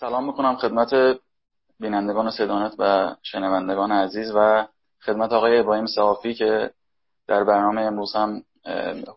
[0.00, 1.18] سلام می‌کنم خدمت
[1.80, 4.66] بینندگان صدانت و شنوندگان عزیز و
[5.00, 6.70] خدمت آقای ابراهیم صحافی که
[7.28, 8.42] در برنامه امروز هم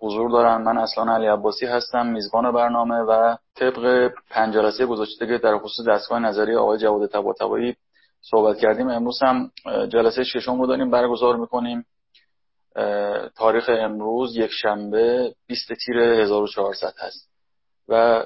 [0.02, 0.62] حضور دارن.
[0.62, 5.88] من اصلا علی عباسی هستم میزبان برنامه و طبق پنج جلسه گذاشته که در خصوص
[5.88, 7.76] دستگاه نظری آقای جواد طباطبایی
[8.22, 8.90] صحبت کردیم.
[8.90, 9.52] امروز هم
[9.90, 11.86] جلسه ششم رو داریم برگزار می‌کنیم.
[13.36, 17.30] تاریخ امروز یک شنبه 20 تیر 1400 هست.
[17.88, 18.26] و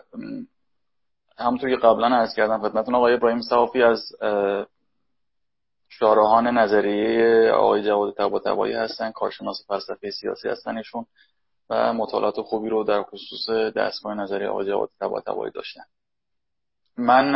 [1.39, 4.11] همونطور که قبلا عرض کردم خدمتتون آقای ابراهیم صحافی از
[5.89, 11.05] شارهان نظریه آقای جواد طباطبایی هستن کارشناس فلسفه سیاسی هستن ایشون
[11.69, 15.83] و مطالعات خوبی رو در خصوص دستگاه نظریه آقای جواد طباطبایی داشتن.
[16.97, 17.33] من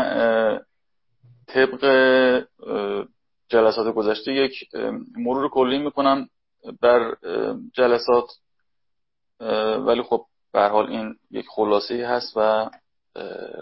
[1.48, 1.86] طبق
[3.50, 4.54] جلسات گذشته یک
[5.18, 6.28] مرور کلی می‌کنم
[6.81, 7.16] بر
[7.73, 8.30] جلسات
[9.86, 12.70] ولی خب به حال این یک خلاصه هست و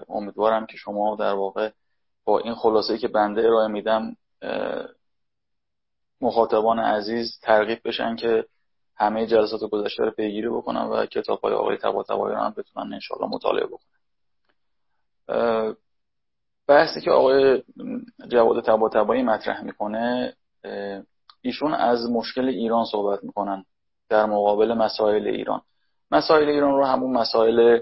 [0.09, 1.69] امیدوارم که شما در واقع
[2.25, 4.15] با این خلاصه که بنده ارائه میدم
[6.21, 8.45] مخاطبان عزیز ترغیب بشن که
[8.95, 13.29] همه جلسات گذشته رو پیگیری بکنن و کتاب های آقای طباطبایی رو هم بتونن انشاءالله
[13.29, 13.99] مطالعه بکنن.
[16.67, 17.63] بحثی که آقای
[18.27, 20.33] جواد طباطبایی مطرح می‌کنه
[21.41, 23.65] ایشون از مشکل ایران صحبت می‌کنن
[24.09, 25.61] در مقابل مسائل ایران.
[26.11, 27.79] مسائل ایران رو همون مسائل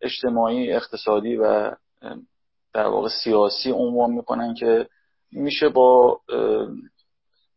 [0.00, 1.72] اجتماعی اقتصادی و
[2.74, 4.86] در واقع سیاسی عنوان می‌کنن که
[5.32, 6.20] میشه با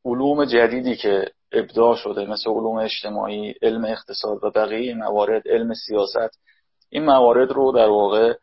[0.05, 6.39] علوم جدیدی که ابداع شده مثل علوم اجتماعی علم اقتصاد و بقیه موارد علم سیاست
[6.89, 8.33] این موارد رو در واقع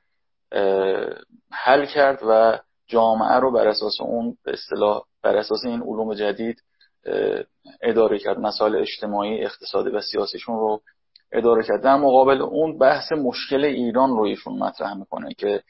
[1.53, 6.63] حل کرد و جامعه رو بر اساس اون به اصطلاح بر اساس این علوم جدید
[7.83, 10.83] اداره کرد مسائل اجتماعی اقتصادی و سیاسیشون رو
[11.33, 11.83] اداره کرد.
[11.83, 15.63] در مقابل اون بحث مشکل ایران رو ایشون مطرح می‌کنه که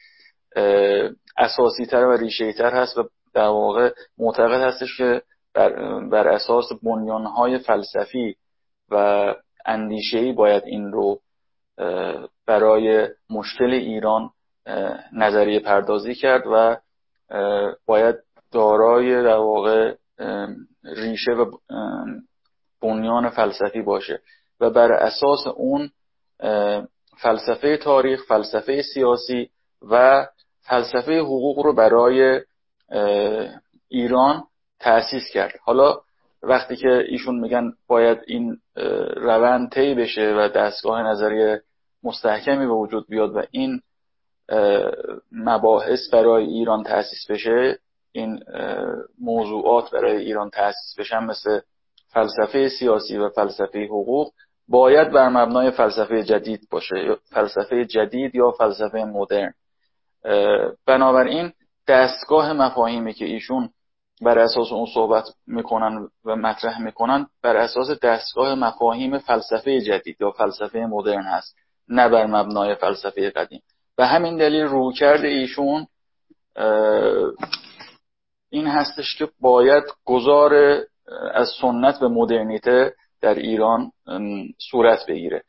[1.39, 5.23] اساسی تر و ریشه تر هست و در واقع معتقد هستش که
[5.55, 8.37] بر, بر اساس بنیانهای فلسفی
[8.91, 9.35] و
[9.67, 11.21] اندیشهی باید این رو
[12.47, 14.31] برای مشکل ایران
[15.13, 16.77] نظریه پردازی کرد و
[17.87, 18.17] باید
[18.53, 19.95] دارای در واقع
[20.85, 21.51] ریشه و
[22.83, 24.21] بنیان فلسفی باشه.
[24.61, 25.91] و بر اساس اون
[27.19, 29.51] فلسفه تاریخ فلسفه سیاسی
[29.91, 30.27] و
[30.61, 32.41] فلسفه حقوق رو برای
[33.89, 34.45] ایران
[34.81, 35.53] تأسیس کرد.
[35.65, 36.01] حالا
[36.43, 38.59] وقتی که ایشون میگن باید این
[39.17, 41.59] روند طی بشه و دستگاه نظری
[42.03, 43.81] مستحکمی به وجود بیاد و این
[45.33, 47.79] مباحث برای ایران تأسیس بشه
[48.13, 48.45] این
[49.21, 51.61] موضوعات برای ایران تأسیس بشن مثل
[52.09, 54.33] فلسفه سیاسی و فلسفه حقوق
[54.71, 59.55] باید بر مبنای فلسفه جدید باشه فلسفه جدید یا فلسفه مدرن.
[60.87, 61.53] بنابراین
[61.89, 63.71] دستگاه مفاهیمی که ایشون
[64.23, 70.31] بر اساس اون صحبت می‌کنن و مطرح می‌کنن بر اساس دستگاه مفاهیم فلسفه جدید یا
[70.31, 71.57] فلسفه مدرن هست
[71.89, 73.63] نه بر مبنای فلسفه قدیم.
[73.99, 75.87] و همین دلیل روکرد ایشون
[78.51, 80.55] این هستش که باید گذار
[81.35, 83.93] از سنت به مدرنیته در ایران
[84.71, 85.43] صورت بگیره.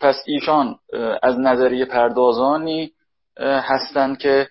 [0.00, 0.78] پس ایشان
[1.22, 2.92] از نظریه پردازانی
[3.40, 4.48] هستند که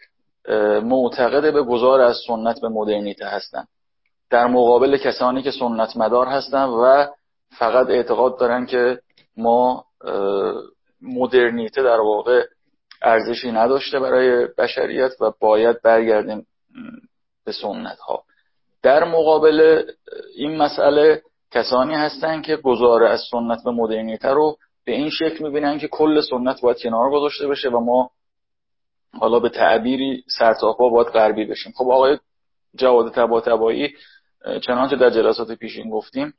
[0.83, 3.67] معتقد به گذار از سنت به مدرنیته هستند.
[4.29, 7.07] در مقابل کسانی که سنت مدار هستند و
[7.57, 8.99] فقط اعتقاد دارن که
[9.37, 9.85] ما
[11.01, 12.45] مدرنیته در واقع
[13.01, 16.47] ارزشی نداشته برای بشریت و باید برگردیم
[17.45, 18.23] به سنت ها
[18.83, 19.83] در مقابل
[20.35, 21.21] این مسئله
[21.53, 26.21] کسانی هستند که گذاره از سنت به مدرنیته رو به این شکل می‌بینن که کل
[26.21, 28.09] سنت باید کنار گذاشته بشه و ما
[29.19, 31.73] حالا به تعبیری سرتاپا باید غربی بشیم.
[31.77, 32.17] خب آقای
[32.75, 33.13] جواد
[33.43, 33.95] تبایی
[34.61, 36.33] چنانچه در جلسات پیشین گفتیم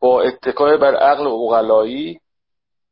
[0.00, 2.20] با اتکای بر عقل اقلایی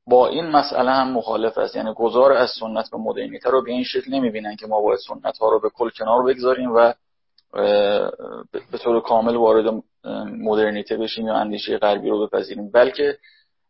[0.06, 1.76] با این مسئله هم مخالف است.
[1.76, 5.38] یعنی گذار از سنت به مدرنیته رو به این شکل نمی‌بینن که ما باید سنت
[5.38, 6.92] ها رو به کل کنار بگذاریم و
[8.72, 9.82] به طور کامل وارد
[10.38, 13.18] مدرنیته بشیم یا اندیشه غربی رو بپذیریم بلکه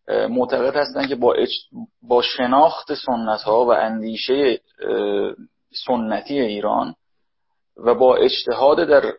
[0.09, 1.37] معتقد هستن که با,
[2.03, 4.61] با شناخت سنت ها و اندیشه
[5.87, 6.95] سنتی ایران
[7.77, 9.13] و با اجتهاد در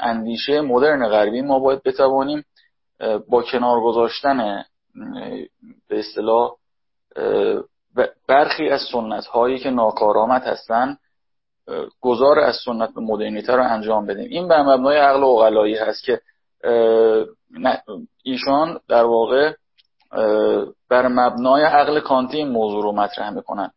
[0.00, 2.44] اندیشه مدرن غربی ما باید بتوانیم
[3.28, 4.64] با کنار گذاشتن
[5.88, 6.52] به اصطلاح
[8.28, 10.98] برخی از سنت هایی که ناکارآمد هستند
[12.00, 14.30] گذار از سنت به مدرنیته رو انجام بدیم.
[14.30, 16.20] این بر مبنای عقل اقلایی هست که
[18.22, 19.52] ایشان در واقع
[20.88, 23.70] بر مبنای عقل کانتی این موضوع رو مطرح می‌کنن.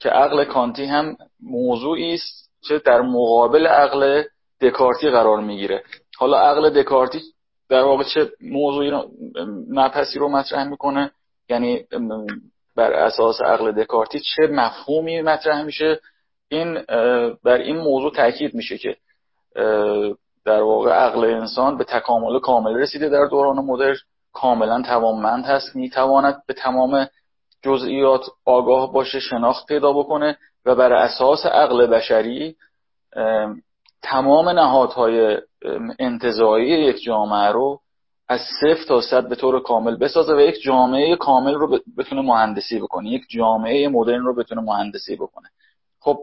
[0.00, 4.22] که عقل کانتی هم موضوعی است که در مقابل عقل
[4.60, 5.82] دکارتی قرار می‌گیره.
[6.18, 7.20] حالا عقل دکارتی
[7.68, 9.10] در واقع چه موضوعی رو
[10.16, 11.10] رو مطرح می‌کنه؟
[11.48, 11.86] یعنی
[12.76, 16.00] بر اساس عقل دکارتی چه مفهومی مطرح میشه؟
[16.48, 16.82] این
[17.44, 18.96] بر این موضوع تاکید میشه که
[20.50, 23.96] در واقع عقل انسان به تکامل کامل رسیده در دوران مدرن.
[24.32, 25.76] کاملا توانمند هست.
[25.76, 27.06] می‌تواند به تمام
[27.62, 32.56] جزئیات آگاه باشه شناخت پیدا بکنه و بر اساس عقل بشری
[34.02, 35.38] تمام نهادهای
[35.98, 37.80] انتظایی یک جامعه رو
[38.28, 42.78] از صفر تا صد به طور کامل بسازه و یک جامعه کامل رو بتونه مهندسی
[42.78, 43.08] بکنه.
[43.10, 45.48] یک جامعه مدرن رو بتونه مهندسی بکنه.
[46.00, 46.18] خب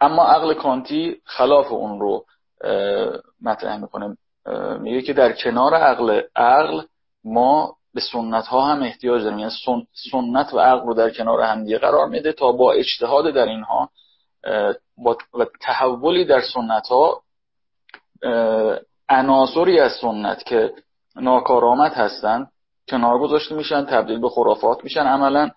[0.00, 2.24] اما عقل کانتی خلاف اون رو
[3.48, 4.16] مطرح می‌کنه.
[4.80, 6.82] میگه که در کنار عقل عقل
[7.24, 9.38] ما به سنت ها هم احتیاج داریم.
[9.38, 9.52] یعنی
[10.12, 13.90] سنت و عقل رو در کنار همدیگه قرار میده تا با اجتهاد در اینها
[14.98, 15.16] با
[15.60, 17.22] تحولی در سنت ها
[19.08, 20.72] عناصری از سنت که
[21.16, 22.50] ناکارآمد هستند
[22.88, 25.50] کنار گذاشته میشن تبدیل به خرافات میشن عملا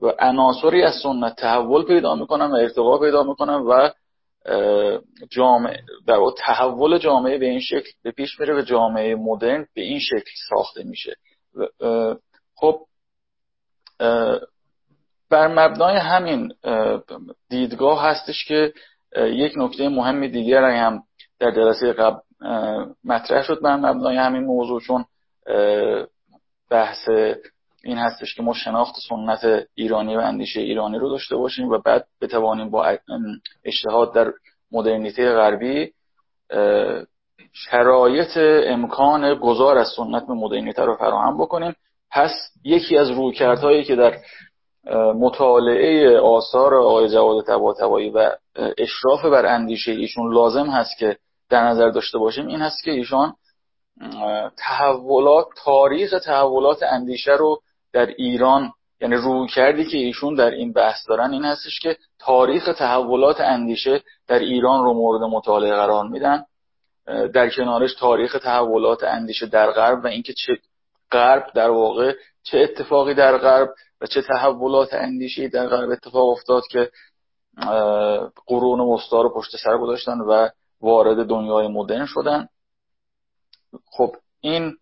[0.00, 3.90] و عناصری از سنت تحول پیدا می‌کنن و ارتقا پیدا می‌کنن و
[5.30, 9.98] جامعه در تحول جامعه به این شکل به پیش میره و جامعه مدرن به این
[10.00, 11.16] شکل ساخته میشه.
[12.54, 12.80] خب
[15.30, 16.54] بر مبنای همین
[17.48, 18.72] دیدگاه هستش که
[19.16, 21.02] یک نکته مهم دیگر هم
[21.38, 22.18] در جلسه قبل
[23.04, 25.04] مطرح شد بر مبنای همین موضوع چون
[26.70, 27.08] بحث
[27.86, 32.06] این هستش که ما شناخت سنت ایرانی و اندیشه ایرانی رو داشته باشیم و بعد
[32.20, 32.98] بتوانیم با
[33.64, 34.32] اجتهاد در
[34.72, 35.92] مدرنیته غربی
[37.52, 38.36] شرایط
[38.66, 41.74] امکان گذار از سنت به مدرنیته رو فراهم بکنیم.
[42.10, 42.32] پس
[42.64, 44.18] یکی از رویکردهایی که در
[45.14, 48.30] مطالعه آثار آقای جواد طباطبایی و
[48.78, 51.16] اشراف بر اندیشه ایشون لازم هست که
[51.50, 53.34] در نظر داشته باشیم این هست که ایشان
[54.58, 57.60] تحولات تاریخ تحولات اندیشه رو
[57.96, 62.64] در ایران یعنی روی کردی که ایشون در این بحث دارن این هستش که تاریخ
[62.78, 66.44] تحولات اندیشه در ایران رو مورد مطالعه قرار میدن.
[67.06, 70.58] در کنارش تاریخ تحولات اندیشه در غرب و اینکه چه
[71.12, 72.12] غرب در واقع
[72.42, 73.68] چه اتفاقی در غرب
[74.00, 76.90] و چه تحولات اندیشه در غرب اتفاق افتاد که
[78.46, 80.48] قرون وسطا رو پشت سر گذاشتن و
[80.80, 82.48] وارد دنیای مدرن شدن.
[83.90, 84.76] خب این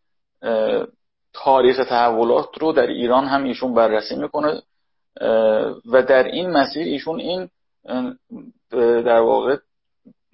[1.34, 4.62] تاریخ تحولات رو در ایران هم ایشون بررسی می‌کنه
[5.86, 7.48] و در این مسیر ایشون این
[9.02, 9.56] در واقع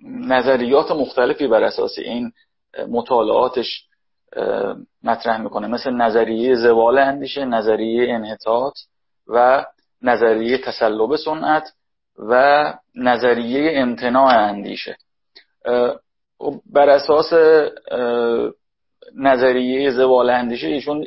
[0.05, 2.32] نظریات مختلفی بر اساس این
[2.88, 3.85] مطالعاتش
[5.02, 5.67] مطرح می‌کنه.
[5.67, 8.75] مثل نظریه زوال اندیشه نظریه انحطاط
[9.26, 9.64] و
[10.03, 11.73] نظریه تسلب سنت
[12.19, 12.64] و
[12.94, 14.96] نظریه امتناع اندیشه.
[16.67, 17.32] بر اساس
[19.16, 21.06] نظریه زوال اندیشه ایشون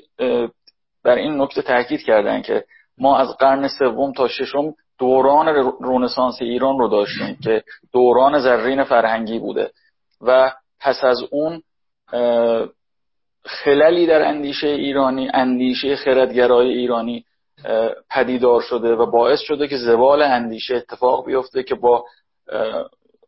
[1.04, 2.64] بر این نکته تاکید کردن که
[2.98, 5.48] ما از قرن سوم تا ششم دوران
[5.80, 7.64] رونسانس ایران رو داشتیم که
[7.94, 9.72] دوران زرین فرهنگی بوده.
[10.22, 11.62] و پس از اون
[13.46, 17.26] خللی در اندیشه ایرانی اندیشه خردگرای ایرانی
[18.10, 22.06] پدیدار شده و باعث شده که زوال اندیشه اتفاق بیفته که با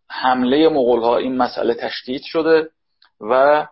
[0.10, 2.70] حمله مغول این مسئله تشدید شده
[3.22, 3.68] و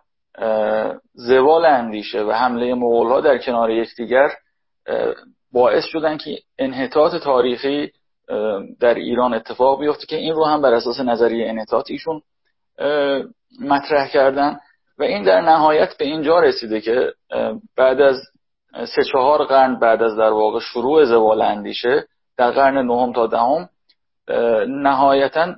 [1.14, 4.30] زوال اندیشه و حمله مغول ها در کنار یکدیگر
[5.52, 7.92] باعث شدن که انحطاط تاریخی
[8.80, 12.22] در ایران اتفاق بیفته که این رو هم بر اساس نظریه انحطاط ایشون
[13.60, 14.58] مطرح کردن
[14.98, 17.12] و این در نهایت به اینجا رسیده که
[17.76, 18.16] بعد از
[18.72, 23.68] سه چهار قرن بعد از در واقع شروع زوال اندیشه در قرن نهم تا دهم
[24.68, 25.54] نهایتا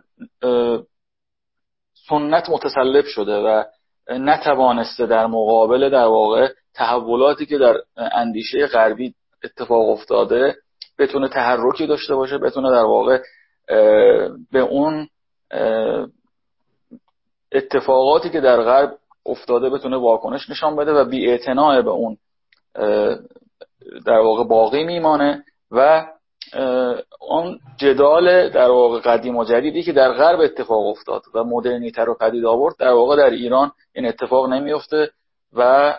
[2.08, 3.64] سنت متسلب شده و
[4.10, 10.56] نتوانسته در مقابل در واقع تحولاتی که در اندیشه غربی اتفاق افتاده
[10.98, 13.18] بتونه تحرکی داشته باشه بتونه در واقع
[14.52, 15.08] به اون
[17.52, 21.38] اتفاقاتی که در غرب افتاده بتونه واکنش نشان بده و بی
[21.82, 22.16] به اون
[24.06, 26.06] در واقع باقی میمانه و
[27.20, 32.14] اون جدال در واقع قدیم و جدیدی که در غرب اتفاق افتاد و مدرنیته رو
[32.14, 35.10] پدید آورد در واقع در ایران این اتفاق نمیفته
[35.52, 35.94] و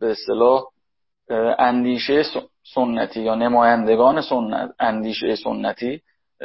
[0.00, 0.64] به اصطلاح
[1.58, 2.22] اندیشه
[2.74, 6.02] سنتی یا نمایندگان سنت اندیشه سنتی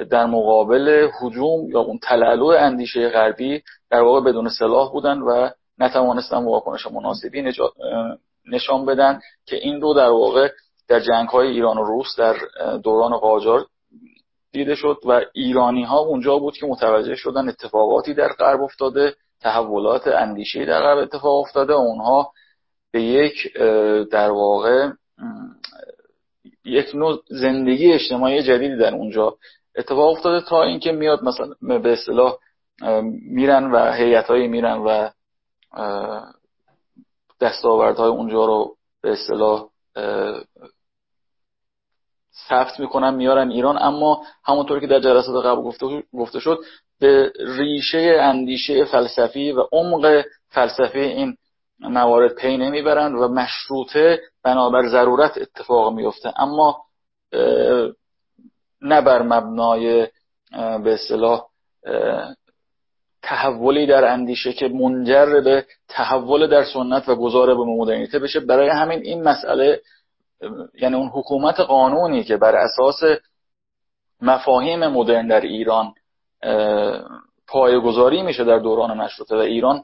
[0.10, 6.46] در مقابل حجوم یا اون تلالو اندیشه غربی در واقع بدون سلاح بودن و نتوانستن
[6.46, 7.54] واکنش مناسبی
[8.52, 10.50] نشان بدن که این رو در واقع
[10.88, 12.36] در جنگ های ایران و روس در
[12.84, 13.66] دوران قاجار
[14.52, 20.08] دیده شد و ایرانی ها اونجا بود که متوجه شدن اتفاقاتی در غرب افتاده تحولات
[20.08, 22.32] اندیشه در غرب اتفاق افتاده و اونها
[22.92, 23.58] به یک
[24.12, 24.90] در واقع
[26.66, 29.38] یک نوع زندگی اجتماعی جدیدی در اونجا
[29.78, 32.38] اتفاق افتاده تا اینکه میاد مثلا به اصطلاح
[33.22, 35.10] میرن و هیئتایی میرن و
[37.42, 39.70] دستاوردهای اونجا رو به اصطلاح
[42.50, 43.78] ثبت می‌کنن میارن ایران.
[43.82, 45.62] اما همونطور که در جلسات قبل
[46.14, 46.60] گفته شد
[47.00, 51.38] به ریشه اندیشه فلسفی و عمق فلسفی این
[51.80, 56.78] موارد پی نمی‌برند و مشروطه بنابر ضرورت اتفاق میفته اما
[58.82, 60.08] نه بر مبنای
[60.84, 61.46] به اصطلاح
[63.22, 68.70] تحولی در اندیشه که منجر به تحول در سنت و گذاره به مدرنیته بشه برای
[68.70, 69.82] همین این مسئله
[70.82, 73.00] یعنی اون حکومت قانونی که بر اساس
[74.22, 75.94] مفاهیم مدرن در ایران
[77.48, 79.84] پایگذاری میشه در دوران مشروطه و ایران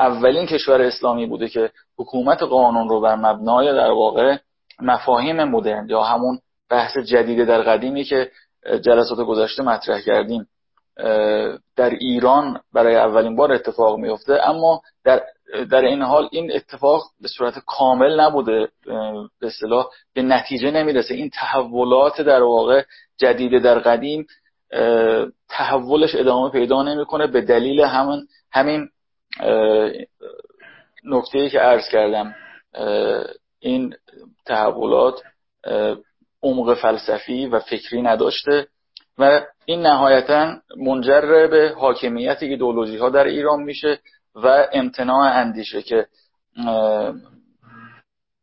[0.00, 4.36] اولین کشور اسلامی بوده که حکومت قانون رو بر مبنای در واقع
[4.80, 6.38] مفاهیم مدرن یا همون
[6.70, 8.30] بحث جدید در قدیمی که
[8.80, 10.46] جلسات گذشته مطرح کردیم
[11.76, 15.22] در ایران برای اولین بار اتفاق میفته اما در
[15.70, 18.68] در این حال این اتفاق به صورت کامل نبوده
[19.40, 21.14] به اصطلاح به نتیجه نمی‌رسه.
[21.14, 22.82] این تحولات در واقع
[23.18, 24.26] جدید در قدیم
[25.48, 28.88] تحولش ادامه پیدا نمی‌کنه به دلیل همین همین
[31.04, 32.34] نکته که عرض کردم.
[33.60, 33.94] این
[34.46, 35.22] تحولات
[36.42, 38.66] عمق فلسفی و فکری نداشته
[39.18, 44.00] و این نهایتا منجر به حاکمیت ایدولوژی ها در ایران میشه
[44.34, 46.06] و امتناع اندیشه که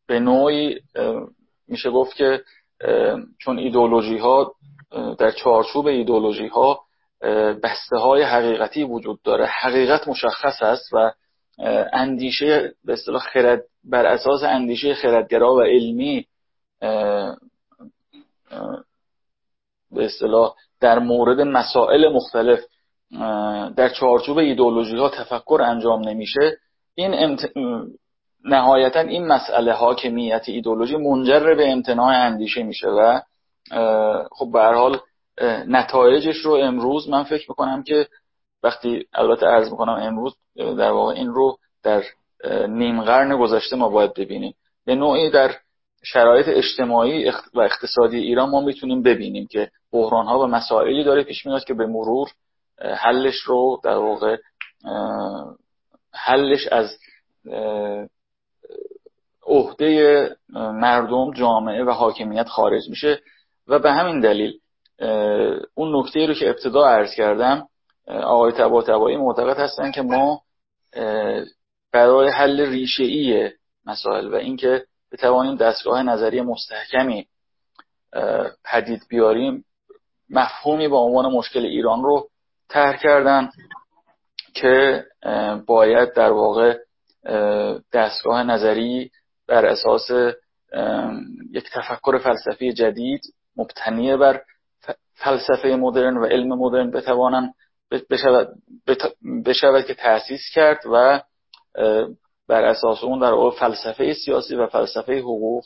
[0.06, 0.80] به نوعی
[1.68, 2.42] میشه گفت که
[3.38, 4.54] چون ایدولوژی ها
[5.18, 6.80] در چارچوب ایدولوژی ها
[7.62, 9.46] بسته های حقیقتی وجود داره.
[9.46, 11.12] حقیقت مشخص است و
[11.92, 16.26] اندیشه به اصطلاح خرد بر اساس اندیشه خردگرا و علمی
[19.90, 22.60] به اصطلاح در مورد مسائل مختلف
[23.76, 26.58] در چارچوب ایدولوژی ها تفکر انجام نمیشه.
[26.94, 27.50] این امت...
[28.44, 33.20] نهایتا این مسئله حاکمیت ایدولوژی منجر به امتناع اندیشه میشه و
[34.32, 34.98] خب به حال
[35.68, 38.06] نتایجش رو امروز من فکر می‌کنم که
[38.62, 42.02] وقتی البته عرض می‌کنم امروز در واقع این رو در
[42.68, 44.54] نیم قرن گذشته ما باید ببینیم.
[44.86, 45.50] به نوعی در
[46.12, 51.46] شرایط اجتماعی و اقتصادی ایران ما می‌تونیم ببینیم که بحران ها و مسائلی داره پیش
[51.46, 52.28] میاد که به مرور
[52.78, 54.36] حلش رو در واقع
[56.12, 56.98] حلش از
[59.46, 63.20] عهده مردم جامعه و حاکمیت خارج میشه
[63.68, 64.58] و به همین دلیل
[65.74, 67.68] اون نکته رو که ابتدا عرض کردم
[68.06, 70.42] آقای تبا تبایی معتقد هستن که ما
[71.92, 73.52] برای حل ریشه
[73.86, 74.84] مسائل و اینکه
[75.16, 77.26] بتوانیم دستگاه نظری مستحکمی
[78.64, 79.64] پدید بیاریم
[80.30, 82.28] مفهومی با عنوان مشکل ایران رو
[82.68, 83.50] طرح کردن
[84.54, 85.04] که
[85.66, 86.78] باید در واقع
[87.92, 89.10] دستگاه نظری
[89.48, 90.10] بر اساس
[91.52, 93.20] یک تفکر فلسفی جدید
[93.56, 94.42] مبتنی بر
[95.14, 97.52] فلسفه مدرن و علم مدرن بتوانن
[98.10, 101.20] بشود, که تأسیس کرد و
[102.48, 105.64] بر اساس اون در واقع فلسفه سیاسی و فلسفه حقوق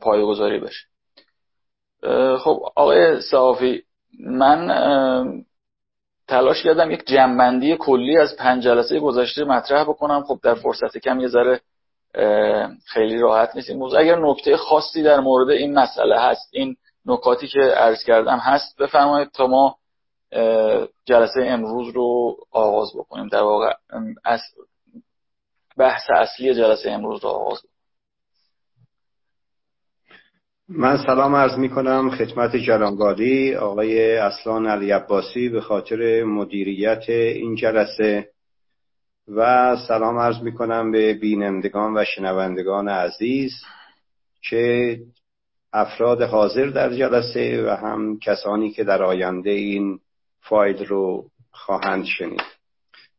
[0.00, 0.86] پایگذاری بشه.
[2.38, 3.82] خب آقای صافی
[4.20, 5.44] من
[6.28, 10.22] تلاش کردم یک جنبندی کلی از پنج جلسه گذشته مطرح بکنم.
[10.22, 11.60] خب در فرصت کم یه ذره
[12.86, 14.00] خیلی راحت نیست موضوع.
[14.00, 19.30] اگر نکته خاصی در مورد این مسئله هست این نکاتی که عرض کردم هست بفرمایید
[19.30, 19.76] تا ما
[21.04, 23.28] جلسه امروز رو آغاز بکنیم.
[23.28, 23.72] در واقع
[25.78, 27.62] بحث اصلی جلسه امروز رو آغاز
[30.68, 37.54] من سلام عرض می کنم خدمت جلانگالی آقای اصلان علی عباسی به خاطر مدیریت این
[37.54, 38.28] جلسه
[39.28, 43.52] و سلام عرض می کنم به بینندگان و شنوندگان عزیز
[44.42, 44.98] که
[45.72, 50.00] افراد حاضر در جلسه و هم کسانی که در آینده این
[50.40, 52.57] فایل رو خواهند شنید.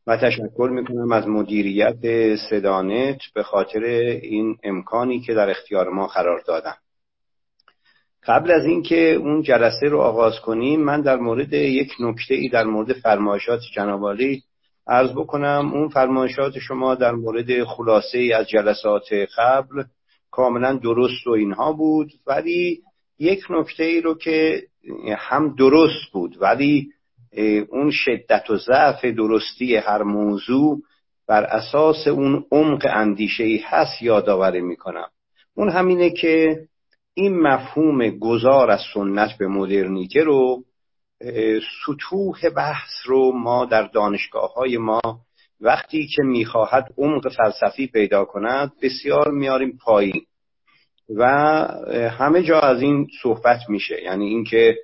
[0.09, 3.83] و تشکر می کنم از مدیریت سدانت به خاطر
[4.21, 6.75] این امکانی که در اختیار ما قرار دادم
[8.27, 12.63] قبل از اینکه اون جلسه رو آغاز کنیم من در مورد یک نکته ای در
[12.63, 14.43] مورد فرمایشات جنابالی
[14.87, 15.71] عرض بکنم.
[15.73, 19.83] اون فرمایشات شما در مورد خلاصه ای از جلسات قبل
[20.31, 22.81] کاملا درست و اینها بود ولی
[23.19, 24.63] یک نکته ای رو که
[25.17, 26.89] هم درست بود ولی
[27.69, 30.81] اون شدت و ضعف درستی هر موضوع
[31.27, 35.07] بر اساس اون عمق اندیشه ای هست یادآوری می‌کنم.
[35.55, 36.65] اون همینه که
[37.13, 40.63] این مفهوم گذار از سنت به مدرنیته رو
[41.85, 45.01] سطوح بحث رو ما در دانشگاه های ما
[45.61, 50.21] وقتی که می‌خواهد عمق فلسفی پیدا کند بسیار میاریم پایین.
[51.15, 51.25] و
[52.17, 54.03] همه جا از این صحبت میشه.
[54.03, 54.77] یعنی اینکه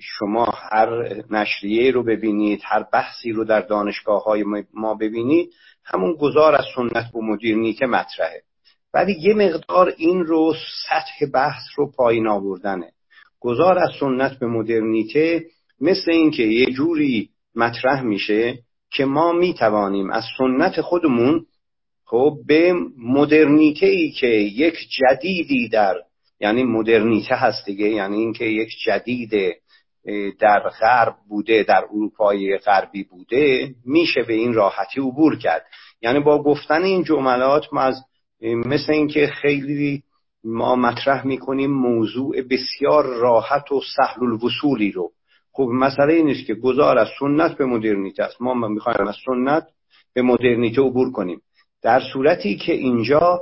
[0.00, 4.44] شما هر نشریه رو ببینید هر بحثی رو در دانشگاه های
[4.74, 5.50] ما ببینید
[5.84, 8.42] همون گذار از سنت و مدرنیته مطرحه.
[8.94, 10.54] ولی یه مقدار این رو
[10.88, 12.92] سطح بحث رو پایین آوردنه.
[13.40, 15.46] گذار از سنت به مدرنیته
[15.80, 18.58] مثل اینکه یه جوری مطرح میشه
[18.90, 21.46] که ما می‌توانیم از سنت خودمون
[22.04, 25.94] خب به مدرنیته ای که یک جدیدی در
[26.40, 29.54] یعنی مدرنیته هست دیگه یعنی اینکه یک جدید
[30.40, 35.66] در غرب بوده در اروپای غربی بوده میشه به این راحتی عبور کرد.
[36.02, 38.04] یعنی با گفتن این جملات ما از
[38.42, 40.02] مثل اینکه خیلی
[40.44, 45.10] ما مطرح می‌کنیم موضوع بسیار راحت و سهل الوصولی رو.
[45.52, 48.42] خب مسئله این است که گذار از سنت به مدرنیته است.
[48.42, 49.66] ما می‌خوایم از سنت
[50.14, 51.40] به مدرنیته عبور کنیم.
[51.82, 53.40] در صورتی که اینجا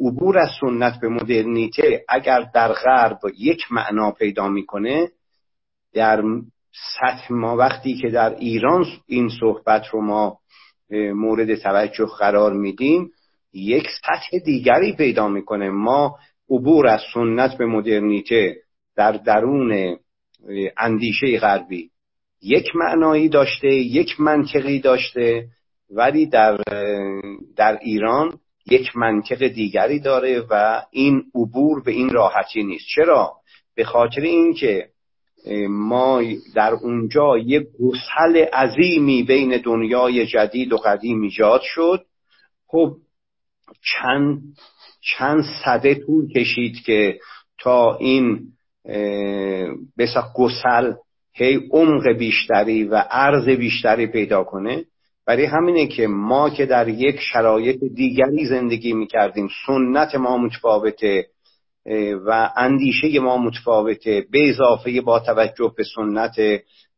[0.00, 5.10] عبور از سنت به مدرنیته اگر در غرب یک معنا پیدا می‌کنه
[5.94, 6.22] در
[6.72, 10.38] سطح ما وقتی که در ایران این صحبت رو ما
[11.14, 13.10] مورد توجه قرار میدیم
[13.52, 15.70] یک سطح دیگری پیدا می‌کنه.
[15.70, 16.18] ما
[16.50, 18.56] عبور از سنت به مدرنیته
[18.96, 19.96] در درون
[20.78, 21.90] اندیشه غربی
[22.42, 25.46] یک معنایی داشته یک منطقی داشته
[25.90, 26.56] ولی در,
[27.56, 32.84] در ایران یک منطق دیگری داره و این عبور به این راحتی نیست.
[32.94, 33.32] چرا؟
[33.74, 34.88] به خاطر اینکه
[35.68, 36.22] ما
[36.54, 42.04] در اونجا یک گسل عظیمی بین دنیای جدید و قدیم ایجاد شد.
[42.66, 42.96] خب
[43.82, 44.42] چند
[45.00, 47.20] چند صده طول کشید که
[47.58, 48.40] تا این
[49.98, 50.92] بسا گسل
[51.32, 54.84] هی عمق بیشتری و عرض بیشتری پیدا کنه.
[55.30, 61.26] برای همینه که ما که در یک شرایط دیگری زندگی می‌کردیم سنت ما متفاوته
[62.26, 66.34] و اندیشه ما متفاوته به اضافه با توجه به سنت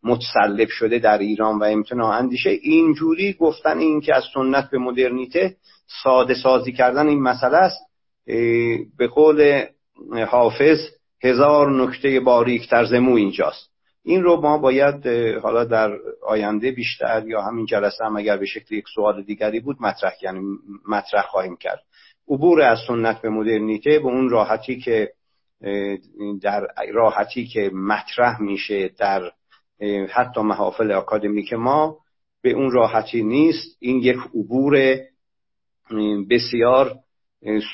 [0.03, 2.19] متسلب شده در ایران و امتناع.
[2.19, 5.57] اندیشه اینجوری گفتن این که از سنت به مدرنیته
[6.03, 7.81] ساده سازی کردن این مسئله است.
[8.99, 9.65] به قول
[10.29, 10.79] حافظ
[11.23, 13.72] هزار نکته باریک در زمو اینجاست.
[14.05, 15.07] این رو ما باید
[15.43, 19.77] حالا در آینده بیشتر یا همین جلسه هم اگر به شکل یک سوال دیگری بود
[19.81, 20.41] مطرح یعنی
[20.89, 21.83] مطرح خواهیم کرد.
[22.29, 25.13] عبور از سنت به مدرنیته به اون راحتی که
[26.43, 29.33] در راحتی که مطرح میشه در
[30.11, 31.99] حتی محافل اکادمیک ما
[32.43, 33.77] به اون راحتی نیست.
[33.81, 34.99] این یک عبور
[36.31, 36.97] بسیار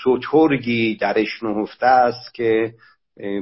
[0.04, 2.74] سوتورگی درش نهفته است که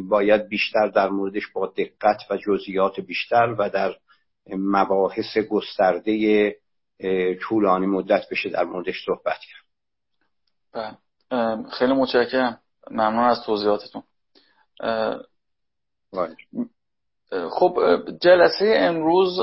[0.09, 3.95] باید بیشتر در موردش با دقت و جزئیات بیشتر و در
[4.57, 6.57] مباحث گسترده
[7.43, 9.67] طولانی مدت بشه در موردش صحبت کرد
[10.73, 10.97] بله.
[11.71, 12.61] خیلی متشکرم
[12.91, 14.03] ممنون از توضیحاتتون.
[17.51, 17.79] خب
[18.21, 19.39] جلسه امروز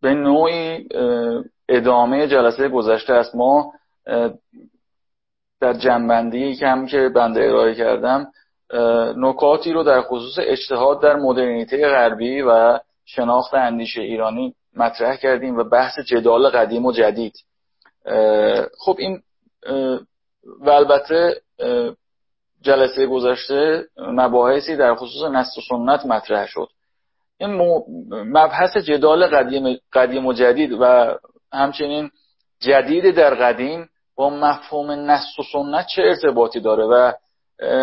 [0.00, 0.88] به نوعی
[1.68, 3.72] ادامه جلسه گذشته است ما
[5.60, 8.32] در جنبندی کم که بنده ارائه کردم
[9.16, 15.64] نکاتی رو در خصوص اجتهاد در مدرنیته غربی و شناخت اندیشه ایرانی مطرح کردیم و
[15.64, 17.34] بحث جدال قدیم و جدید.
[18.78, 19.22] خب این
[20.60, 21.40] و البته
[22.62, 26.68] جلسه گذشته مباحثی در خصوص نسل و سنت مطرح شد.
[27.38, 31.14] این مبحث جدال قدیم, قدیم و جدید و
[31.52, 32.10] همچنین
[32.60, 37.12] جدید در قدیم با مفهوم نسل و سنت چه ارتباطی داره؟ و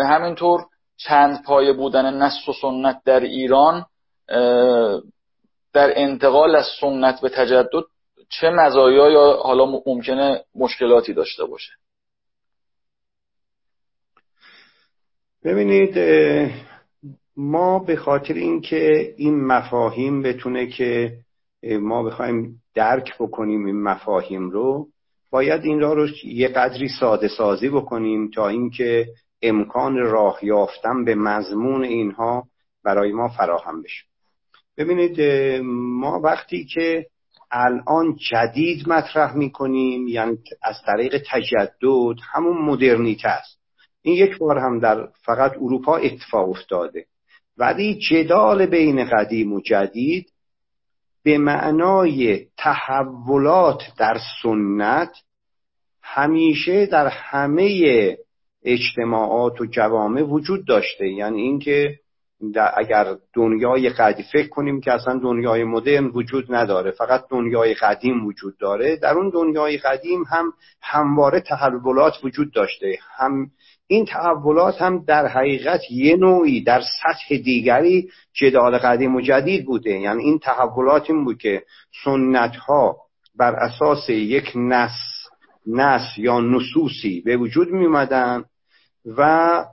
[0.08, 0.60] همینطور
[0.96, 3.86] چند پایه بودن نسل و سنت در ایران
[5.72, 7.84] در انتقال از سنت به تجدد
[8.28, 11.72] چه مزایا یا حالا ممکنه مشکلاتی داشته باشه؟
[15.44, 15.98] ببینید
[17.36, 21.18] ما به خاطر اینکه این مفاهیم بتونه که
[21.80, 24.88] ما بخوایم درک بکنیم این مفاهیم رو
[25.30, 29.06] باید این را رو یه قدری ساده سازی بکنیم تا اینکه
[29.44, 32.46] امکان راه یافتن به مضمون اینها
[32.84, 34.04] برای ما فراهم بشه.
[34.78, 35.20] ببینید
[35.62, 37.06] ما وقتی که
[37.50, 43.58] الان جدید مطرح می‌کنیم یعنی از طریق تجدد همون مدرنیته است.
[44.02, 47.06] این یک بار هم در فقط اروپا اتفاق افتاده.
[47.56, 50.26] ولی جدال بین قدیم و جدید
[51.22, 55.16] به معنای تحولات در سنت
[56.02, 58.16] همیشه در همه
[58.64, 61.08] اجتماعات و جوامع وجود داشته.
[61.08, 61.98] یعنی اینکه
[62.76, 68.58] اگر دنیای قدیم فکر کنیم که اصلا دنیای مدرن وجود نداره فقط دنیای قدیم وجود
[68.58, 72.98] داره در اون دنیای قدیم هم همواره تحولات وجود داشته.
[73.16, 73.50] هم
[73.86, 79.90] این تحولات هم در حقیقت یه نوعی در سطح دیگری جدال قدیم و جدید بوده.
[79.90, 81.62] یعنی این تحولات این بود که
[82.04, 82.96] سنت ها
[83.36, 84.90] بر اساس یک نس
[85.66, 87.88] نس یا نصوصی به وجود می
[89.06, 89.64] و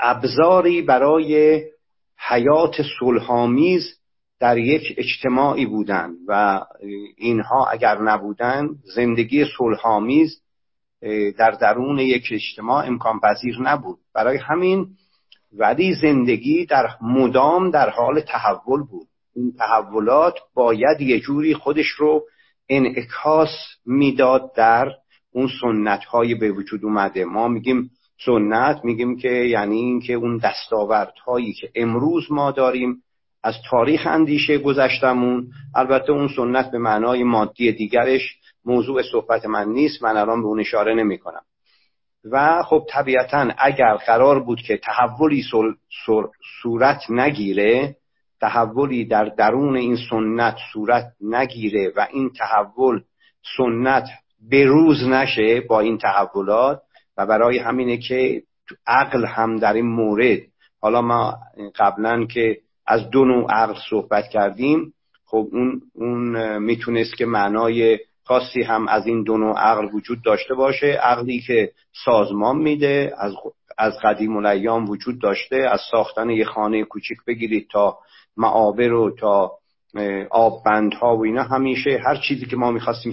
[0.00, 1.62] ابزاری برای
[2.28, 3.82] حیات صلحآمیز
[4.40, 6.60] در یک اجتماعی بودند و
[7.16, 10.42] اینها اگر نبودن زندگی صلحآمیز
[11.38, 13.98] در درون یک اجتماع امکان پذیر نبود.
[14.14, 14.86] برای همین
[15.52, 19.06] ولی زندگی در مدام در حال تحول بود.
[19.34, 22.22] این تحولات باید یه جوری خودش رو
[22.68, 23.50] انعکاس
[23.86, 24.92] می‌داد در
[25.32, 27.24] اون سنت های به وجود اومده.
[27.24, 27.90] ما میگیم
[28.24, 30.40] سنت میگیم که یعنی اینکه اون
[31.26, 33.02] هایی که امروز ما داریم
[33.42, 40.02] از تاریخ اندیشه گذشتمون البته اون سنت به معنای مادی دیگرش موضوع صحبت من نیست
[40.02, 41.42] من الان به اون اشاره نمی کنم
[42.30, 45.44] و خب طبیعتا اگر قرار بود که تحولی
[46.62, 47.96] صورت نگیره
[48.40, 53.00] تحولی در درون این سنت صورت نگیره و این تحول
[53.56, 54.08] سنت
[54.50, 56.82] بروز نشه با این تحولات
[57.16, 58.42] و برای همینه که
[58.86, 60.38] عقل هم در این مورد
[60.80, 61.38] حالا ما
[61.76, 64.92] قبلا که از دو نوع عقل صحبت کردیم
[65.26, 70.54] خب اون, اون می‌تونست که معنای خاصی هم از این دو نوع عقل وجود داشته
[70.54, 70.86] باشه.
[70.86, 71.72] عقلی که
[72.04, 73.34] سازمان میده از
[73.78, 77.98] از قدیم الایام وجود داشته از ساختن یه خانه کوچیک بگیرید تا
[78.36, 79.52] معابر و تا
[80.30, 80.62] آب
[81.00, 83.12] ها و اینا همیشه هر چیزی که ما می‌خواستیم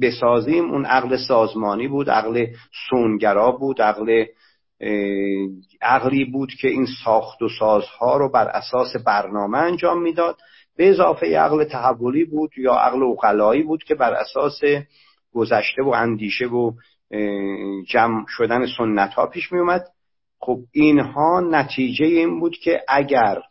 [0.00, 2.46] بسازیم اون عقل سازمانی بود عقل
[2.90, 4.24] سونگرا بود عقل
[5.82, 10.36] عقلی بود که این ساخت و سازها رو بر اساس برنامه انجام می‌داد.
[10.76, 14.60] به اضافه عقل تحولی بود یا عقل اقلایی بود که بر اساس
[15.32, 16.72] گذشته و اندیشه و
[17.88, 19.84] جمع شدن سنت ها پیش می اومد
[20.40, 23.42] خب اینها نتیجه این بود که اگر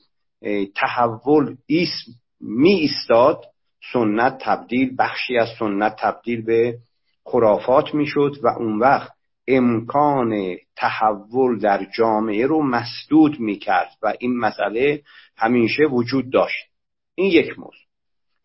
[0.75, 2.11] تحول اسم
[2.45, 3.45] می ایستاد
[3.93, 6.77] سنت تبدیل بخشی از سنت تبدیل به
[7.25, 9.11] خرافات می‌شد و اون وقت
[9.47, 15.01] امکان تحول در جامعه رو مسدود می‌کرد و این مسئله
[15.37, 16.65] همیشه وجود داشت.
[17.15, 17.82] این یک موضوع.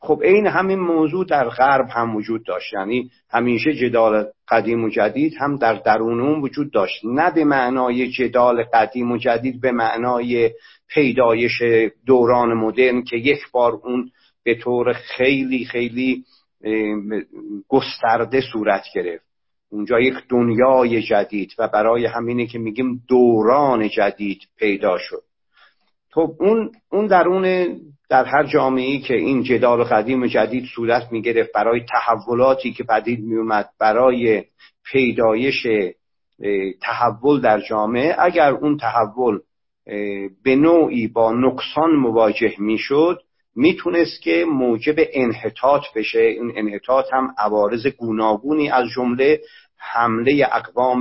[0.00, 2.72] خب این همین موضوع در غرب هم وجود داشت.
[2.72, 7.04] یعنی همیشه جدال قدیم و جدید هم در درون اون وجود داشت.
[7.04, 10.50] نه به معنای جدال قدیم و جدید به معنای
[10.88, 11.62] پیدایش
[12.06, 14.10] دوران مدرن که یک بار اون
[14.44, 16.24] به طور خیلی خیلی
[17.68, 19.24] گسترده صورت گرفت.
[19.70, 25.22] اونجا یک دنیای جدید و برای همینه که میگیم دوران جدید پیدا شد.
[26.10, 27.76] خب اون اون درون
[28.10, 32.84] در هر جامعه که این جدال قدیم و جدید صورت می گرفت برای تحولاتی که
[32.84, 34.44] پدید می اومد برای
[34.84, 35.66] پیدایش
[36.82, 39.38] تحول در جامعه اگر اون تحول
[40.44, 43.20] به نوعی با نقصان مواجه می‌شد
[43.56, 46.20] می‌تونست که موجب انحطاط بشه.
[46.20, 49.40] این انحطاط هم عوارض گوناگونی از جمله
[49.76, 51.00] حمله اقوام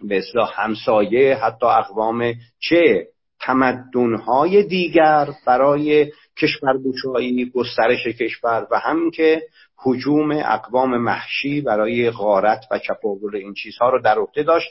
[0.00, 3.06] به اصلاح همسایه حتی اقوام چه
[3.48, 9.42] تمدنهای دیگر برای کشورگشایی گسترش کشور و هم که
[9.76, 14.70] حجوم اقوام محشی برای غارت و چپاول این چیزها رو در عهده داشت.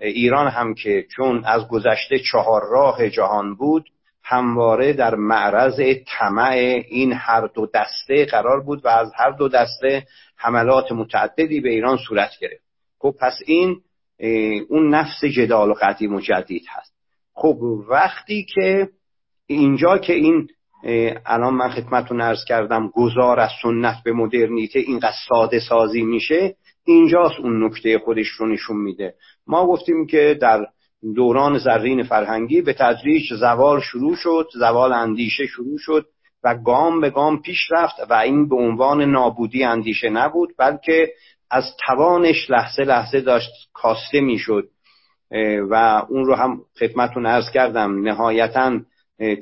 [0.00, 3.86] ایران هم که چون از گذشته چهار راه جهان بود
[4.22, 10.06] همواره در معرض طمع این هر دو دسته قرار بود و از هر دو دسته
[10.36, 12.64] حملات متعددی به ایران صورت گرفت.
[12.98, 13.80] خب پس این
[14.68, 16.89] اون نفس جدال و قدیم و جدید هست.
[17.40, 18.88] خب وقتی که
[19.46, 20.48] اینجا که این
[21.26, 27.40] الان من خدمتتون ارز کردم گذار از سنت به مدرنیته اینقدر ساده سازی میشه اینجاست
[27.40, 29.14] اون نکته خودش رو نشون میده.
[29.46, 30.66] ما گفتیم که در
[31.16, 36.06] دوران زرین فرهنگی به تدریج زوال شروع شد زوال اندیشه شروع شد
[36.44, 41.12] و گام به گام پیش رفت و این به عنوان نابودی اندیشه نبود بلکه
[41.50, 44.68] از توانش لحظه لحظه داشت کاسته می‌شد.
[45.70, 48.08] و اون رو هم خدمتون ارز کردم.
[48.08, 48.80] نهایتا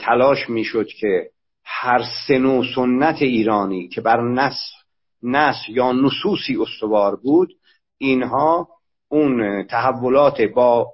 [0.00, 1.30] تلاش می‌شد که
[1.64, 4.58] هر سن و سنت ایرانی که بر نس
[5.22, 7.52] نس یا نصوصی استوار بود
[7.98, 8.68] اینها
[9.08, 10.86] اون تحولات با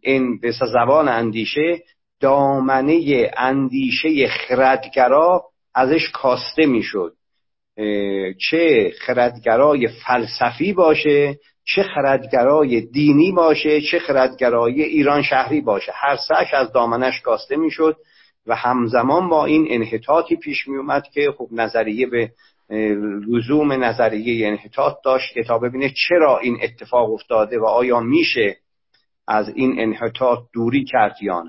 [0.00, 1.82] این به زبان اندیشه
[2.20, 7.14] دامنه اندیشه خردگرا ازش کاسته می‌شد.
[8.50, 15.92] چه خردگرای فلسفی باشه چه خردگرای دینی باشه چه خردگرای ایران شهری باشه.
[15.94, 17.96] هر سش از دامنش کاسته می‌شد
[18.46, 22.30] و همزمان با این انحطاطی پیش می اومد که خب نظریه به
[23.28, 28.56] لزوم نظریه انحطاط داشت که تا ببینه چرا این اتفاق افتاده و آیا میشه
[29.28, 31.44] از این انحطاط دوری کرد یا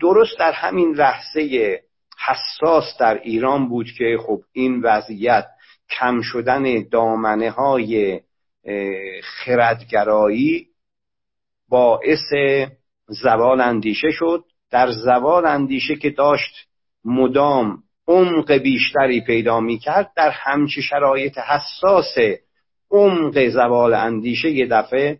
[0.00, 1.80] درست در همین لحظه
[2.26, 5.46] حساس در ایران بود که خب این وضعیت
[5.98, 8.20] کم شدن دامنه های
[9.22, 10.66] خردگرایی
[11.68, 12.32] باعث
[13.08, 14.44] زوال اندیشه شد.
[14.70, 16.68] در زوال اندیشه که داشت
[17.04, 22.14] مدام عمق بیشتری پیدا می کرد در همچه شرایط حساس
[22.90, 25.18] عمق زوال اندیشه یه دفعه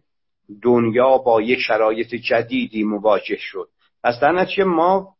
[0.62, 3.68] دنیا با یک شرایط جدیدی مواجه شد.
[4.04, 5.16] پس در نتیجه ما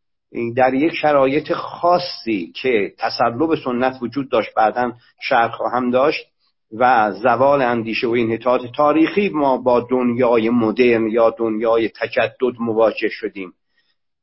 [0.57, 6.27] در یک شرایط خاصی که تسلب سنت وجود داشت بعدا شرح خواهم داشت
[6.73, 13.53] و زوال اندیشه و انحطاط تاریخی ما با دنیای مدرن یا دنیای تجدد مواجه شدیم.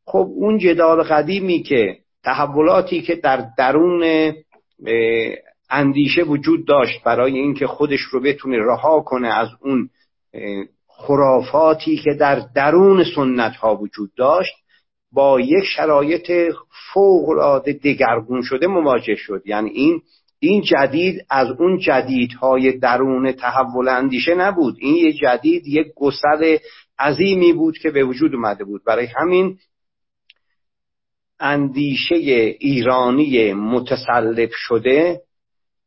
[0.06, 4.34] خب اون جدال قدیمی که تحولاتی که در درون
[5.70, 9.90] اندیشه وجود داشت برای اینکه خودش رو بتونه رها کنه از اون
[10.88, 14.54] خرافاتی که در درون سنت ها وجود داشت
[15.12, 16.32] با یک شرایط
[16.94, 19.42] فوق العاده دگرگون شده مواجه شد.
[19.46, 20.02] یعنی این
[20.44, 24.76] این جدید از اون جدیدهای درون تحول اندیشه نبود.
[24.80, 26.58] این یه جدید یک گسل
[27.00, 28.84] عظیمی بود که به وجود اومده بود.
[28.86, 29.58] برای همین
[31.40, 32.16] اندیشه
[32.60, 35.22] ایرانی متسلب شده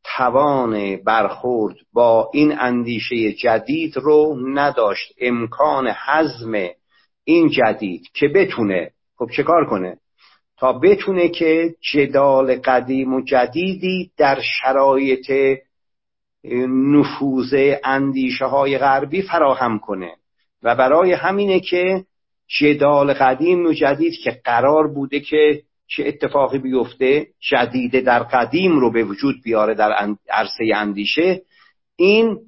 [0.04, 5.12] توان برخورد با این اندیشه جدید رو نداشت.
[5.20, 6.68] امکان حزم
[7.24, 9.98] این جدید که بتونه خب چه کار کنه؟
[10.58, 15.58] تا بتونه که جدال قدیم و جدیدی در شرایط
[16.68, 20.12] نفوذ اندیشه های غربی فراهم کنه.
[20.62, 22.04] و برای همینه که
[22.60, 28.92] جدال قدیم و جدید که قرار بوده که چه اتفاقی بیفته جدید در قدیم رو
[28.92, 29.92] به وجود بیاره در
[30.30, 31.42] عرصه اندیشه
[31.96, 32.38] این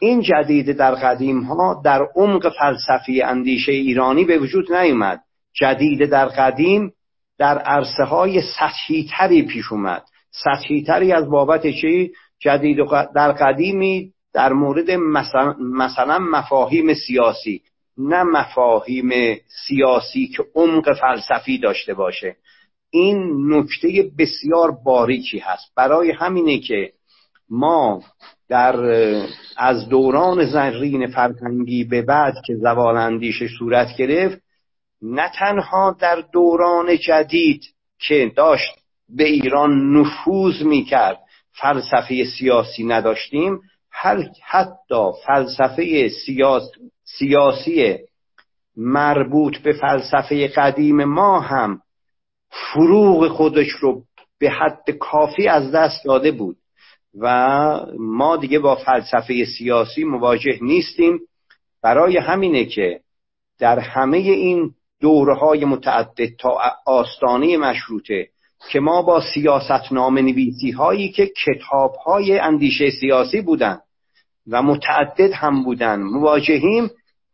[0.00, 5.20] این جدید در قدیم ها در عمق فلسفی اندیشه ایرانی به وجود نیومد.
[5.52, 6.92] جدید در قدیم
[7.38, 10.02] در عرصه های سطحی تری پیش اومد.
[10.30, 12.76] سطحی تری از بابت چی؟ جدید
[13.14, 17.62] در قدیمی در مورد مثلا, مثلا مفاهیم سیاسی.
[17.98, 19.10] نه مفاهیم
[19.68, 22.36] سیاسی که عمق فلسفی داشته باشه.
[22.90, 25.72] این نکته بسیار باریکی هست.
[25.76, 26.92] برای همینه که
[27.50, 28.02] ما
[28.48, 28.76] در
[29.56, 34.45] از دوران زرین فرهنگی به بعد که زوال اندیشه صورت گرفت
[35.02, 37.62] نه تنها در دوران جدید
[37.98, 38.74] که داشت
[39.08, 41.18] به ایران نفوذ می‌کرد
[41.52, 43.60] فلسفه سیاسی نداشتیم
[44.44, 46.70] حتی فلسفه سیاس
[47.04, 47.98] سیاسی
[48.76, 51.80] مربوط به فلسفه قدیم ما هم
[52.50, 54.02] فروغ خودش رو
[54.38, 56.56] به حد کافی از دست داده بود
[57.20, 57.26] و
[57.98, 61.20] ما دیگه با فلسفه سیاسی مواجه نیستیم.
[61.82, 63.00] برای همینه که
[63.58, 68.28] در همه این دوره های متعدد تا آستانه مشروطه
[68.70, 73.78] که ما با سیاست نام نویسی هایی که کتاب های اندیشه سیاسی بودن
[74.46, 76.90] و متعدد هم بودن مواجهیم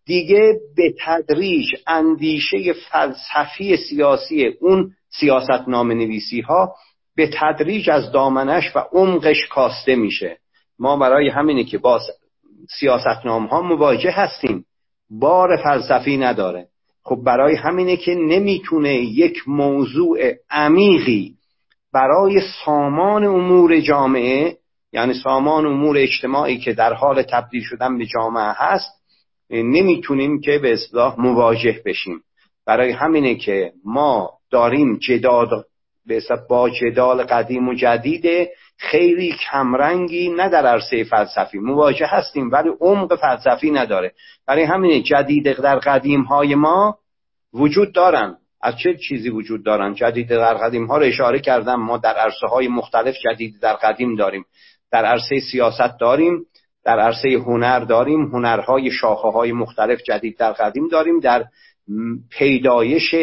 [0.06, 6.74] دیگه به تدریج اندیشه فلسفی سیاسی اون سیاست نام نویسی ها
[7.16, 10.38] به تدریج از دامنش و عمقش کاسته میشه.
[10.78, 12.00] ما برای همینه که با
[12.78, 14.64] سیاست نام ها مواجه هستیم.
[15.10, 16.68] بار فلسفی نداره.
[17.04, 20.18] خب برای همینه که نمی‌تونه یک موضوع
[20.50, 21.34] عمیقی
[21.92, 24.56] برای سامان امور جامعه
[24.92, 29.02] یعنی سامان امور اجتماعی که در حال تبدیل شدن به جامعه هست
[29.50, 32.22] نمی‌تونیم که به اصلاح مواجه بشیم.
[32.66, 35.64] برای همینه که ما داریم جدال
[36.48, 38.48] با جدال قدیم و جدید
[38.90, 41.58] خیلی کمرنگی نه در عرصه فلسفی.
[41.58, 44.12] مواجه هستیم ولی عمق فلسفی نداره.
[44.46, 46.98] برای همینه جدید در قدیم های ما
[47.54, 48.36] وجود دارن.
[48.62, 51.80] از چه چیزی وجود دارن؟ جدید در قدیم ها رو اشاره کردم.
[51.80, 54.44] ما در عرصه های مختلف جدید در قدیم داریم.
[54.92, 56.46] در عرصه سیاست داریم.
[56.84, 58.22] در عرصه هنر داریم.
[58.22, 61.20] هنرهای شاخه های مختلف جدید در قدیم داریم.
[61.20, 61.44] در
[62.30, 63.14] پیدایش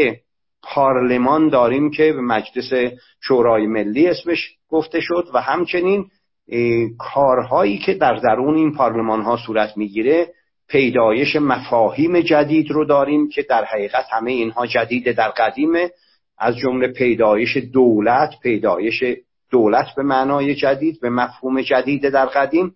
[0.63, 6.05] پارلمان داریم که به مجلس شورای ملی اسمش گفته شد و همچنین
[6.97, 10.27] کارهایی که در درون این پارلمان ها صورت می‌گیره
[10.67, 15.91] پیدایش مفاهیم جدید رو داریم که در حقیقت همه اینها جدید در قدیمه.
[16.37, 19.03] از جمله پیدایش دولت پیدایش
[19.51, 22.75] دولت به معنای جدید به مفهوم جدید در قدیم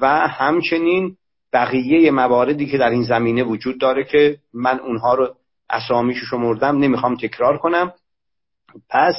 [0.00, 1.16] و همچنین
[1.52, 5.34] بقیه مواردی که در این زمینه وجود داره که من اونها رو
[5.70, 7.92] اسامیشو شمردم نمی‌خوام تکرار کنم.
[8.90, 9.14] پس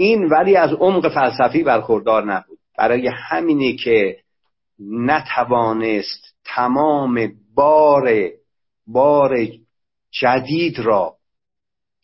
[0.00, 2.58] این ولی از عمق فلسفی برخوردار نبود.
[2.78, 4.16] برای همینه که
[4.78, 8.30] نتوانست تمام بار
[8.86, 9.36] بار
[10.10, 11.14] جدید را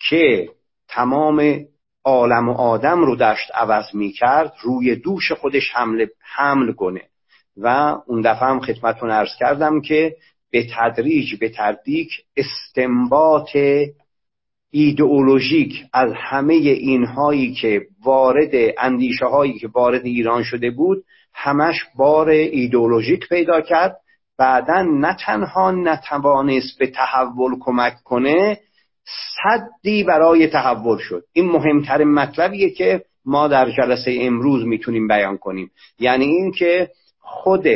[0.09, 0.49] که
[0.89, 1.65] تمام
[2.05, 7.03] عالم و آدم رو داشت عوض می کرد روی دوش خودش حمل, حمل کنه.
[7.57, 10.17] و اون دفعه هم خدمتون ارز کردم که
[10.51, 13.57] به تدریج به تردیک استنباط
[14.77, 22.29] ایدئولوژیک از همه اینهایی که وارد اندیشه هایی که وارد ایران شده بود همش بار
[22.29, 23.97] ایدئولوژیک پیدا کرد.
[24.39, 28.59] بعدا نه تنها نتوانست به تحول کمک کنه
[29.37, 31.25] صدی برای تحول شد.
[31.33, 35.71] این مهمترین مطلبیه که ما در جلسه امروز می‌تونیم بیان کنیم.
[35.99, 37.67] یعنی اینکه خود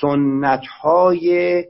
[0.00, 1.64] سنت های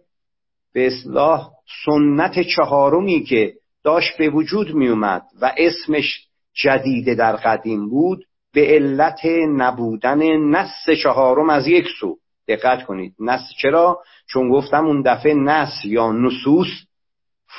[0.72, 1.50] به اصلاح
[1.86, 8.66] سنت چهارمی که داشت به وجود می اومد و اسمش جدیده در قدیم بود به
[8.66, 12.16] علت نبودن نس چهارم از یک سو.
[12.48, 13.14] دقت کنید.
[13.20, 16.68] نس چرا؟ چون گفتم اون دفعه نس یا نصوص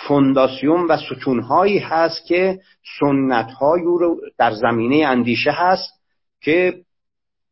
[0.08, 2.60] فونداسیون و ستونهایی هست که
[2.99, 5.91] سنتهایی رو در زمینه اندیشه هست
[6.41, 6.82] که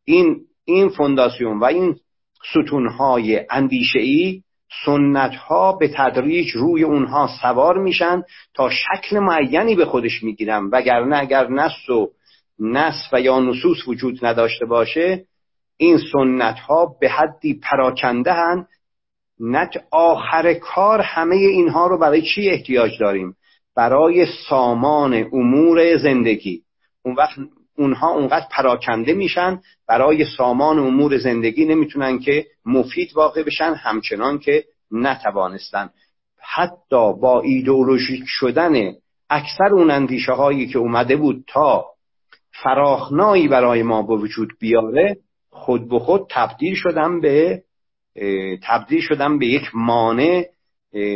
[0.06, 1.96] این این فونداسیون و این
[2.52, 4.42] ستونهای اندیشه ای
[4.86, 10.70] سنت ها به تدریج روی اونها سوار میشن تا شکل معینی به خودش می‌گیرن.
[10.72, 12.08] وگرنه اگر نص و
[12.60, 15.26] نص و یا نصوص وجود نداشته باشه
[15.78, 18.68] این سنت ها به حدی پراکنده هن.
[19.40, 23.36] نت آخر کار همه اینها رو برای چی احتیاج داریم؟
[23.76, 26.62] برای سامان امور زندگی.
[27.06, 27.40] اون وقت
[27.78, 34.64] اونها اونقدر پراکنده میشن برای سامان امور زندگی نمی‌تونن که مفید واقع بشن همچنان که
[34.92, 35.90] نتوانستن.
[36.42, 38.94] حتی با ایدئولوژیک شدن
[39.30, 41.86] اکثر اون اندیشه هایی که اومده بود تا
[42.64, 45.18] فراخنایی برای ما به وجود بیاره
[45.50, 47.64] خود به خود تبدیل شدن به
[48.64, 50.46] تبدیل شدن به یک مانع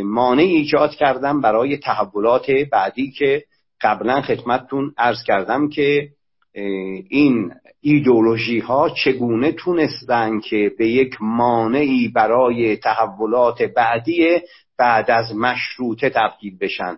[0.04, 3.44] مانع ایجاد کردن برای تحولات بعدی که
[3.82, 6.10] قبلا خدمتتون ارز کردم که
[6.54, 14.40] این ایدولوژی ها چگونه تونستن که به یک مانعی برای تحولات بعدی
[14.78, 16.98] بعد از مشروطه تبدیل بشن؟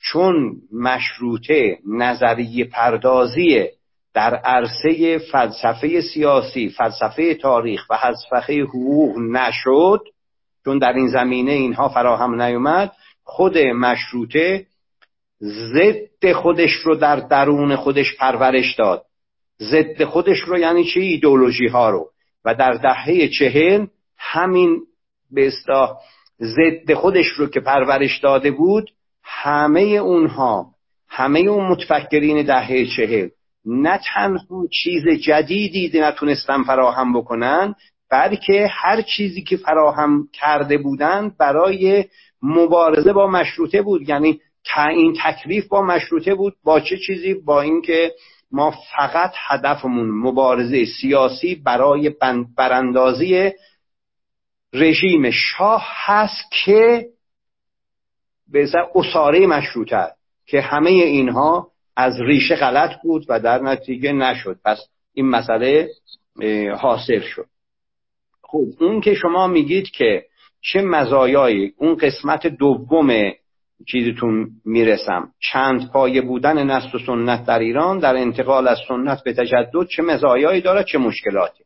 [0.00, 3.64] چون مشروطه نظریه پردازی
[4.14, 10.00] در عرصه فلسفه سیاسی فلسفه تاریخ و فلسفه حقوق نشد
[10.64, 12.92] چون در این زمینه اینها فراهم نیومد
[13.24, 14.66] خود مشروطه
[15.44, 19.04] ضد خودش رو در درون خودش پرورش داد.
[19.60, 22.10] ضد خودش رو یعنی چه ایدولوژی ها رو؟
[22.44, 23.86] و در دهه چهل
[24.18, 24.80] همین
[25.30, 25.96] به اصطلاح
[26.40, 28.90] ضد خودش رو که پرورش داده بود
[29.24, 30.66] همه اونها
[31.08, 33.28] همه اون متفکرین دهه چهل
[33.66, 37.74] نه تنها چیز جدیدی نتونستن فراهم بکنن
[38.10, 42.04] بلکه هر چیزی که فراهم کرده بودند برای
[42.42, 44.08] مبارزه با مشروطه بود.
[44.08, 44.40] یعنی
[44.76, 48.14] این تکلیف با مشروطه بود با چه چیزی؟ با اینکه
[48.50, 52.10] ما فقط هدفمون مبارزه سیاسی برای
[52.56, 53.52] براندازی
[54.72, 57.08] رژیم شاه هست که
[58.48, 60.06] به اصاره مشروطه
[60.46, 64.58] که همه اینها از ریشه غلط بود و در نتیجه نشد.
[64.64, 64.78] پس
[65.14, 65.88] این مسئله
[66.78, 67.46] حاصل شد.
[68.42, 70.24] خب اون که شما میگید که
[70.60, 73.32] چه مزایایی اون قسمت دوم
[73.86, 75.28] چیزتون می‌رسم.
[75.52, 80.02] چند پایه بودن نسل و سنت در ایران در انتقال از سنت به تجدد چه
[80.02, 81.64] مزایایی داره چه مشکلاتی.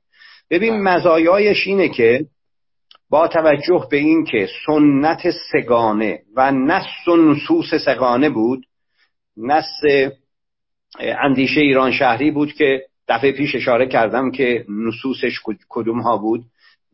[0.51, 0.83] ببین بله.
[0.83, 2.27] مزایایش اینه که
[3.11, 8.65] با توجه به این که سنت سگانه و نس و نصوص سگانه بود
[9.37, 9.81] نس
[10.99, 16.45] اندیشه ایران شهری بود که دفعه پیش اشاره کردم که نصوصش کدوم ها بود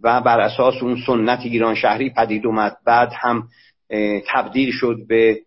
[0.02, 2.76] و بر اساس اون سنت ایران شهری پدید اومد.
[2.86, 3.48] بعد هم
[4.34, 5.40] تبدیل شد به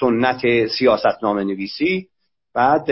[0.00, 2.08] سنت سیاست نام نویسی
[2.54, 2.90] بعد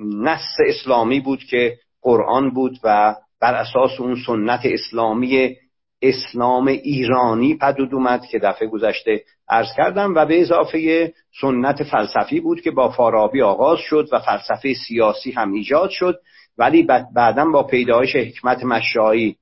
[0.00, 5.56] نص اسلامی بود که قرآن بود و بر اساس اون سنت اسلامی
[6.02, 12.60] اسلام ایرانی پدود اومد که دفعه گذشته عرض کردم و به اضافه سنت فلسفی بود
[12.60, 16.20] که با فارابی آغاز شد و فلسفه سیاسی هم ایجاد شد.
[16.58, 16.82] ولی
[17.14, 19.36] بعدا با پیدایش حکمت مشایی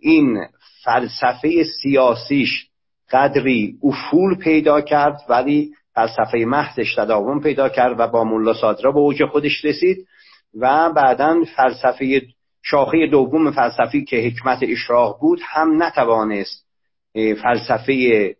[0.00, 0.38] این
[0.84, 2.66] فلسفه سیاسیش
[3.10, 8.98] قدری افول پیدا کرد ولی فلسفه محضش تداوم پیدا کرد و با ملا صادرا به
[8.98, 10.06] اوج خودش رسید
[10.54, 12.22] و بعدا فلسفه
[12.62, 16.66] شاخه دوم فلسفی که حکمت اشراق بود هم نتوانست
[17.14, 18.36] فلسفه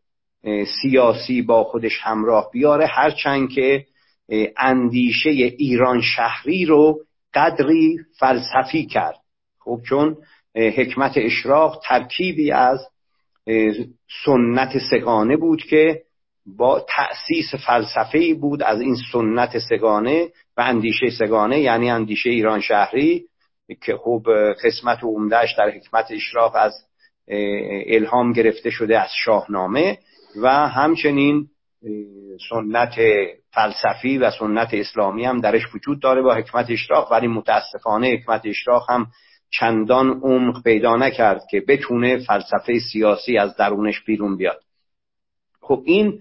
[0.83, 3.85] سیاسی با خودش همراه بیاره هرچند که
[4.57, 6.99] اندیشه ایران شهری رو
[7.35, 9.17] قدری فلسفی کرد.
[9.59, 10.17] خب چون
[10.55, 12.79] حکمت اشراق ترکیبی از
[14.25, 16.03] سنت سگانه بود که
[16.47, 23.25] با تأسیس فلسفه بود از این سنت سگانه و اندیشه سگانه یعنی اندیشه ایران شهری
[23.83, 24.27] که خوب
[24.65, 26.73] قسمت عمدهش در حکمت اشراق از
[27.87, 29.99] الهام گرفته شده از شاهنامه
[30.43, 31.47] و همچنین
[32.51, 32.95] سنت
[33.51, 38.91] فلسفی و سنت اسلامی هم درش وجود داره با حکمت اشراق ولی متاسفانه حکمت اشراق
[38.91, 39.07] هم
[39.51, 44.63] چندان عمق پیدا نکرد که بتونه فلسفه سیاسی از درونش بیرون بیاد.
[45.61, 46.21] خب این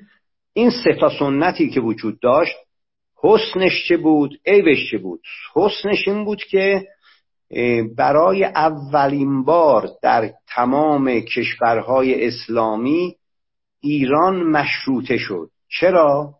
[0.53, 2.55] این سه سنتی که وجود داشت
[3.23, 5.21] حسنش چه بود؟ عیبش چه بود؟
[5.55, 6.87] حسنش این بود که
[7.97, 13.15] برای اولین بار در تمام کشورهای اسلامی
[13.81, 15.49] ایران مشروطه شد.
[15.79, 16.33] چرا؟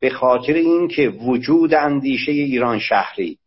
[0.00, 3.37] به خاطر اینکه وجود اندیشه ایران شهری.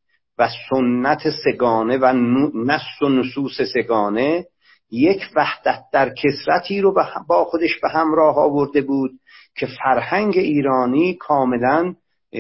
[0.41, 2.13] و سنت سگانه و
[2.55, 4.45] نص و نصوص سگانه
[4.91, 6.93] یک وحدت در کسرتی رو
[7.27, 9.11] با خودش به همراه آورده بود
[9.57, 11.95] که فرهنگ ایرانی کاملا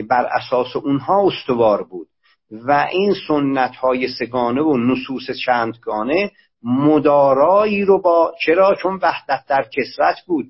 [0.09, 2.07] بر اساس اونها استوار بود
[2.51, 6.31] و این سنت های سگانه و نصوص چندگانه
[6.63, 10.45] مدارایی رو با چرا؟ چون وحدت در کسرت بود.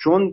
[0.00, 0.32] چون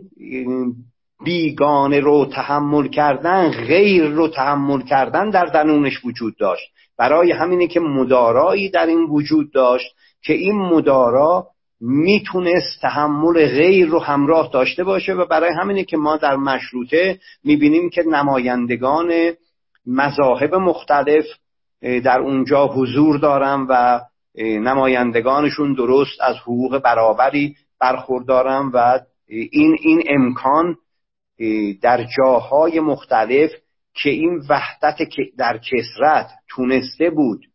[1.24, 6.72] بیگانه رو تحمل کردن غیر رو تحمل کردن در درونش وجود داشت.
[6.98, 11.46] برای همینه که مدارایی در این وجود داشت که این مدارا
[11.80, 17.90] می‌تونست تحمل غیر رو همراه داشته باشه و برای همینه که ما در مشروطه می‌بینیم
[17.90, 19.12] که نمایندگان
[19.86, 21.24] مذاهب مختلف
[21.82, 24.00] در اونجا حضور دارن و
[24.38, 28.98] نمایندگانشون درست از حقوق برابری برخوردارن و
[29.28, 30.76] این این امکان
[31.82, 33.50] در جاهای مختلف
[33.94, 34.98] که این وحدت
[35.38, 37.46] در کسرت تونسته بود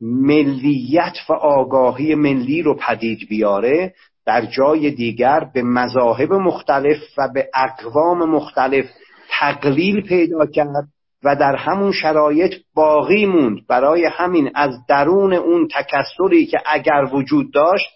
[0.00, 3.94] ملیت و آگاهی ملی رو پدید بیاره
[4.26, 8.84] در جای دیگر به مذاهب مختلف و به اقوام مختلف
[9.30, 10.88] تقلیل پیدا کرد
[11.24, 13.66] و در همون شرایط باقی موند.
[13.68, 17.86] برای همین از درون اون تکسری که اگر وجود داشت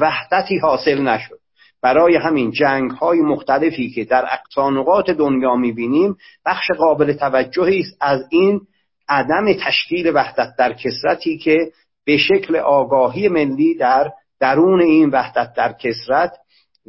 [0.00, 1.38] وحدتی حاصل نشد.
[1.82, 6.16] برای همین جنگ های مختلفی که در اقصانقات دنیا می‌بینیم
[6.46, 8.60] بخش قابل توجهی است از این
[9.08, 11.72] عدم تشکیل وحدت در کسرتی که
[12.04, 16.32] به شکل آگاهی ملی در درون این وحدت در کسرت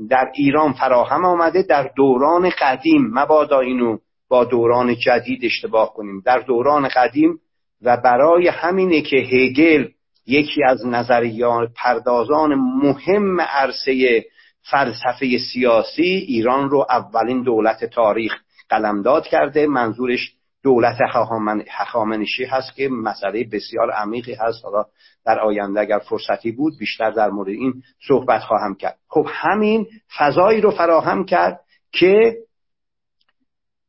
[0.10, 3.02] در ایران فراهم آمده در دوران قدیم.
[3.14, 3.98] مبادا اینو
[4.30, 6.22] با دوران جدید اشتباه کنیم.
[6.26, 7.40] در دوران قدیم
[7.82, 9.88] و برای همینه که هگل
[10.28, 14.24] یکی از نظریات پردازان مهم عرصه
[14.62, 18.34] فلسفه سیاسی ایران رو اولین دولت تاریخ
[18.70, 19.68] قلمداد کرده.
[19.68, 20.34] منظورش
[20.64, 20.98] دولت
[21.70, 24.66] هخامنشی هست که مسئله بسیار عمیقی هست.
[24.66, 24.86] حالا
[25.26, 27.74] در آینده اگر فرصتی بود بیشتر در مورد این
[28.08, 28.98] صحبت خواهم کرد.
[29.08, 29.88] خب همین
[30.18, 31.60] فضایی رو فراهم کرد
[31.92, 32.38] که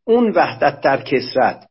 [0.05, 1.67] اون وحدت در کسرت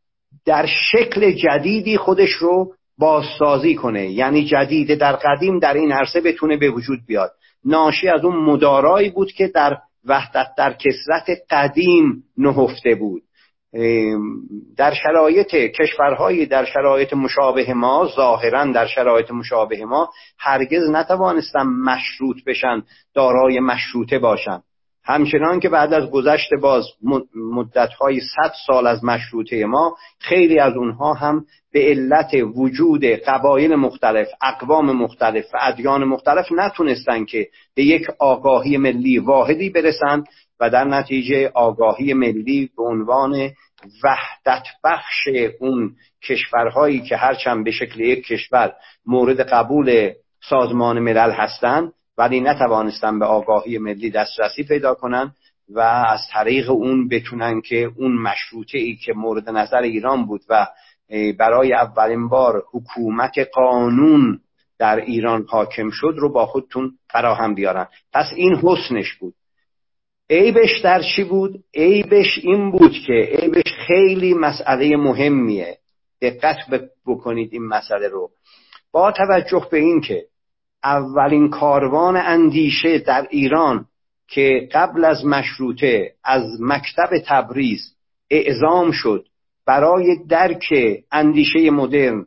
[0.45, 4.09] در شکل جدیدی خودش رو بازسازی کنه.
[4.09, 7.31] یعنی جدید در قدیم در این عرصه بتونه به وجود بیاد.
[7.65, 13.23] ناشی از اون مدارایی بود که در وحدت در کسرت قدیم نهفته بود.
[14.77, 22.37] در شرایط کشورهایی در شرایط مشابه ما ظاهرا در شرایط مشابه ما هرگز نتوانستن مشروط
[22.47, 22.83] بشن
[23.13, 24.61] دارای مشروطه باشن.
[25.09, 26.85] همچنان که بعد از گذشت باز
[27.35, 34.27] مدتهای صد سال از مشروطه ما خیلی از اونها هم به علت وجود قبایل مختلف
[34.41, 40.25] اقوام مختلف و ادیان مختلف نتونستن که به یک آگاهی ملی واحدی برسند
[40.59, 43.51] و در نتیجه آگاهی ملی به عنوان
[44.03, 45.27] وحدت بخش
[45.59, 45.95] اون
[46.29, 48.73] کشورهایی که هرچند به شکل یک کشور
[49.05, 50.11] مورد قبول
[50.49, 55.31] سازمان ملل هستند ولی نتوانستن به آگاهی ملی دسترسی پیدا کنن
[55.69, 60.67] و از طریق اون بتونن که اون مشروطه ای که مورد نظر ایران بود و
[61.39, 64.39] برای اولین بار حکومت قانون
[64.79, 67.87] در ایران حاکم شد رو با خودتون فراهم بیارن.
[68.13, 69.33] پس این حسنش بود.
[70.29, 75.77] عیبش در چی بود؟ عیبش این بود که عیبش خیلی مسئله مهمیه.
[76.21, 76.57] دقت
[77.07, 78.29] بکنید این مسئله رو.
[78.91, 80.25] با توجه به این که
[80.83, 83.85] اولین کاروان اندیشه در ایران
[84.27, 87.95] که قبل از مشروطه از مکتب تبریز
[88.29, 89.25] اعزام شد
[89.65, 90.73] برای درک
[91.11, 92.25] اندیشه مدرن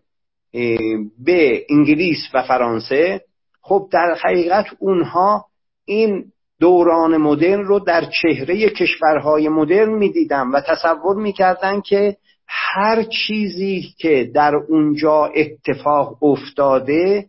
[1.24, 3.20] به انگلیس و فرانسه
[3.60, 5.44] خب در حقیقت اونها
[5.84, 6.24] این
[6.60, 12.16] دوران مدرن رو در چهره کشورهای مدرن می‌دیدن و تصور می‌کردن که
[12.48, 17.26] هر چیزی که در اونجا اتفاق افتاده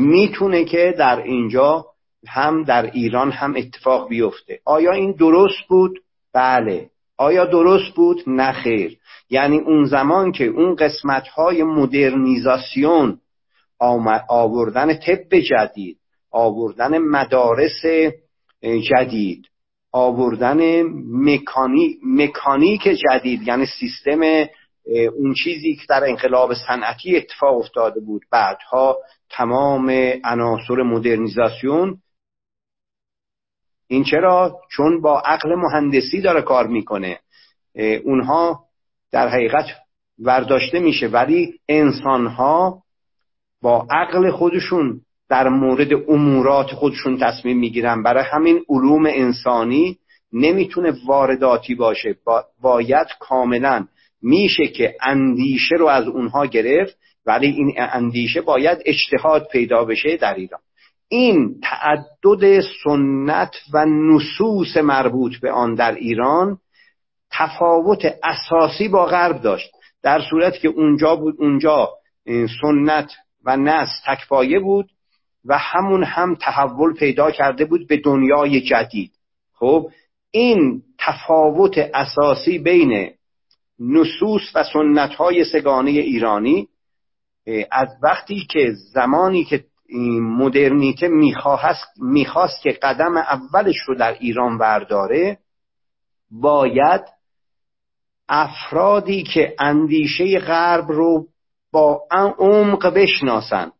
[0.00, 1.86] می‌تونه که در اینجا
[2.28, 5.98] هم در ایران هم اتفاق بیفته آیا این درست بود؟
[6.34, 8.98] بله آیا درست بود؟ نه خیر
[9.30, 13.18] یعنی اون زمان که اون قسمت های مدرنیزاسیون
[14.28, 15.96] آوردن طب جدید
[16.30, 17.82] آوردن مدارس
[18.62, 19.46] جدید
[19.92, 20.82] آوردن
[21.12, 21.96] مکانی...
[22.06, 24.20] مکانیک جدید یعنی سیستم
[24.90, 28.22] اون چیزی که در انقلاب صنعتی اتفاق افتاده بود.
[28.30, 28.98] بعدها
[29.30, 29.90] تمام
[30.24, 31.98] عناصر مدرنیزاسیون.
[33.88, 37.18] این چرا؟ چون با عقل مهندسی داره کار می‌کنه.
[38.04, 38.64] اونها
[39.12, 39.66] در حقیقت
[40.18, 42.82] ورداشته میشه ولی انسانها
[43.62, 48.02] با عقل خودشون در مورد امورات خودشون تصمیم می‌گیرن.
[48.02, 49.98] برای همین علوم انسانی
[50.32, 52.16] نمی‌تونه وارداتی باشه.
[52.60, 53.86] باید کاملا
[54.22, 60.34] میشه که اندیشه رو از اونها گرفت ولی این اندیشه باید اجتهاد پیدا بشه در
[60.34, 60.60] ایران.
[61.08, 66.58] این تعدد سنت و نصوص مربوط به آن در ایران
[67.30, 69.70] تفاوت اساسی با غرب داشت.
[70.02, 71.88] در صورت که اونجا بود اونجا
[72.62, 73.12] سنت
[73.44, 74.90] و نس تکفایه بود
[75.44, 79.12] و همون هم تحول پیدا کرده بود به دنیای جدید.
[79.54, 79.90] خب
[80.30, 83.10] این تفاوت اساسی بین
[83.80, 86.68] نصوص و سنت های سگانه ایرانی
[87.72, 89.64] از وقتی که زمانی که
[90.20, 91.08] مدرنیته
[91.96, 95.38] می‌خواست که قدم اولش رو در ایران برداره
[96.30, 97.00] باید
[98.28, 101.26] افرادی که اندیشه غرب رو
[101.72, 102.02] با
[102.38, 103.72] عمق بشناسن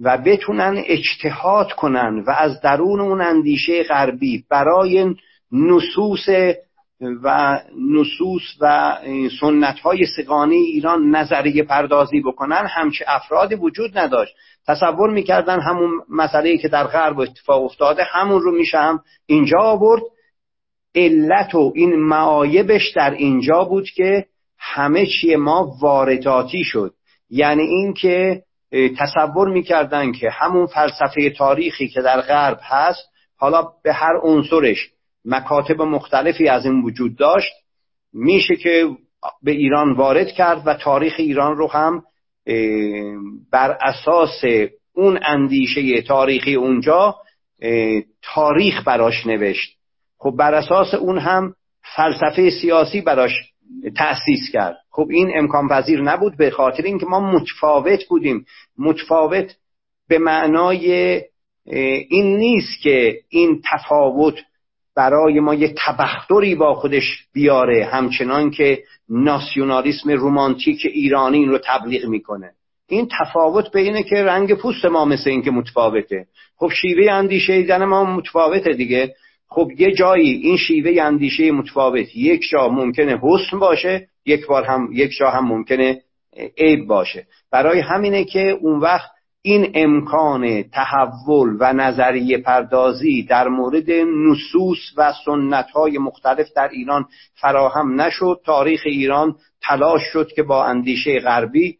[0.00, 5.14] و بتونن اجتهاد کنن و از درون اون اندیشه غربی برای
[5.52, 6.28] نصوص
[7.00, 8.96] و نصوص و
[9.40, 14.34] سنت های سگانی ایران نظریه پردازی بکنن همچه افرادی وجود نداشت.
[14.66, 20.02] تصور می‌کردن همون مسئله که در غرب اتفاق افتاده همون رو میشه هم اینجا آورد.
[20.94, 24.26] علت و این معایبش در اینجا بود که
[24.58, 26.94] همه چی ما وارداتی شد.
[27.30, 28.42] یعنی اینکه
[28.98, 34.93] تصور می‌کردن که همون فلسفه تاریخی که در غرب هست حالا به هر عنصرش
[35.24, 37.52] مکاتب مختلفی از این وجود داشت.
[38.12, 38.88] میشه که
[39.42, 42.02] به ایران وارد کرد و تاریخ ایران رو هم
[43.52, 44.44] بر اساس
[44.94, 47.16] اون اندیشه تاریخی اونجا
[48.22, 49.78] تاریخ براش نوشت.
[50.18, 51.54] خب بر اساس اون هم
[51.96, 53.32] فلسفه سیاسی براش
[53.96, 54.76] تأسیس کرد.
[54.90, 58.44] خب این امکان پذیر نبود به خاطر اینکه ما متفاوت بودیم.
[58.78, 59.56] متفاوت
[60.08, 61.22] به معنای
[62.08, 64.34] این نیست که این تفاوت
[64.96, 72.06] برای ما یه تبختری با خودش بیاره همچنان که ناسیونالیسم رومانتیک ایرانی این رو تبلیغ
[72.06, 72.50] می‌کنه.
[72.88, 76.26] این تفاوت بینه که رنگ پوست ما مثل این که متفاوته.
[76.56, 79.14] خب شیوه اندیشه ما متفاوته دیگه.
[79.48, 84.88] خب یه جایی این شیوه اندیشه متفاوت یک جا ممکنه حسن باشه یک بار هم
[84.92, 86.00] یک جا هم ممکنه
[86.58, 87.26] عیب باشه.
[87.52, 89.10] برای همینه که اون وقت
[89.46, 97.06] این امکان تحول و نظریه پردازی در مورد نصوص و سنت های مختلف در ایران
[97.34, 98.40] فراهم نشد.
[98.44, 101.78] تاریخ ایران تلاش شد که با اندیشه غربی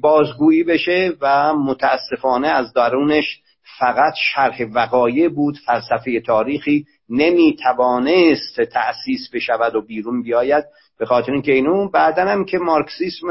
[0.00, 3.40] بازگویی بشه و متاسفانه از درونش
[3.78, 5.58] فقط شرح وقایع بود.
[5.66, 10.64] فلسفه تاریخی نمی توانست تأسیس بشود و بیرون بیاید
[10.98, 13.26] به خاطر اینکه اینو بعدا هم که مارکسیسم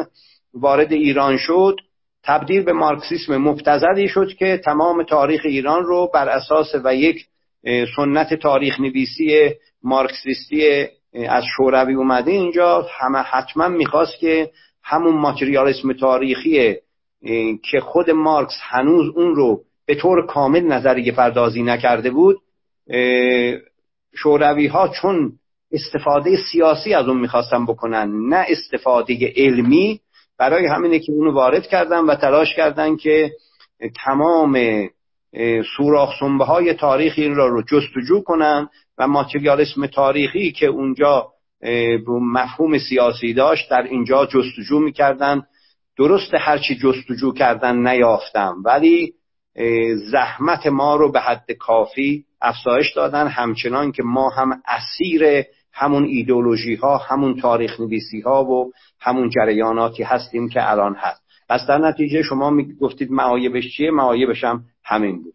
[0.54, 1.76] وارد ایران شد
[2.24, 7.26] تبدیل به مارکسیسم مبتزدی شد که تمام تاریخ ایران رو بر اساس و یک
[7.96, 9.50] سنت تاریخ نویسی
[9.84, 10.88] مارکسیستی
[11.30, 12.32] از شوروی اومده.
[12.32, 14.50] اینجا همه حتما می‌خواست که
[14.84, 16.76] همون ماتریالیسم تاریخی
[17.72, 22.38] که خود مارکس هنوز اون رو به طور کامل نظریه پردازی نکرده بود
[24.16, 25.32] شوروی ها چون
[25.72, 30.00] استفاده سیاسی از اون می‌خواستن بکنن نه استفاده علمی
[30.42, 33.32] برای همینه که اونو وارد کردن و تلاش کردن که
[34.06, 34.58] تمام
[35.78, 41.28] سوراخ سنبه های تاریخی را رو جستجو کنن و ماتریالیسم تاریخی که اونجا
[42.08, 45.44] مفهوم سیاسی داشت در اینجا جستجو می‌کردن.
[45.98, 49.14] درست هرچی جستجو کردن نیافتم ولی
[50.12, 53.28] زحمت ما رو به حد کافی افزایش دادن.
[53.28, 58.72] همچنان که ما هم اسیر همون ایدولوژی ها همون تاریخ نویسی ها و
[59.02, 61.22] همون جریاناتی هستیم که الان هست.
[61.50, 65.34] پس در نتیجه شما می گفتید معایبش چیه؟ معایبش هم همین بود.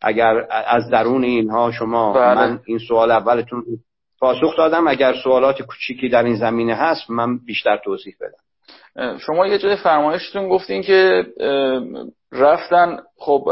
[0.00, 2.34] اگر از درون اینها شما بله.
[2.34, 3.64] من این سوال اولتون
[4.20, 4.88] پاسخ دادم.
[4.88, 9.18] اگر سوالات کوچیکی در این زمینه هست من بیشتر توضیح بدم.
[9.18, 11.26] شما یه جای فرمایشتون گفتین که
[12.32, 13.48] رفتن خب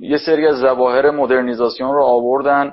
[0.00, 2.72] یه سری از ظواهر مدرنیزاسیون رو آوردن.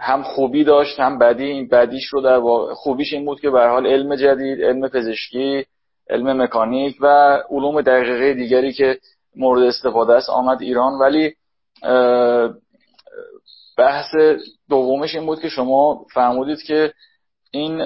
[0.00, 1.44] هم خوبی داشت هم بدی.
[1.44, 2.40] این بدیش رو در
[2.74, 5.64] خوبیش این بود که به حال علم جدید علم پزشکی
[6.10, 7.06] علم مکانیک و
[7.50, 8.98] علوم دقیقه دیگری که
[9.36, 10.92] مورد استفاده است آمد ایران.
[10.92, 11.34] ولی
[13.78, 14.14] بحث
[14.68, 16.92] دومش این بود که شما فرمودید که
[17.50, 17.80] این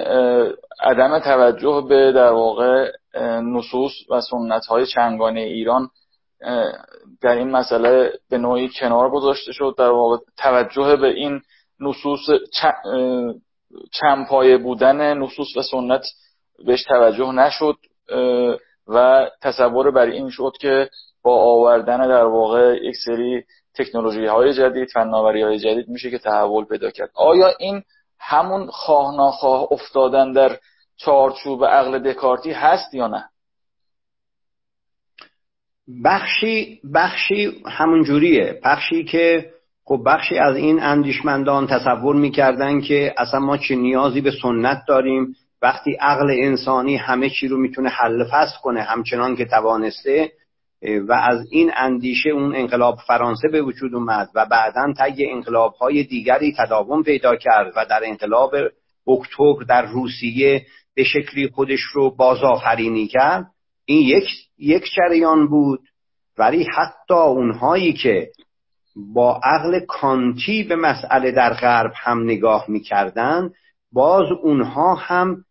[0.81, 2.91] عدم توجه به در واقع
[3.43, 5.89] نصوص و سنت های چنگانه ایران
[7.21, 9.75] در این مسئله به نوعی کنار گذاشته شد.
[9.77, 11.41] در واقع توجه به این
[11.81, 12.19] نصوص
[13.91, 16.03] چند پایه بودن نصوص و سنت
[16.65, 17.75] بهش توجه نشد
[18.87, 20.89] و تصور بر این شد که
[21.23, 23.43] با آوردن در واقع یک سری
[23.75, 27.09] تکنولوژی های جدید فناوری های جدید میشه که تحول پیدا کرد.
[27.13, 27.83] آیا این
[28.19, 30.59] همون خواه ناخواه افتادن در
[30.97, 33.29] چارچوب عقل دکارتی هست یا نه؟
[36.05, 38.59] بخشی بخشی همون جوریه.
[38.63, 39.53] بخشی که
[39.83, 45.35] خب بخشی از این اندیشمندان تصور می‌کردن که اصلا ما چه نیازی به سنت داریم.
[45.61, 50.31] وقتی عقل انسانی همه چی رو می‌تونه حل فصل کنه همچنان که توانسته
[51.07, 56.03] و از این اندیشه اون انقلاب فرانسه به وجود اومد و بعدا طی انقلاب های
[56.03, 58.55] دیگری تداوم پیدا کرد و در انقلاب
[59.07, 60.65] اکتبر در روسیه
[60.95, 63.45] به شکلی خودش رو بازآفرینی کرد.
[63.85, 65.79] این یک یک جریان بود.
[66.37, 68.27] ولی حتی اونهایی که
[68.95, 73.51] با عقل کانتی به مسئله در غرب هم نگاه می‌کردن
[73.91, 75.45] باز اونها هم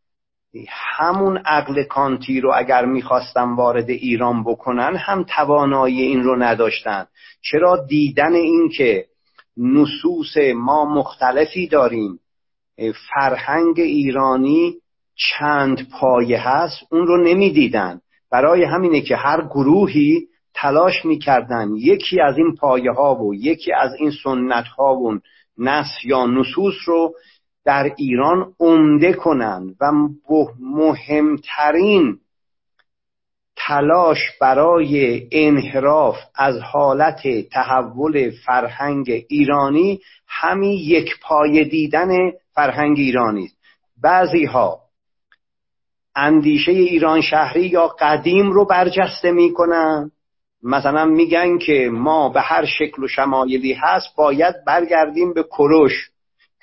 [0.69, 7.07] همون عقل کانتی رو اگر می‌خواستن وارد ایران بکنن هم توانایی این رو نداشتن.
[7.43, 9.07] چرا دیدن این که
[9.57, 12.19] نصوص ما مختلفی داریم
[13.15, 14.75] فرهنگ ایرانی
[15.15, 18.01] چند پایه هست اون رو نمی‌دیدن.
[18.31, 23.91] برای همینه که هر گروهی تلاش می‌کردن یکی از این پایه ها و یکی از
[23.99, 25.19] این سنت ها و
[25.59, 27.15] نس یا نصوص رو
[27.65, 29.93] در ایران عمده کنند و
[30.61, 32.19] مهمترین
[33.57, 43.57] تلاش برای انحراف از حالت تحول فرهنگ ایرانی همین یک پای دیدن فرهنگ ایرانی است.
[44.03, 44.81] بعضی ها
[46.17, 50.11] اندیشه ایران شهری یا قدیم رو برجسته می‌کنن.
[50.63, 56.11] مثلا میگن که ما به هر شکل و شمایلی هست باید برگردیم به کروش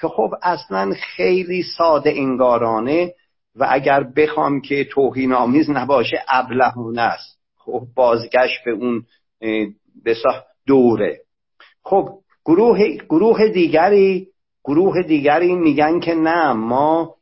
[0.02, 3.14] که خب اصلا خیلی ساده انگارانه
[3.56, 7.40] و اگر بخوام که توهین آمیز نباشه ابلهانه است.
[7.58, 9.04] خب بازگشت به اون
[10.06, 11.22] بسا دوره.
[11.84, 12.10] خب
[12.46, 12.80] گروه,
[13.10, 14.28] گروه دیگری
[14.64, 17.16] گروه دیگری میگن که نه ما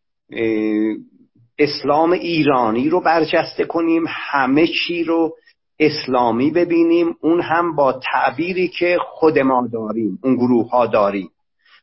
[1.59, 5.35] اسلام ایرانی رو برجسته کنیم همه چی رو
[5.79, 11.29] اسلامی ببینیم اون هم با تعبیری که خود ما داریم اون گروه ها داریم.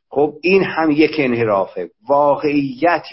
[0.08, 1.90] خب این هم یک انحرافه.
[2.08, 3.06] واقعیت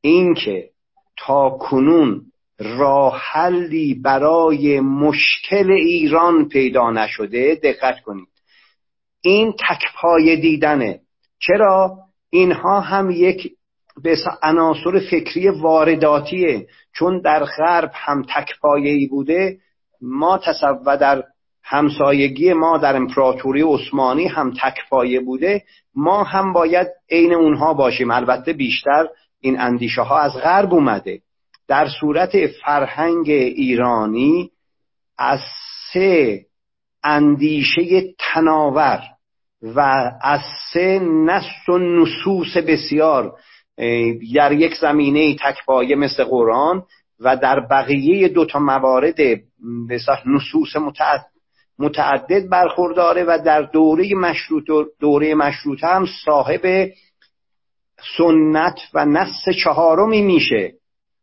[0.00, 0.70] این که
[1.16, 2.22] تا کنون
[2.58, 8.28] راه حلی برای مشکل ایران پیدا نشده دقت کنید.
[9.22, 11.00] این تکپای دیدنه.
[11.40, 11.98] چرا؟
[12.30, 13.52] اینها هم یک
[14.02, 16.66] به عناصر فکری وارداتیه.
[16.92, 18.26] چون در غرب هم
[18.74, 19.58] ای بوده
[20.00, 21.24] ما تصور در
[21.62, 25.62] همسایگی ما در امپراتوری عثمانی هم تکپایه بوده.
[25.94, 28.10] ما هم باید عین اونها باشیم.
[28.10, 29.06] البته بیشتر
[29.40, 31.20] این اندیشه ها از غرب اومده.
[31.68, 34.50] در صورت فرهنگ ایرانی
[35.18, 35.40] از
[35.92, 36.46] سه
[37.04, 39.02] اندیشه تناور
[39.62, 39.80] و
[40.22, 40.40] از
[40.72, 43.32] سه نست و نصوص بسیار
[44.34, 46.82] در یک زمینه تکپایه مثل قرآن
[47.20, 49.16] و در بقیه دو تا موارد
[49.88, 51.34] به نصوص متعدد
[51.78, 54.64] متعدد برخورداره و در دوره مشروط
[55.00, 56.90] دوره مشروط هم صاحب
[58.18, 60.72] سنت و نص چهارمی میشه.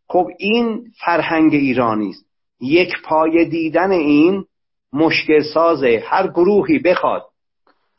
[0.07, 2.25] خب این فرهنگ ایرانی است.
[2.61, 4.45] یک پای دیدن این
[4.93, 7.23] مشکل سازه هر گروهی بخواد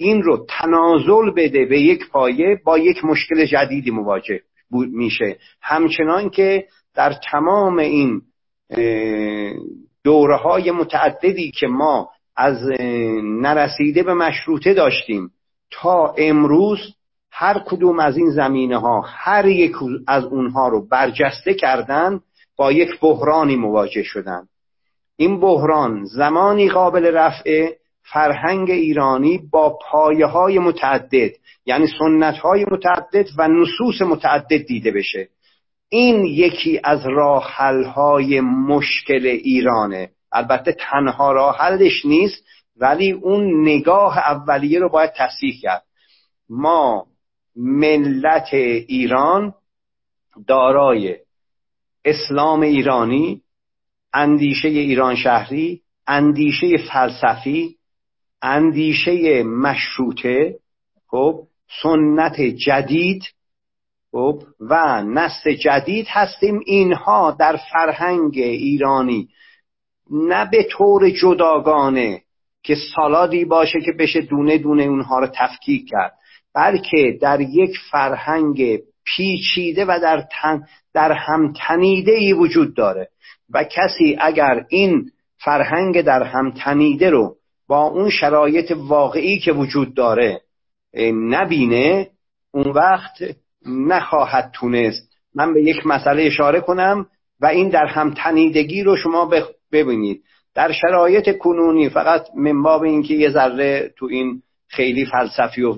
[0.02, 4.40] این رو تنازل بده به یک پایه با یک مشکل جدیدی مواجه
[4.70, 5.36] میشه.
[5.62, 8.22] همچنان که در تمام این
[10.04, 12.58] دوره های متعددی که ما از
[13.22, 15.30] نرسیده به مشروطه داشتیم
[15.70, 16.78] تا امروز
[17.30, 19.72] هر کدوم از این زمینه ها هر یک
[20.06, 22.20] از اونها رو برجسته کردن
[22.56, 24.48] با یک بحرانی مواجه شدن.
[25.16, 27.72] این بحران زمانی قابل رفع
[28.02, 31.30] فرهنگ ایرانی با پایه های متعدد
[31.66, 35.28] یعنی سنت های متعدد و نصوص متعدد دیده بشه.
[35.88, 37.56] این یکی از راه
[37.94, 40.10] های مشکل ایرانه.
[40.32, 42.44] البته تنها راه حلش نیست
[42.76, 45.82] ولی اون نگاه اولیه رو باید تصحیح کرد.
[46.48, 47.06] ما
[47.56, 49.54] ملت ایران
[50.46, 51.16] دارای
[52.04, 53.42] اسلام ایرانی
[54.14, 57.76] اندیشه ایران شهری اندیشه فلسفی
[58.42, 60.58] اندیشه مشروطه
[61.06, 61.40] خب
[61.82, 63.22] سنت جدید
[64.12, 66.60] خب و نسل جدید هستیم.
[66.66, 69.28] اینها در فرهنگ ایرانی
[70.10, 72.22] نه به طور جداگانه
[72.62, 76.12] که سالادی باشه که بشه دونه دونه اونها رو تفکیک کرد
[76.54, 80.62] بلکه در یک فرهنگ پیچیده و در, تن
[80.94, 83.08] در هم تنیده ای وجود داره.
[83.50, 85.10] و کسی اگر این
[85.44, 87.36] فرهنگ در هم تنیده رو
[87.68, 90.40] با اون شرایط واقعی که وجود داره
[91.12, 92.10] نبینه
[92.50, 93.22] اون وقت
[93.66, 95.12] نخواهد تونست.
[95.34, 97.06] من به یک مسئله اشاره کنم
[97.40, 99.30] و این در هم تنیدگی رو شما
[99.72, 100.22] ببینید.
[100.54, 105.76] در شرایط کنونی فقط منباب اینکه یه ذره تو این خیلی فلسفی و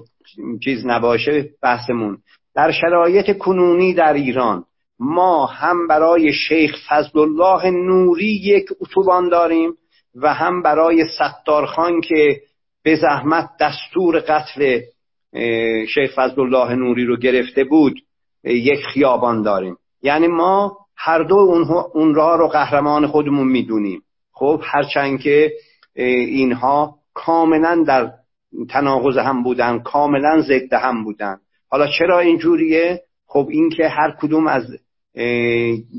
[0.64, 2.18] چیز نباشه بحثمون.
[2.54, 4.64] در شرایط کنونی در ایران
[4.98, 9.72] ما هم برای شیخ فضل الله نوری یک اتوبان داریم.
[10.14, 12.40] و هم برای ستارخان که
[12.82, 14.80] به زحمت دستور قتل
[15.88, 17.94] شیخ فضل الله نوری رو گرفته بود
[18.44, 19.76] یک خیابان داریم.
[20.02, 21.36] یعنی ما هر دو
[21.94, 24.02] اون را رو قهرمان خودمون می‌دونیم.
[24.32, 25.52] خب هرچند که
[25.94, 28.12] اینها کاملا در
[28.70, 31.36] تناقض هم بودن کاملا ضد هم بودن.
[31.70, 34.64] حالا چرا اینجوریه خب اینکه هر کدوم از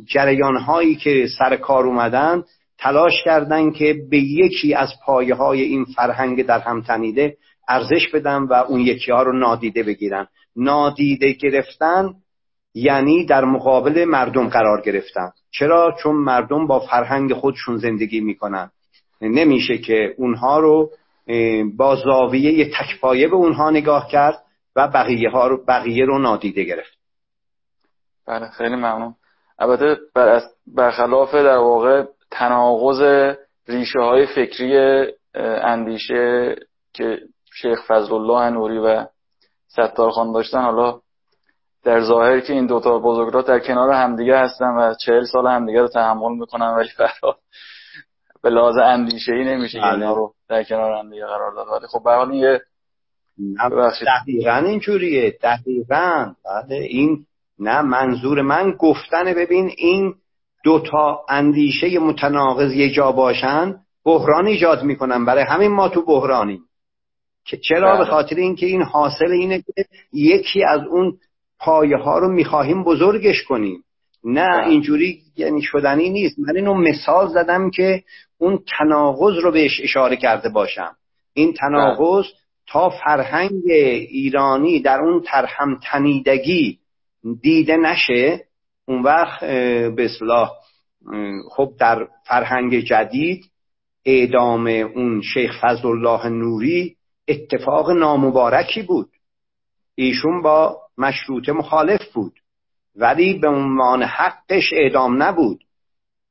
[0.05, 2.43] جریان هایی که سر کار اومدن
[2.77, 8.43] تلاش کردن که به یکی از پایه های این فرهنگ در هم تنیده ارزش بدن
[8.43, 10.27] و اون یکی ها رو نادیده بگیرن.
[10.55, 12.13] نادیده گرفتن
[12.73, 15.29] یعنی در مقابل مردم قرار گرفتن.
[15.51, 18.71] چرا؟ چون مردم با فرهنگ خودشون زندگی می‌کنن.
[19.21, 20.91] نمیشه که اونها رو
[21.77, 24.41] با زاویه تکپایه به اونها نگاه کرد
[24.75, 26.97] و بقیه ها رو بقیه رو نادیده گرفت.
[28.27, 29.15] بله خیلی ممنون.
[29.59, 29.97] البته
[30.67, 33.01] برخلاف در واقع تناقض
[33.67, 35.05] ریشه های فکری
[35.63, 36.55] اندیشه
[36.93, 37.19] که
[37.53, 39.05] شیخ فضل الله نوری و
[39.67, 40.61] ستار خان داشتن.
[40.61, 40.99] حالا
[41.83, 45.87] در ظاهر که این دوتا بزرگراه در کنار همدیگه هستن و چهل سال همدیگه رو
[45.87, 47.37] تحمل می‌کنن ولی فراد
[48.43, 51.67] به لحاظ اندیشه ای نمیشه که اینا رو در کنار همدیگه قرار داد.
[51.67, 52.61] ولی خب به حال یه
[54.05, 55.37] دقیقا اینجوریه.
[55.43, 56.33] دقیقا.
[56.45, 57.25] بله این
[57.59, 60.15] نه منظور من گفتن ببین این
[60.65, 65.25] دوتا اندیشه متناقض یه جا باشن بحران ایجاد می‌کنن.
[65.25, 66.61] برای همین ما تو بحرانیم.
[67.45, 68.09] که چرا؟ به بله.
[68.09, 71.17] خاطر اینکه این حاصل اینه که یکی از اون
[71.59, 73.83] پایه ها رو می‌خواهیم بزرگش کنیم.
[74.23, 74.67] نه بله.
[74.67, 76.39] اینجوری یعنی شدنی نیست.
[76.39, 78.03] من اینو مثال زدم که
[78.37, 80.95] اون تناقض رو بهش اشاره کرده باشم.
[81.33, 82.25] این تناقض
[82.67, 86.79] تا فرهنگ ایرانی در اون ترهم تنیدگی
[87.41, 88.45] دیده نشه
[88.87, 89.39] اون وقت
[89.95, 90.51] به اصلاح
[91.49, 93.45] خب در فرهنگ جدید
[94.05, 96.95] اعدام اون شیخ فضل الله نوری
[97.27, 99.09] اتفاق نامبارکی بود.
[99.95, 102.39] ایشون با مشروطه مخالف بود
[102.95, 105.63] ولی به عنوان حقش اعدام نبود.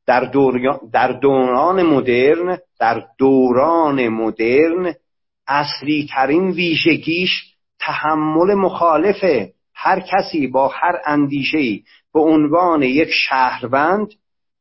[0.06, 0.30] در,
[0.92, 4.94] در دوران مدرن در دوران مدرن
[5.46, 7.30] اصلی ترین ویژگیش
[7.80, 11.80] تحمل مخالفه هر کسی با هر اندیشه
[12.14, 14.08] به عنوان یک شهروند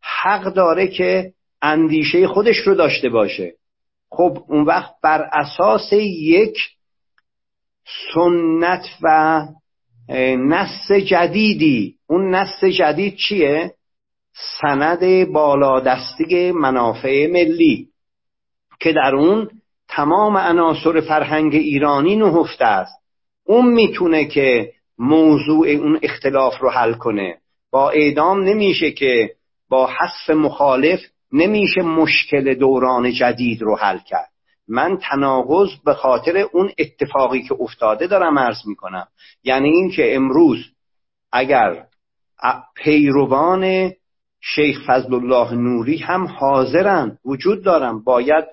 [0.01, 3.54] حق داره که اندیشه خودش رو داشته باشه.
[4.12, 6.58] خب اون وقت بر اساس یک
[8.14, 9.41] سنت و
[10.38, 11.95] نص جدیدی.
[12.08, 13.74] اون نص جدید چیه؟
[14.62, 17.88] سند بالادستی منافع ملی
[18.80, 19.49] که در اون
[19.88, 23.04] تمام عناصر فرهنگ ایرانی نهفته است.
[23.45, 27.38] اون می‌تونه که موضوع اون اختلاف رو حل کنه.
[27.74, 29.36] با اعدام نمیشه که
[29.69, 30.99] با حذف مخالف
[31.32, 34.30] نمیشه مشکل دوران جدید رو حل کرد.
[34.67, 39.07] من تناقض به خاطر اون اتفاقی که افتاده دارم عرض می‌کنم.
[39.43, 40.57] یعنی اینکه امروز
[41.32, 41.86] اگر
[42.76, 43.91] پیروان
[44.41, 48.45] شیخ فضل الله نوری هم حاضرن وجود دارم باید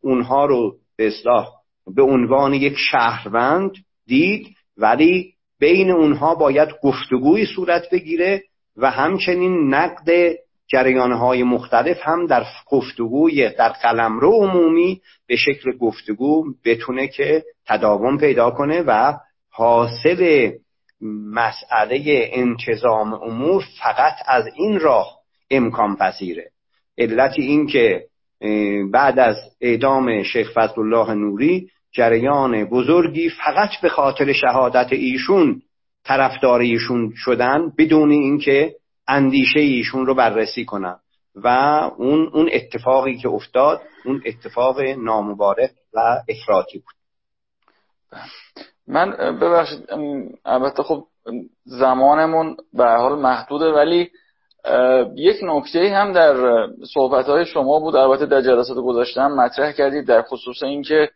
[0.00, 1.48] اونها رو به اصلاح
[1.94, 3.72] به عنوان یک شهروند
[4.06, 8.42] دید ولی بین اونها باید گفتگوی صورت بگیره.
[8.76, 10.34] و همچنین نقد
[10.66, 18.50] جریانهای مختلف هم در گفتگوی در قلمرو عمومی به شکل گفتگو بتونه که تداوم پیدا
[18.50, 19.12] کنه و
[19.50, 20.50] حاصل
[21.32, 25.18] مسئله انتظام امور فقط از این راه
[25.50, 26.50] امکان پذیره.
[26.98, 28.04] علت این که
[28.92, 35.62] بعد از اعدام شیخ فضل الله نوری جریان بزرگی فقط به خاطر شهادت ایشون
[36.04, 38.74] طرفدار ایشون شدن بدون اینکه
[39.08, 40.96] اندیشه ایشون رو بررسی کنن.
[41.34, 41.48] و
[41.96, 46.94] اون اون اتفاقی که افتاد اون اتفاق نامبارک و افراطی بود.
[48.88, 49.88] من ببخشید
[50.44, 51.04] البته خب
[51.64, 54.10] زمانمون به حال محدوده ولی
[55.16, 57.96] یک نکته هم در صحبت های شما بود.
[57.96, 61.10] البته در جلسات گذاشتم مطرح کردید در خصوص اینکه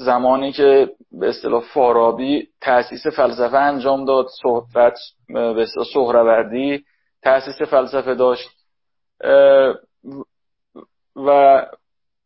[0.00, 6.84] زمانی که به اصطلاح فارابی تاسیس فلسفه انجام داد صحبت به اصطلاح سهروردی
[7.22, 8.48] تاسیس فلسفه داشت.
[11.16, 11.62] و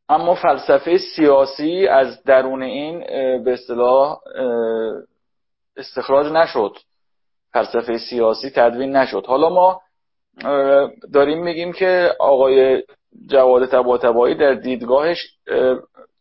[0.08, 3.00] اما فلسفه سیاسی از درون این
[3.44, 4.20] به اصطلاح
[5.76, 6.76] استخراج نشد.
[7.52, 9.26] فلسفه سیاسی تدوین نشد.
[9.26, 9.80] حالا ما
[11.12, 12.82] داریم میگیم که آقای
[13.26, 15.18] جواد تباتبایی در دیدگاهش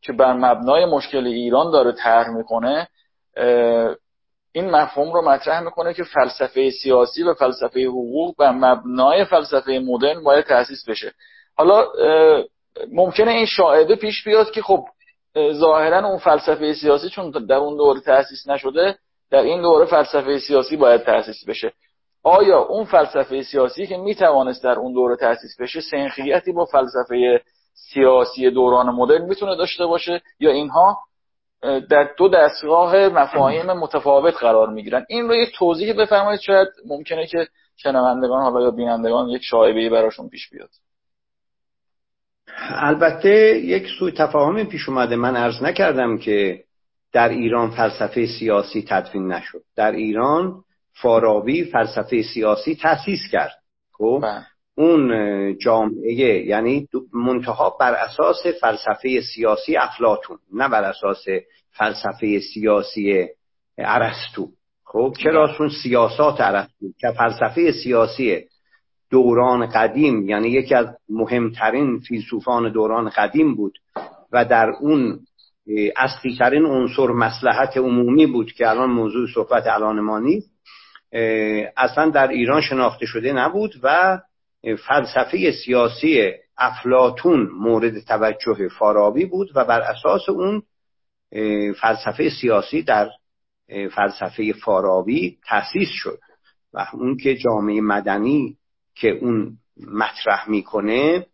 [0.02, 2.88] که بر مبنای مشکل ایران داره طرح می‌کنه
[4.54, 10.24] این مفهوم رو مطرح می‌کنه که فلسفه سیاسی و فلسفه حقوق بر مبنای فلسفه مدرن
[10.24, 11.14] باید تأسیس بشه.
[11.58, 11.86] حالا
[12.92, 14.86] ممکنه این شاهده پیش بیاد که خب
[15.52, 18.96] ظاهرا اون فلسفه سیاسی چون در اون دوره تأسیس نشده
[19.32, 21.74] در این دوره فلسفه سیاسی باید تأسیس بشه.
[22.24, 27.42] آیا اون فلسفه سیاسی که می‌توانست در اون دوره تأسیس بشه سنخیتی با فلسفه
[27.74, 31.00] سیاسی دوران مدرن می‌تونه داشته باشه یا اینها
[31.62, 35.06] در دو دستگاه مفاهیم متفاوت قرار می‌گیرن.
[35.10, 37.48] این رو یک توضیح بفرمایید شاید ممکنه که
[37.78, 40.70] شنوندگان حالا یا بینندگان یک شایبه براشون پیش بیاد.
[42.70, 45.16] البته یک سوی تفاهمی پیش اومده.
[45.16, 46.64] من عرض نکردم که
[47.14, 49.62] در ایران فلسفه سیاسی تدوین نشد.
[49.76, 50.64] در ایران
[51.02, 53.56] فارابی فلسفه سیاسی تأسیس کرد.
[53.98, 54.46] خب؟ بله.
[54.76, 61.26] اون جامعه یعنی منتها بر اساس فلسفه سیاسی افلاتون نه بر اساس
[61.72, 63.28] فلسفه سیاسی
[63.78, 64.48] ارسطو
[64.86, 65.54] خب چرا.
[65.58, 68.44] چون سیاسات ارسطو که فلسفه سیاسی
[69.12, 73.80] دوران قدیم یعنی یکی از مهمترین فیلسوفان دوران قدیم بود
[74.32, 75.20] و در اون
[75.98, 80.52] اصلی ترین عنصر مسلحت عمومی بود که الان موضوع صحبت الان ما نیست
[81.78, 84.20] اصلا در ایران شناخته شده نبود و
[84.88, 90.64] فلسفه سیاسی افلاتون مورد توجه فارابی بود و بر اساس اون
[91.74, 93.10] فلسفه سیاسی در
[93.96, 96.20] فلسفه فارابی تأسیس شد
[96.74, 98.58] و اون که جامعه مدنی
[98.96, 99.58] که اون
[99.88, 101.26] مطرح می‌کنه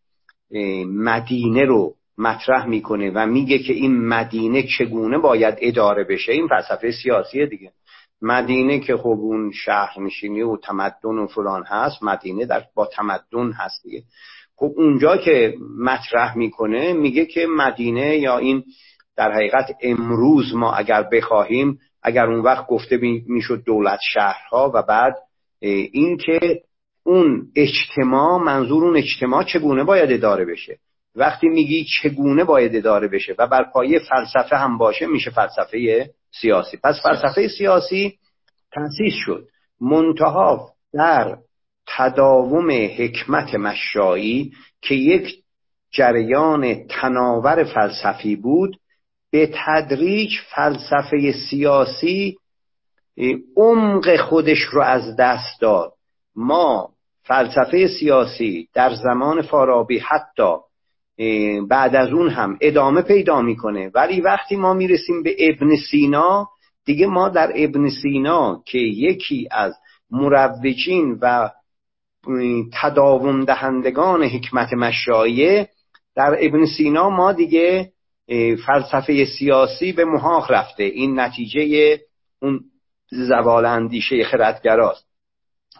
[0.86, 6.92] مدینه رو مطرح می‌کنه و میگه که این مدینه چگونه باید اداره بشه این فلسفه
[6.92, 7.72] سیاسی دیگه.
[8.22, 13.52] مدینه که خب اون شهر نشینی و تمدن و فلان هست مدینه در با تمدن
[13.52, 14.04] هست دیگه.
[14.56, 18.64] خب اونجا که مطرح می‌کنه میگه که مدینه یا این
[19.18, 22.98] در حقیقت امروز ما اگر بخواهیم اگر اون وقت گفته
[23.28, 25.16] می‌شد دولت شهرها و بعد
[25.92, 26.62] اینکه
[27.04, 30.78] اون اجتماع منظور اون اجتماع چگونه باید اداره بشه؟
[31.16, 36.10] وقتی میگی چگونه باید اداره بشه و بر پایه فلسفه هم باشه میشه فلسفه
[36.42, 36.78] سیاسی.
[36.84, 38.18] پس فلسفه سیاسی
[38.72, 39.48] تأسیس شد.
[39.82, 41.38] منتها در
[41.88, 45.44] تداوم حکمت مشایی که یک
[45.92, 48.80] جریان تناور فلسفی بود
[49.32, 52.38] به تدریج فلسفه سیاسی
[53.58, 55.94] عمق خودش رو از دست داد.
[56.36, 56.90] ما
[57.24, 60.54] فلسفه سیاسی در زمان فارابی حتی
[61.70, 63.92] بعد از اون هم ادامه پیدا می‌کنه.
[63.94, 66.48] ولی وقتی ما می‌رسیم به ابن سینا
[66.86, 69.74] دیگه ما در ابن سینا که یکی از
[70.12, 71.50] مروجین و
[72.82, 75.70] تداوم دهندگان حکمت مشایه
[76.16, 77.92] در ابن سینا ما دیگه
[78.66, 80.84] فلسفه سیاسی به محاق رفته.
[80.84, 81.98] این نتیجه
[82.42, 82.60] اون
[83.12, 85.08] زوال اندیشه خردگراست.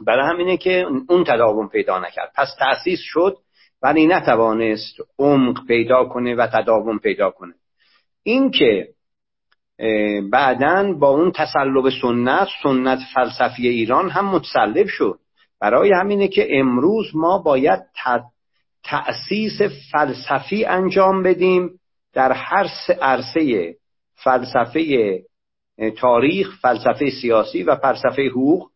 [0.02, 2.32] برای همینه که اون تداوم پیدا نکرد.
[2.36, 3.38] پس تأسیس شد
[3.82, 7.54] ولی نتوانست عمق پیدا کنه و تداوم پیدا کنه.
[8.24, 8.88] این که
[10.32, 15.20] بعدا با اون تسلب سنت سنت فلسفی ایران هم متسلب شد.
[15.62, 17.80] برای همینه که امروز ما باید
[18.84, 19.62] تأسیس
[19.92, 21.80] فلسفی انجام بدیم
[22.14, 22.68] در هر
[23.02, 23.76] عرصه
[24.16, 25.24] فلسفه
[25.98, 28.70] تاریخ فلسفه سیاسی و فلسفه حقوق.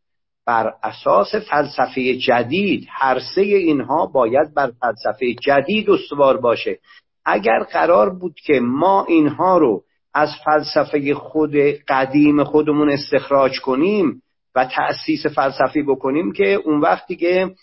[0.46, 6.80] بر اساس فلسفه جدید هر سه اینها باید بر فلسفه جدید استوار باشه.
[7.26, 9.84] اگر قرار بود که ما اینها رو
[10.14, 11.56] از فلسفه خود
[11.88, 14.22] قدیم خودمون استخراج کنیم
[14.56, 17.56] و تأسیس فلسفی بکنیم که اون وقتی که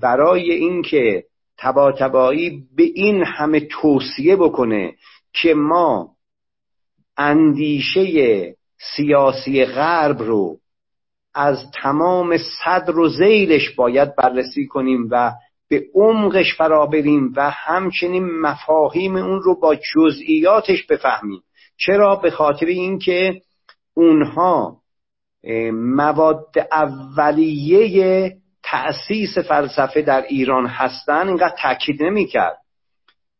[0.00, 1.24] برای اینکه
[1.58, 4.94] تبا تبایی به این همه توصیه بکنه
[5.32, 6.08] که ما
[7.16, 8.54] اندیشه
[8.96, 10.56] سیاسی غرب رو
[11.34, 15.32] از تمام صدر و زیلش باید بررسی کنیم و
[15.68, 21.42] به عمقش فرا بریم و همچنین مفاهیم اون رو با جزئیاتش بفهمیم.
[21.76, 23.40] چرا؟ به خاطر اینکه
[23.94, 24.76] اونها
[25.72, 32.58] مواد اولیه تأسیس فلسفه در ایران هستن اینقدر تاکید نمی‌کرد.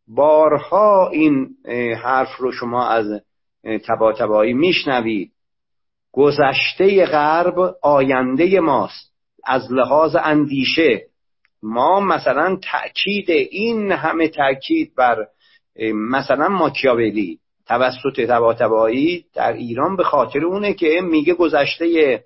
[0.09, 1.49] بارها این
[2.03, 3.21] حرف رو شما از
[3.87, 5.32] تبا تبایی میشنوید.
[6.13, 9.13] گذشته غرب آینده ماست
[9.45, 11.03] از لحاظ اندیشه.
[11.63, 15.27] ما مثلا تأکید این همه تأکید بر
[15.95, 22.21] مثلا ماکیاولی توسط تباتبایی در ایران به خاطر اونه که میگه گذشته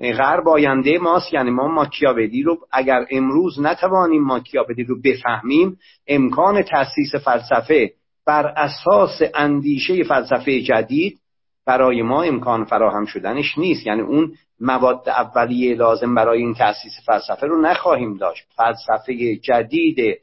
[0.00, 1.34] غرب آینده ماست.
[1.34, 7.92] یعنی ما ماکیاولی رو اگر امروز نتوانیم ماکیاولی رو بفهمیم امکان تاسیس فلسفه
[8.26, 11.18] بر اساس اندیشه فلسفه جدید
[11.66, 13.86] برای ما امکان فراهم شدنش نیست.
[13.86, 18.44] یعنی اون مواد اولیه لازم برای این تاسیس فلسفه رو نخواهیم داشت.
[18.56, 20.18] فلسفه جدید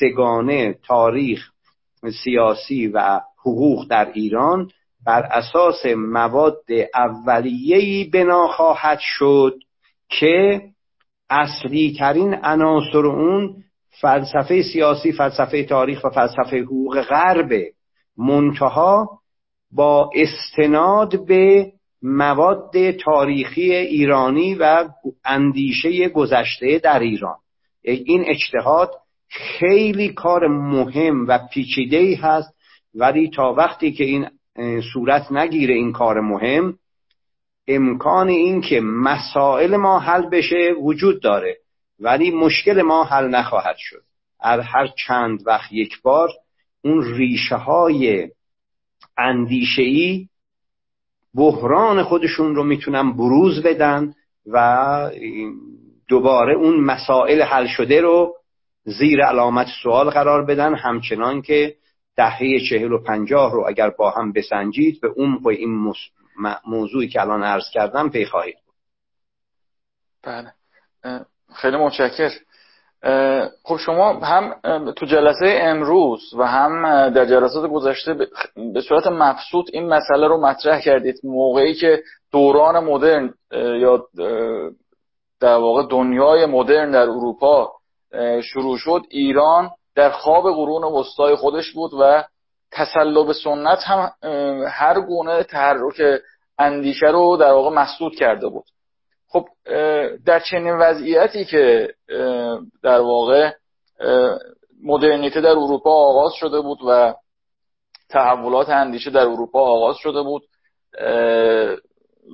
[0.00, 1.50] سگانه تاریخ
[2.24, 4.70] سیاسی و حقوق در ایران
[5.06, 6.62] بر اساس مواد
[6.94, 9.54] اولیه‌ای بنا خواهد شد
[10.08, 10.62] که
[11.30, 13.56] اصلی ترین عناصر اون
[14.00, 17.72] فلسفه سیاسی فلسفه تاریخ و فلسفه حقوق غربه
[18.18, 19.20] منتها
[19.70, 24.88] با استناد به مواد تاریخی ایرانی و
[25.24, 27.36] اندیشه گذشته در ایران.
[27.82, 28.90] این اجتهاد
[29.28, 32.54] خیلی کار مهم و پیچیده ای هست
[32.94, 34.28] ولی تا وقتی که این
[34.92, 36.78] صورت نگیره این کار مهم
[37.68, 41.56] امکان این که مسائل ما حل بشه وجود داره
[42.00, 44.02] ولی مشکل ما حل نخواهد شد.
[44.40, 46.28] از هر چند وقت یک بار
[46.84, 48.28] اون ریشه های
[49.18, 50.28] اندیشه ای
[51.34, 54.14] بحران خودشون رو می‌تونن بروز بدن
[54.46, 55.10] و
[56.08, 58.34] دوباره اون مسائل حل شده رو
[58.84, 61.74] زیر علامت سوال قرار بدن همچنان که
[62.16, 65.92] دهه چهل و پنجاه رو اگر با هم بسنجید به عمق این
[66.66, 68.56] موضوعی که الان عرض کردم پی خواهید
[70.22, 70.52] بله.
[71.54, 72.30] خیلی متشکر
[73.64, 74.54] خب شما هم
[74.96, 78.14] تو جلسه امروز و هم در جلسات گذشته
[78.74, 81.20] به صورت مبسوط این مسئله رو مطرح کردید.
[81.24, 84.06] موقعی که دوران مدرن یا
[85.40, 87.72] در واقع دنیای مدرن در اروپا
[88.42, 92.24] شروع شد ایران در خواب قرون وسطای خودش بود و
[92.72, 94.12] تسلب سنت هم
[94.70, 96.20] هر گونه تحرک
[96.58, 98.64] اندیشه رو در واقع مسدود کرده بود.
[99.28, 99.48] خب
[100.26, 101.94] در چنین وضعیتی که
[102.82, 103.52] در واقع
[104.82, 107.14] مدرنیته در اروپا آغاز شده بود و
[108.08, 110.42] تحولات اندیشه در اروپا آغاز شده بود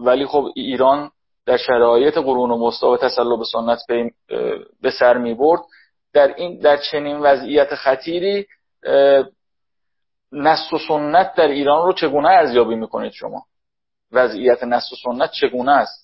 [0.05, 1.11] ولی خب ایران
[1.47, 3.79] در شرایط قرون وسطا و تسلب سنت
[4.83, 5.61] به سر می برد.
[6.13, 8.47] در این در چنین وضعیت خطیری
[10.33, 13.43] نسل و سنت در ایران رو چگونه ارزیابی می‌کنید شما؟
[14.13, 16.02] وضعیت نسل و سنت چگونه است؟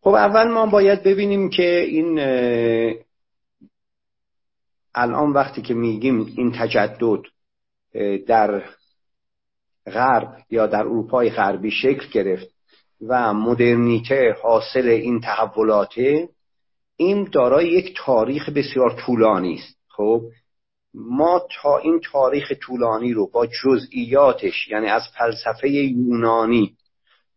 [0.00, 2.18] خب اول ما باید ببینیم که این
[4.94, 7.20] الان وقتی که میگیم این تجدد
[8.26, 8.64] در
[9.86, 12.48] غرب یا در اروپای غربی شکل گرفت
[13.06, 16.28] و مدرنیته حاصل این تحولاته
[16.96, 19.76] این دارای یک تاریخ بسیار طولانی است.
[19.88, 20.22] خب
[20.94, 26.76] ما تا این تاریخ طولانی رو با جزئیاتش یعنی از فلسفه یونانی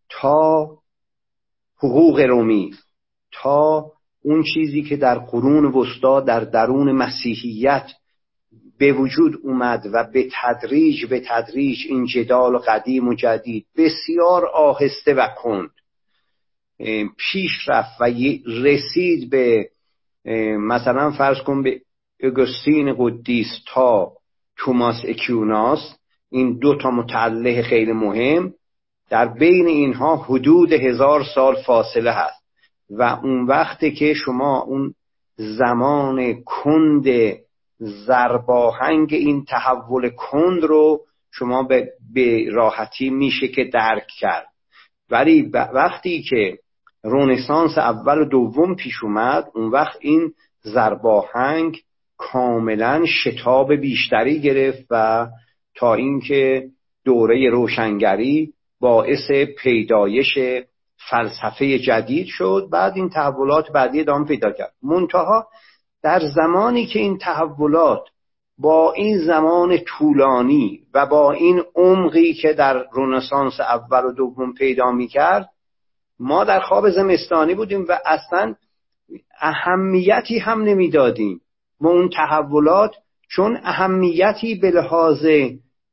[0.08, 0.81] تا
[1.82, 2.74] حقوق رومی
[3.32, 3.92] تا
[4.24, 7.90] اون چیزی که در قرون وسطا در درون مسیحیت
[8.78, 15.14] به وجود اومد و به تدریج به تدریج این جدال قدیم و جدید بسیار آهسته
[15.14, 15.70] و کند.
[17.32, 18.04] پیش رفت و
[18.46, 19.68] رسید به
[20.58, 21.80] مثلا فرض کن به
[22.22, 24.12] اگوستین قدیس تا
[24.56, 25.96] توماس اکیوناس
[26.30, 28.54] این دو تا متعله خیلی مهم.
[29.10, 32.42] در بین اینها حدود هزار سال فاصله هست
[32.90, 34.94] و اون وقتی که شما اون
[35.36, 37.06] زمان کند
[37.78, 41.00] زرباهنگ این تحول کند رو
[41.30, 41.68] شما
[42.14, 44.46] به راحتی میشه که درک کرد.
[45.10, 46.58] ولی وقتی که
[47.02, 50.32] رونسانس اول و دوم پیش اومد اون وقت این
[50.62, 51.78] زرباهنگ
[52.16, 55.26] کاملا شتاب بیشتری گرفت و
[55.74, 56.68] تا اینکه
[57.04, 58.51] دوره روشنگری
[58.82, 60.38] باعث پیدایش
[61.10, 62.68] فلسفه جدید شد.
[62.72, 64.72] بعد این تحولات بعدی ادامه پیدا کرد.
[64.82, 65.46] منتها
[66.02, 68.02] در زمانی که این تحولات
[68.58, 74.92] با این زمان طولانی و با این عمقی که در رونسانس اول و دوم پیدا
[74.92, 75.48] می کرد
[76.18, 78.54] ما در خواب زمستانی بودیم و اصلا
[79.40, 81.40] اهمیتی هم نمی‌دادیم.
[81.80, 82.94] ما اون تحولات
[83.28, 85.26] چون اهمیتی به لحاظ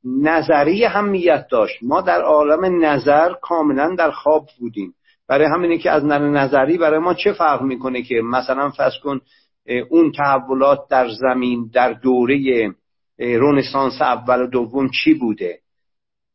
[0.04, 1.78] نظری اهمیت داشت.
[1.82, 4.94] ما در عالم نظر کاملا در خواب بودیم.
[5.28, 9.22] برای همینه که از نظر نظری برای ما چه فرق می‌کنه که مثلا فرض کن
[9.90, 12.70] اون تحولات در زمین در دوره
[13.20, 15.60] رونسانس اول و دوم چی بوده؟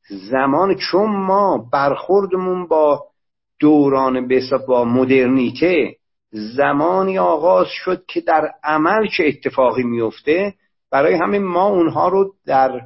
[0.08, 3.04] زمان چون ما برخوردمون با
[3.60, 4.28] دوران
[4.68, 5.96] با مدرنیته
[6.30, 10.54] زمانی آغاز شد که در عمل چه اتفاقی میفته
[10.90, 12.80] برای همین ما اونها رو در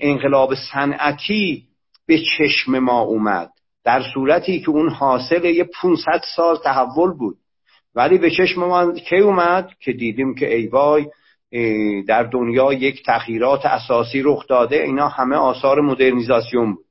[0.00, 1.64] انقلاب صنعتی
[2.06, 3.50] به چشم ما اومد.
[3.84, 7.36] در صورتی که اون حاصل یه 500 سال تحول بود.
[7.94, 11.06] ولی به چشم ما کی اومد؟ که دیدیم که ای وای
[12.08, 14.82] در دنیا یک تغییرات اساسی رخ داده.
[14.82, 16.84] اینا همه آثار مدرنیزاسیون بود.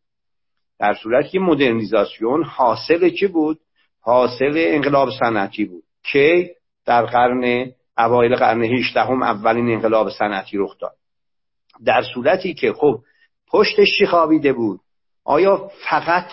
[0.80, 3.60] در صورتی که مدرنیزاسیون حاصل چی بود؟
[4.02, 5.84] حاصل انقلاب صنعتی بود.
[6.12, 10.96] که در قرن اوایل قرن 18 هم اولین انقلاب صنعتی رخ داد.
[11.86, 13.00] در صورتی که خب
[13.48, 14.80] پشتش چی خوابیده بود؟
[15.26, 16.26] آیا فقط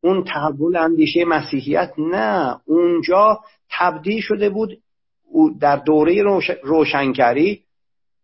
[0.00, 3.40] اون تحول اندیشه مسیحیت؟ نه اونجا
[3.70, 4.78] تبدیل شده بود
[5.60, 6.22] در دوره
[6.62, 7.62] روشنگری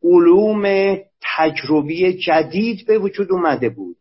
[0.04, 0.96] علوم
[1.36, 3.96] تجربی جدید به وجود اومده بود.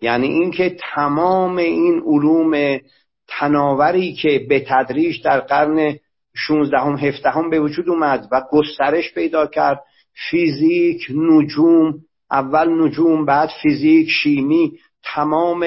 [0.00, 2.80] یعنی اینکه تمام این علوم
[3.28, 5.96] تناوری که به تدریج در قرن
[6.34, 9.82] 16 هم 17 هم به وجود اومد و گسترش پیدا کرد
[10.30, 11.94] فیزیک نجوم
[12.30, 14.72] اول نجوم بعد فیزیک شیمی
[15.04, 15.60] تمام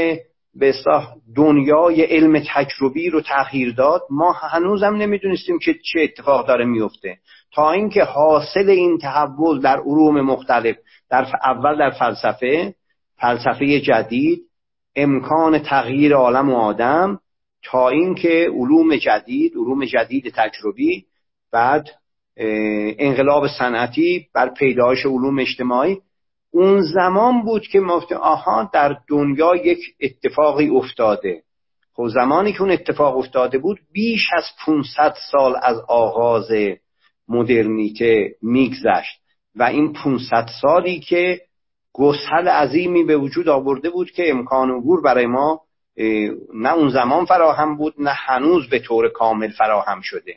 [0.55, 0.73] به
[1.35, 4.01] دنیای علم تجربی رو تغییر داد.
[4.09, 7.17] ما هنوزم نمی‌دونستیم که چه اتفاق داره میفته
[7.53, 10.75] تا اینکه حاصل این تحول در علوم مختلف
[11.09, 12.75] در اول در فلسفه
[13.17, 14.39] فلسفه جدید
[14.95, 17.19] امکان تغییر عالم و آدم
[17.63, 21.05] تا اینکه علوم جدید علوم جدید تجربی
[21.51, 21.89] بعد
[22.99, 25.97] انقلاب صنعتی بر پیدایش علوم اجتماعی
[26.51, 31.43] اون زمان بود که ما آها در دنیا یک اتفاقی افتاده.
[31.93, 36.47] خب زمانی که اون اتفاق افتاده بود بیش از 500 سال از آغاز
[37.27, 39.19] مدرنیته میگذشت.
[39.55, 41.41] و این 500 سالی که
[41.93, 45.61] گسل عظیمی به وجود آورده بود که امکان عبور برای ما
[46.53, 50.35] نه اون زمان فراهم بود نه هنوز به طور کامل فراهم شده.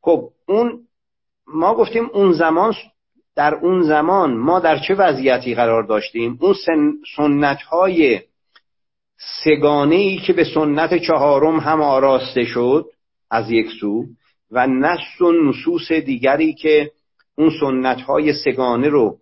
[0.00, 0.86] خب اون
[1.46, 2.74] ما گفتیم اون زمان
[3.36, 6.54] در اون زمان ما در چه وضعیتی قرار داشتیم؟ اون
[7.16, 8.20] سنت های
[9.44, 12.86] سگانه ای که به سنت چهارم هم آراسته شد
[13.30, 14.04] از یک سو
[14.50, 16.90] و نص و نصوص دیگری که
[17.38, 19.18] اون سنت های سگانه رو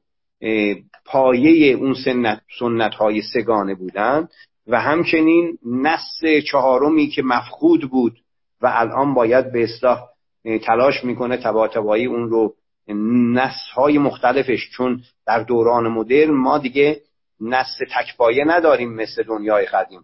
[1.06, 4.28] پایه اون سنت, سنت های سگانه بودند
[4.66, 6.20] و همچنین نص
[6.50, 8.18] چهارمی که مفقود بود
[8.60, 10.00] و الان باید به اصلاح
[10.62, 12.54] تلاش می‌کنه تباتبایی اون رو
[12.88, 17.00] نص های مختلفش چون در دوران مدرن ما دیگه
[17.40, 20.00] نص تکپایه نداریم مثل دنیای قدیم.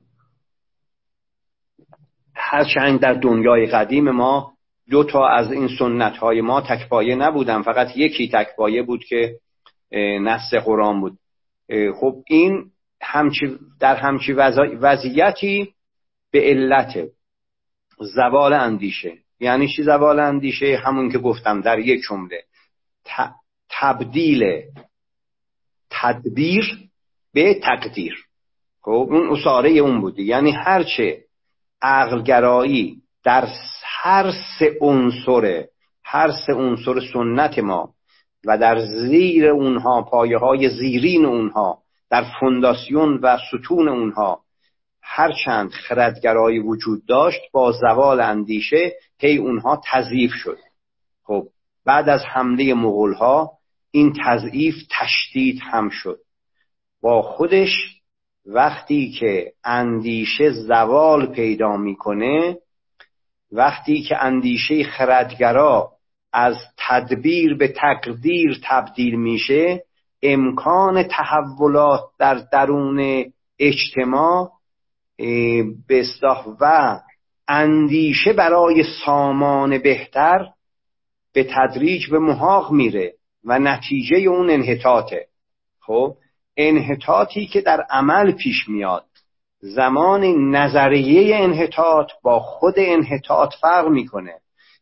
[2.34, 4.52] هرچند در دنیای قدیم ما
[4.90, 9.38] دو تا از این سنت های ما تکپایه نبودن فقط یکی تکپایه بود که
[10.20, 11.18] نص قرآن بود.
[12.00, 12.70] خب این
[13.02, 14.32] همچی در همچی
[14.80, 15.74] وضعیتی
[16.30, 17.08] به علت
[18.00, 19.18] زوال اندیشه.
[19.40, 22.44] یعنی چی زوال اندیشه؟ همون که گفتم در یک جمله.
[23.70, 24.62] تبدیل
[25.90, 26.78] تدبیر
[27.34, 28.14] به تقدیر.
[28.82, 30.22] خب اون اصاره اون بودی.
[30.22, 31.24] یعنی هرچه
[31.82, 33.48] عقلگرایی در
[33.84, 35.64] هر سه عنصر
[36.04, 37.94] هر سه عنصر سنت ما
[38.44, 44.42] و در زیر اونها پایه های زیرین اونها در فونداسیون و ستون اونها
[45.02, 50.58] هرچند خردگرایی وجود داشت با زوال اندیشه هی اونها تضیف شد.
[51.24, 51.48] خب
[51.88, 53.52] بعد از حمله مغول ها
[53.90, 56.18] این تضعیف تشدید هم شد.
[57.02, 58.00] با خودش
[58.46, 62.56] وقتی که اندیشه زوال پیدا می‌کنه
[63.52, 65.92] وقتی که اندیشه خردگرا
[66.32, 69.84] از تدبیر به تقدیر تبدیل میشه
[70.22, 73.24] امکان تحولات در درون
[73.58, 74.50] اجتماع
[75.88, 76.04] به
[76.60, 76.98] و
[77.48, 80.46] اندیشه برای سامان بهتر
[81.32, 83.14] به تدریج به محاق میره
[83.44, 85.26] و نتیجه اون انحطاطه.
[85.80, 86.14] خب
[86.56, 89.04] انحطاطی که در عمل پیش میاد.
[89.60, 90.24] زمان
[90.56, 94.34] نظریه انحطاط با خود انحطاط فرق می‌کنه.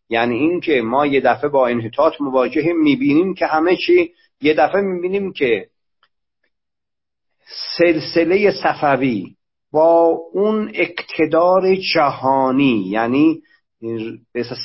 [0.09, 5.33] یعنی اینکه ما یه دفعه با انحطاط مواجه می‌بینیم که همه چی یه دفعه می‌بینیم
[5.33, 5.69] که
[7.79, 9.37] سلسله صفوی
[9.73, 13.43] با اون اقتدار جهانی یعنی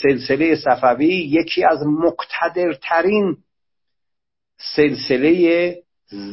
[0.04, 3.38] سلسله صفوی یکی از مقتدرترین
[4.76, 5.76] سلسله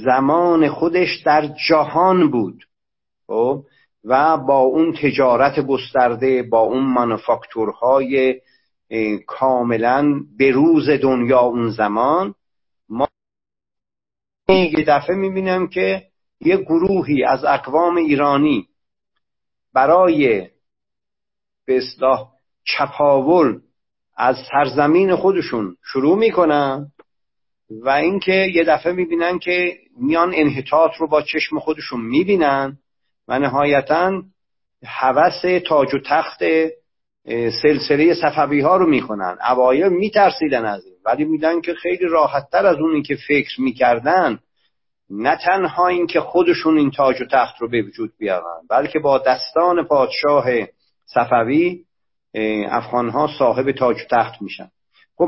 [0.05, 2.65] زمان خودش در جهان بود
[3.27, 3.65] خب؟
[4.05, 8.41] و با اون تجارت گسترده با اون مانوفاکتورهای
[9.27, 12.35] کاملا روز دنیا اون زمان
[12.89, 13.09] ما
[14.49, 16.07] یه دفعه می‌بینم که
[16.41, 18.69] یه گروهی از اقوام ایرانی
[19.75, 20.49] برای
[21.67, 21.81] به
[22.69, 23.59] چپاول
[24.17, 26.87] از سرزمین خودشون شروع می‌کنن
[27.71, 32.79] و اینکه یه دفعه می‌بینن که میان انحطاط رو با چشم خودشون می‌بینن
[33.29, 34.23] و نهایتا
[34.87, 36.43] حوث تاج و تخت
[37.63, 39.39] سلسله صفوی ها رو می‌کنن.
[39.51, 44.39] اوایل میترسیدن از این ولی میدن که خیلی راحتتر از اونی که فکر می‌کردن
[45.11, 49.85] نه تنها اینکه خودشون این تاج و تخت رو به وجود بیارن بلکه با دستان
[49.85, 50.45] پادشاه
[51.05, 51.85] صفوی
[52.71, 54.69] افغانها صاحب تاج تخت میشن.
[55.17, 55.27] خب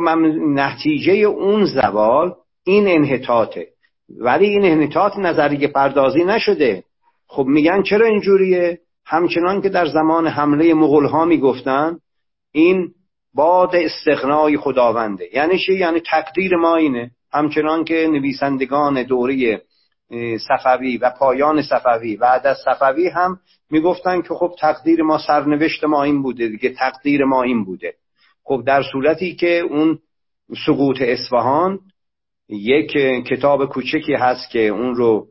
[0.54, 3.66] نتیجه اون زوال این انحطاطه.
[4.18, 6.84] ولی این انحطاط نظریه پردازی نشده.
[7.26, 11.98] خب میگن چرا اینجوریه؟ همچنان که در زمان حمله مغول ها می‌گفتن
[12.52, 12.88] این
[13.34, 15.28] باد استغنای خداونده.
[15.34, 17.10] یعنی چی؟ یعنی تقدیر ما اینه.
[17.32, 19.62] همچنان که نویسندگان دوره
[20.48, 22.16] صفوی و پایان صفوی.
[22.16, 27.24] بعد از صفوی هم می‌گفتن که خب تقدیر ما سرنوشت ما این بوده دیگه تقدیر
[27.24, 27.94] ما این بوده.
[28.44, 29.98] خب در صورتی که اون
[30.66, 31.78] سقوط اصفهان
[32.48, 32.92] یک
[33.26, 35.26] کتاب کوچکی هست که اون رو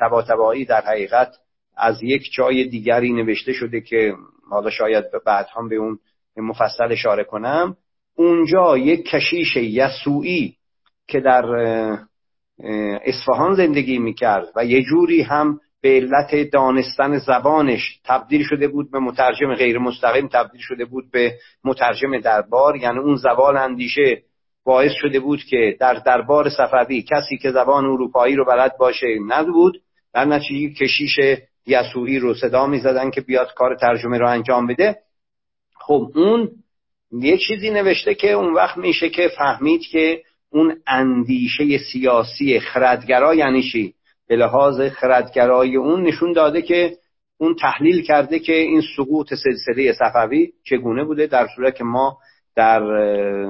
[0.00, 0.22] تبا
[0.68, 1.36] در حقیقت
[1.76, 4.14] از یک جای دیگری نوشته شده که
[4.50, 5.98] حالا شاید بعد هم به اون
[6.36, 7.76] مفصل اشاره کنم.
[8.16, 10.56] اونجا یک کشیش یسوعی
[11.08, 11.44] که در
[13.04, 18.98] اصفهان زندگی می‌کرد و یه جوری هم به علت دانستن زبانش تبدیل شده بود به
[18.98, 21.34] مترجم غیر مستقیم تبدیل شده بود به
[21.64, 22.76] مترجم دربار.
[22.76, 24.22] یعنی اون زبان اندیشه
[24.64, 29.80] باعث شده بود که در دربار صفوی کسی که زبان اروپایی رو بلد باشه نبود
[30.14, 31.18] در نتیجه کشیش
[31.66, 34.96] یسوعی رو صدا می‌زدن که بیاد کار ترجمه رو انجام بده.
[35.80, 36.50] خب اون
[37.12, 40.22] یه چیزی نوشته که اون وقت میشه که فهمید که
[40.52, 43.94] اون اندیشه سیاسی خردگرا یعنی چی؟
[44.28, 46.96] به لحاظ خردگرای اون نشون داده که
[47.38, 52.18] اون تحلیل کرده که این سقوط سلسله صفوی چگونه بوده در صورت که ما
[52.56, 52.80] در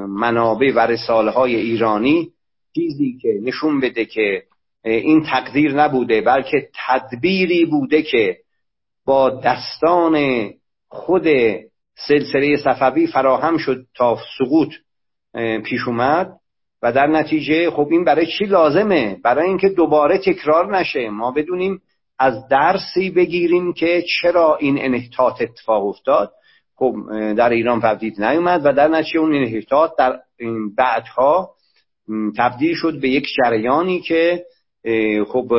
[0.06, 2.30] منابع و رساله های ایرانی
[2.74, 4.42] چیزی که نشون بده که
[4.84, 8.36] این تقدیر نبوده بلکه تدبیری بوده که
[9.04, 10.44] با دستان
[10.88, 11.24] خود
[12.08, 14.74] سلسله صفوی فراهم شد تا سقوط
[15.64, 16.32] پیش اومد.
[16.82, 21.10] و در نتیجه خب این برای چی لازمه؟ برای اینکه دوباره تکرار نشه.
[21.10, 21.82] ما بدونیم
[22.18, 26.32] از درسی بگیریم که چرا این انحطاط اتفاق افتاد.
[26.76, 26.94] خب
[27.36, 30.20] در ایران پدید نیومد و در نتیجه اون انحطاط در
[30.76, 31.50] بعدها
[32.38, 34.44] تبدیل شد به یک جریانی که
[35.28, 35.52] خب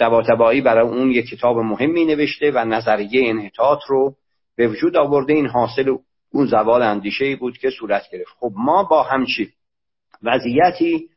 [0.00, 4.14] تبایی برای اون یک کتاب مهمی نوشته و نظریه انحطاط رو
[4.56, 5.32] به وجود آورده.
[5.32, 5.96] این حاصل
[6.32, 8.36] اون زوال اندیشه بود که صورت گرفت.
[8.40, 9.52] خب ما با همچی
[10.24, 11.08] وضعیتی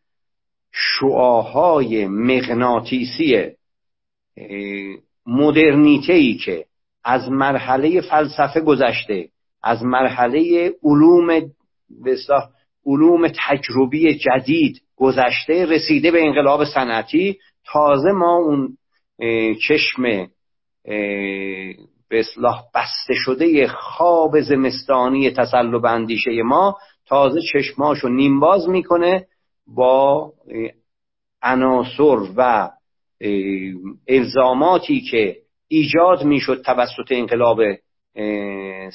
[0.72, 3.52] شعاهای مغناطیسی
[5.28, 6.66] مدرنیته ای که
[7.04, 9.30] از مرحله فلسفه گذشته
[9.64, 11.52] از مرحله علوم
[12.86, 17.40] علوم تجربی جدید گذشته رسیده به انقلاب صنعتی.
[17.66, 18.78] تازه ما اون
[19.68, 20.28] چشم
[22.10, 26.78] به اصلاح بسته شده خواب زمستانی تسلب اندیشه ما
[27.08, 29.28] تازه چشماشو نیمباز می‌کنه
[29.68, 30.34] با
[31.42, 32.70] عناصر و
[34.08, 37.60] الزاماتی که ایجاد می‌شد توسط انقلاب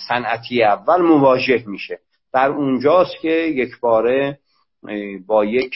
[0.08, 1.98] صنعتی اول مواجه میشه.
[2.32, 4.38] در اونجاست که یک باره
[5.26, 5.74] با یک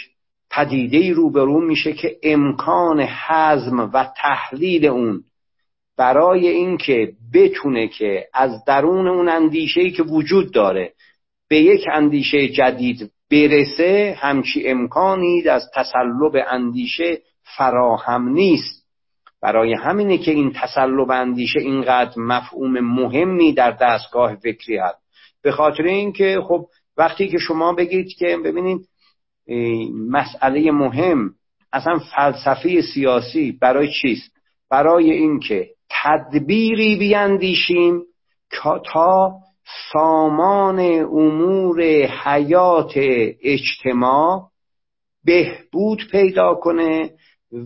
[0.50, 5.24] پدیده روبرو میشه که امکان حزم و تحلیل اون
[5.96, 10.92] برای اینکه بتونه که از درون اون اندیشه که وجود داره
[11.48, 17.18] به یک اندیشه جدید برسه همچی امکانی از تسلب اندیشه
[17.56, 18.86] فراهم نیست.
[19.42, 24.98] برای همینه که این تسلب اندیشه اینقدر مفهوم مهمی در دستگاه فکری هست.
[25.42, 26.66] به خاطر اینکه خب
[26.96, 28.88] وقتی که شما بگید که ببینید
[30.10, 31.30] مسئله مهم
[31.72, 34.32] اصلا فلسفه سیاسی برای چیست؟
[34.70, 38.02] برای اینکه تدبیری بیاندیشیم
[38.92, 39.32] تا
[39.92, 41.82] سامان امور
[42.24, 42.92] حیات
[43.42, 44.42] اجتماع
[45.24, 47.10] بهبود پیدا کنه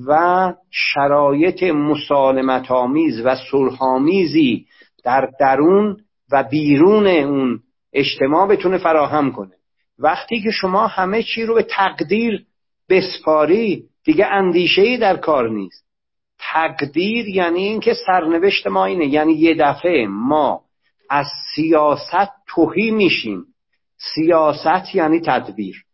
[0.06, 4.66] و شرایط مسالمت آمیز و صلحآمیزی
[5.05, 5.97] در درون
[6.32, 7.60] و بیرون اون
[7.93, 9.55] اجتماع بتونه فراهم کنه.
[9.98, 12.44] وقتی که شما همه چی رو به تقدیر
[12.89, 15.85] بسپاری دیگه اندیشه در کار نیست.
[16.39, 20.60] تقدیر یعنی اینکه سرنوشت ما اینه یعنی یه دفعه ما
[21.10, 23.44] از سیاست توهی میشیم.
[24.14, 25.84] سیاست یعنی تدبیر.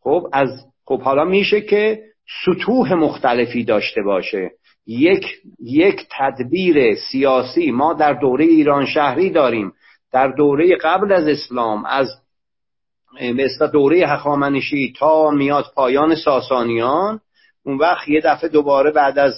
[0.00, 0.48] خب از
[0.84, 2.02] خب حالا میشه که
[2.44, 4.50] سطوح مختلفی داشته باشه.
[4.86, 5.26] یک
[5.60, 9.72] یک تدبیر سیاسی ما در دوره ایران شهری داریم.
[10.12, 12.08] در دوره قبل از اسلام از
[13.20, 17.20] مثل دوره هخامنشی تا میاد پایان ساسانیان
[17.64, 19.32] اون وقت یه دفعه دوباره بعد از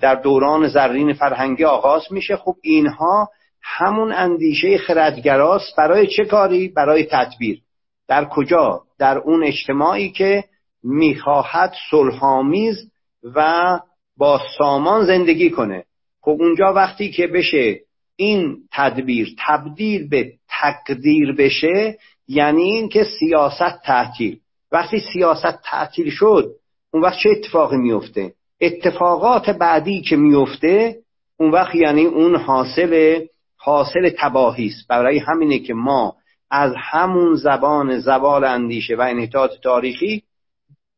[0.00, 2.36] در دوران زرین فرهنگی آغاز میشه.
[2.36, 3.28] خب اینها
[3.62, 7.60] همون اندیشه خردگراست برای چه کاری؟ برای تدبیر
[8.08, 10.44] در کجا؟ در اون اجتماعی که
[10.82, 12.90] می‌خواهد صلحآمیز
[13.22, 13.78] و
[14.16, 15.84] با سامان زندگی کنه
[16.20, 17.80] خب اونجا وقتی که بشه
[18.16, 24.38] این تدبیر تبدیل به تقدیر بشه یعنی این که سیاست تعطیل
[24.72, 26.50] وقتی سیاست تعطیل شد
[26.92, 30.96] اون وقت چه اتفاقی میفته اتفاقات بعدی که میفته
[31.36, 33.20] اون وقت یعنی اون حاصل
[33.62, 34.88] حاصل تباهی است.
[34.88, 36.16] برای همینه که ما
[36.50, 40.22] از همون زبان زوال اندیشه و انحطاط تاریخی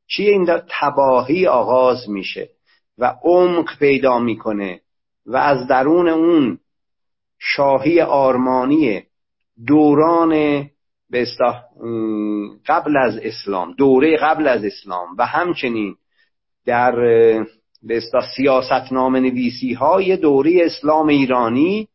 [0.09, 2.49] چیه این تباهی آغاز میشه
[2.99, 4.81] و عمق پیدا می‌کنه
[5.27, 6.59] و از درون اون
[7.39, 9.03] شاهی آرمانی
[9.67, 10.31] دوران
[11.11, 11.27] به
[12.67, 15.97] قبل از اسلام دوره قبل از اسلام و همچنین
[16.67, 16.93] در
[17.83, 18.01] به
[18.37, 21.89] سیاست نام نویسی های دوره اسلام ایرانی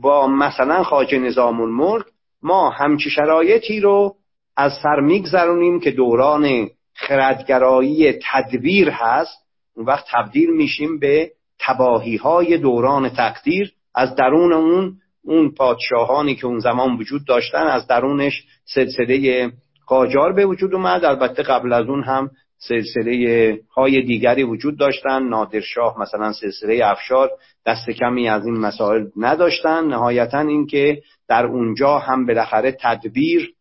[0.00, 2.04] با مثلا خاج نظام الملک
[2.42, 4.14] ما همچی شرایطی رو
[4.56, 9.38] از سر میگذرونیم که دوران خردگرایی تدبیر هست.
[9.76, 13.72] اون وقت تبدیل میشیم به تباهی های دوران تقدیر.
[13.94, 19.50] از درون اون اون پادشاهانی که اون زمان وجود داشتن از درونش سلسله
[19.86, 21.04] قاجار به وجود اومد.
[21.04, 25.28] البته قبل از اون هم سلسله های دیگری وجود داشتن.
[25.28, 27.30] نادرشاه مثلا سلسله افشار
[27.66, 29.84] دست کمی از این مسائل نداشتن.
[29.84, 33.52] نهایتا اینکه در اونجا هم بالاخره تدبیر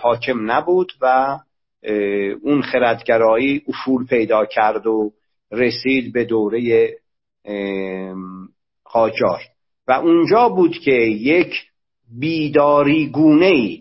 [0.00, 1.38] حاکم نبود و
[2.42, 5.12] اون خردگرایی افول پیدا کرد و
[5.52, 6.90] رسید به دوره
[8.84, 9.40] قاجار
[9.88, 11.54] و اونجا بود که یک
[12.18, 13.78] بیداری گونه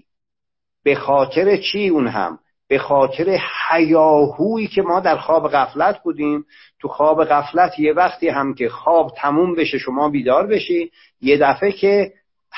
[0.84, 3.40] به خاطر چی اون هم؟ به خاطر
[3.70, 6.46] حیاهویی که ما در خواب غفلت بودیم
[6.82, 10.92] تو خواب غفلت یه وقتی هم که خواب تموم بشه شما بیدار بشی.
[11.22, 12.14] یه دفعه که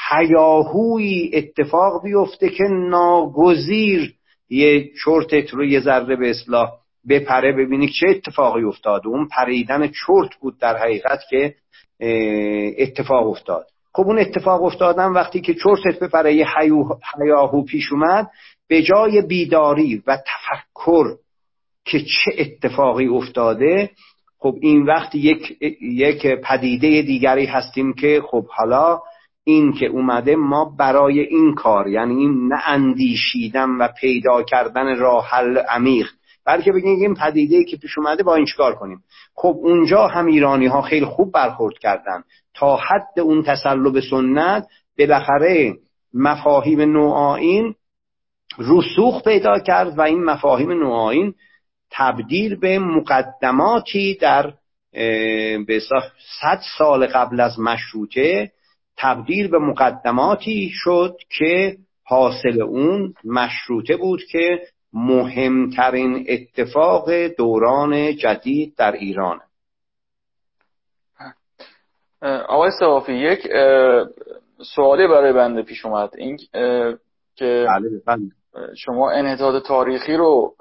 [0.09, 4.13] حیاهویی اتفاق بیفته که ناگزیر
[4.49, 6.71] یه چرتت رو یه ذره به اصلاح
[7.09, 7.51] بپره.
[7.51, 9.07] ببینی چه اتفاقی افتاد.
[9.07, 11.55] اون پریدن چرت بود در حقیقت که
[12.77, 13.67] اتفاق افتاد.
[13.93, 16.45] خب اون اتفاق افتادن وقتی که چرتت بپره یه
[17.17, 18.29] حیاهو پیش اومد.
[18.68, 21.15] به جای بیداری و تفکر
[21.85, 23.89] که چه اتفاقی افتاده
[24.39, 28.99] خب این وقت یک, یک پدیده دیگری هستیم که خب حالا
[29.44, 35.27] این که اومده ما برای این کار یعنی این نه اندیشیدن و پیدا کردن راه
[35.27, 36.07] حل عمیق
[36.45, 39.03] بلکه بگیم این پدیده که پیش اومده با این چیکار کنیم؟
[39.35, 42.23] خب اونجا هم ایرانی ها خیلی خوب برخورد کردن.
[42.53, 44.68] تا حد اون تسلب سنت
[44.99, 45.77] بالاخره
[46.14, 47.76] مفاهیم نوعاین
[48.57, 51.34] رسوخ پیدا کرد و این مفاهیم نوعاین
[51.91, 54.53] تبدیل به مقدماتی در
[55.68, 55.80] به
[56.41, 58.52] صد سال قبل از مشروطه
[58.98, 64.60] تبدیل به مقدماتی شد که حاصل اون مشروطه بود که
[64.94, 69.40] مهمترین اتفاق دوران جدید در ایران
[72.48, 73.48] آقای سوافی یک
[74.76, 76.10] سوالی برای بنده پیش اومد.
[76.18, 76.38] این
[77.38, 78.31] که بله، بله.
[78.76, 80.55] شما انحطاط تاریخی رو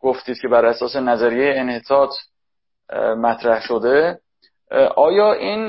[0.00, 2.10] گفتید که بر اساس نظریه انحطاط
[3.16, 4.18] مطرح شده
[4.96, 5.66] آیا این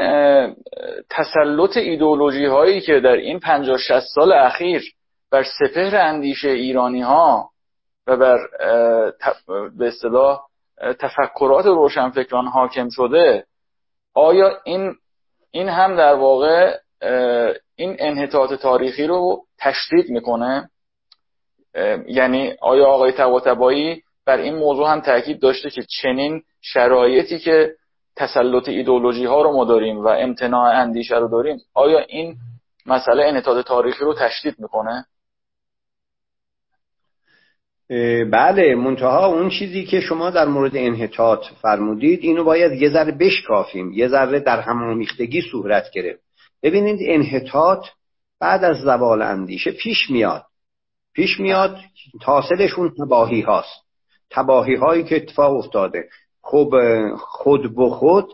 [1.10, 4.84] تسلط ایدولوژی هایی که در این 50 60 سال اخیر
[5.32, 7.50] بر سپهر اندیشه ایرانی ها
[8.08, 8.38] و بر
[9.78, 10.42] به اصطلاح
[11.00, 13.46] تفکرات روشنفکران حاکم شده
[14.14, 14.96] آیا این
[15.52, 16.78] این هم در واقع
[17.76, 20.70] این انحطاط تاریخی رو تشدید می‌کنه.
[22.08, 27.76] یعنی آیا آقای طباطبایی بر این موضوع هم تاکید داشته که چنین شرایطی که
[28.16, 32.36] تسلط ایدولوژی ها رو ما داریم و امتناع اندیشه رو داریم آیا این
[32.86, 35.06] مسئله انحطاط تاریخی رو تشدید می‌کنه؟
[38.32, 43.92] بله منتها اون چیزی که شما در مورد انحطاط فرمودید اینو باید یه ذره بشکافیم
[43.92, 46.24] یه ذره در همامیختگی صورت گرفت.
[46.64, 47.86] ببینید انحطاط
[48.40, 50.46] بعد از زوال اندیشه پیش میاد.
[51.14, 51.78] پیش میاد
[52.22, 53.86] تاصلشون تباهی هاست.
[54.30, 56.10] تباهی هایی که اتفاق افتاده.
[56.42, 56.70] خب
[57.18, 58.34] خود به خود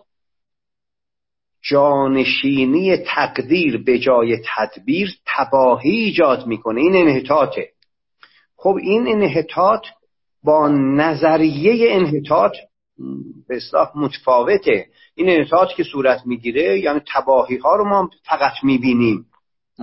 [1.62, 6.82] جانشینی تقدیر به جای تدبیر تباهی ایجاد می‌کنه.
[6.82, 7.70] این انحطاطه.
[8.58, 9.88] خب این انحطاط
[10.44, 12.52] با نظریه انحطاط
[13.48, 14.86] به اصلاح متفاوته.
[15.16, 19.26] این انحطاط که صورت می‌گیره یعنی تباهی ها رو ما فقط می‌بینیم.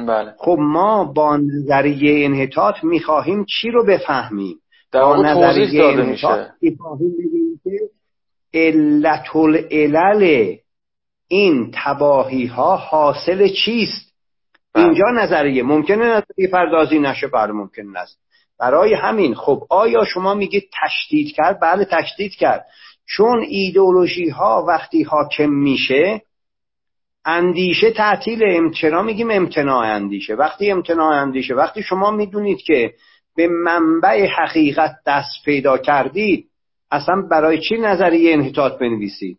[0.07, 0.35] بله.
[0.39, 4.57] خب ما با نظریه انحطاط می‌خواهیم چی رو بفهمیم؟
[4.93, 7.13] در با نظریه انحطاط می‌خواهیم
[7.65, 7.71] که
[8.55, 10.57] علت العلل
[11.29, 14.13] این تباهی ها حاصل چیست؟
[14.75, 14.85] بله.
[14.85, 18.19] اینجا نظریه ممکنه نظریه پردازی نشه؟ بله ممکن است
[18.61, 22.67] برای همین خب آیا شما میگید تشدید کرد؟ بله تشدید کرد.
[23.07, 26.23] چون ایدئولوژی ها وقتی حاکم میشه
[27.29, 32.95] اندیشه تعطیل چرا میگیم امتناع اندیشه؟ وقتی امتناع اندیشه وقتی شما می‌دونید که
[33.37, 36.47] به منبع حقیقت دست پیدا کردید
[36.91, 39.39] اصلا برای چی نظریه انحطاط بنویسید؟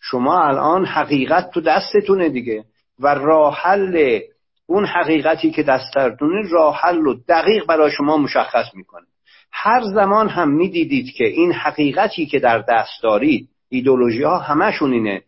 [0.00, 2.64] شما الان حقیقت تو دستتونه دیگه
[3.00, 4.20] و راه حل
[4.66, 9.06] اون حقیقتی که دستتونه راه حل و دقیق برای شما مشخص می‌کنه.
[9.52, 15.22] هر زمان هم می‌دیدید که این حقیقتی که در دست دارید ایدولوژی ها همشون اینه.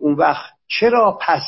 [0.00, 1.42] اون وقت چرا پس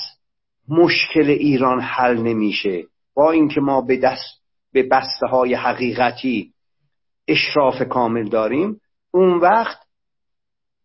[0.69, 2.85] مشکل ایران حل نمیشه؟
[3.15, 4.41] با اینکه ما به دست
[4.73, 6.53] به بسته های حقیقتی
[7.29, 8.81] اشراف کامل داریم
[9.11, 9.79] اون وقت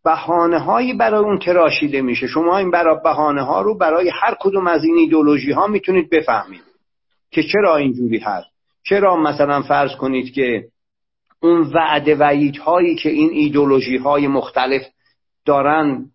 [0.04, 2.28] بهانه هایی برای اون تراشیده میشه.
[2.28, 6.64] شما این برای بهانه ها رو برای هر کدوم از این ایدولوژی ها می‌تونید بفهمید
[7.32, 8.48] که چرا اینجوری هست.
[8.84, 10.68] چرا مثلا فرض کنید که
[11.40, 14.82] اون وعده وعید هایی که این ایدولوژی های مختلف
[15.46, 16.06] دارن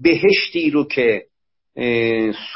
[0.00, 1.26] بهشتی رو که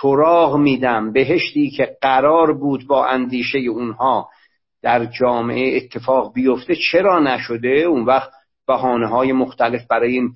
[0.00, 4.28] سراغ میدم بهشتی که قرار بود با اندیشه اونها
[4.82, 6.74] در جامعه اتفاق بیفته.
[6.92, 8.30] چرا نشده؟ اون وقت
[8.66, 10.32] بهانه های مختلف برای این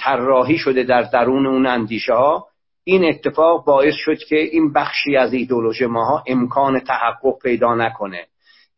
[0.00, 2.46] طراحی شده در درون اون اندیشه ها
[2.84, 8.26] این اتفاق باعث شد که این بخشی از ایدولوژی ماها امکان تحقق پیدا نکنه.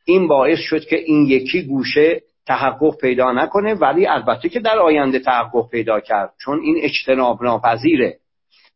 [0.04, 5.18] این باعث شد که این یکی گوشه تحقق پیدا نکنه ولی البته که در آینده
[5.18, 8.18] تحقق پیدا کرد چون این اجتناب ناپذیره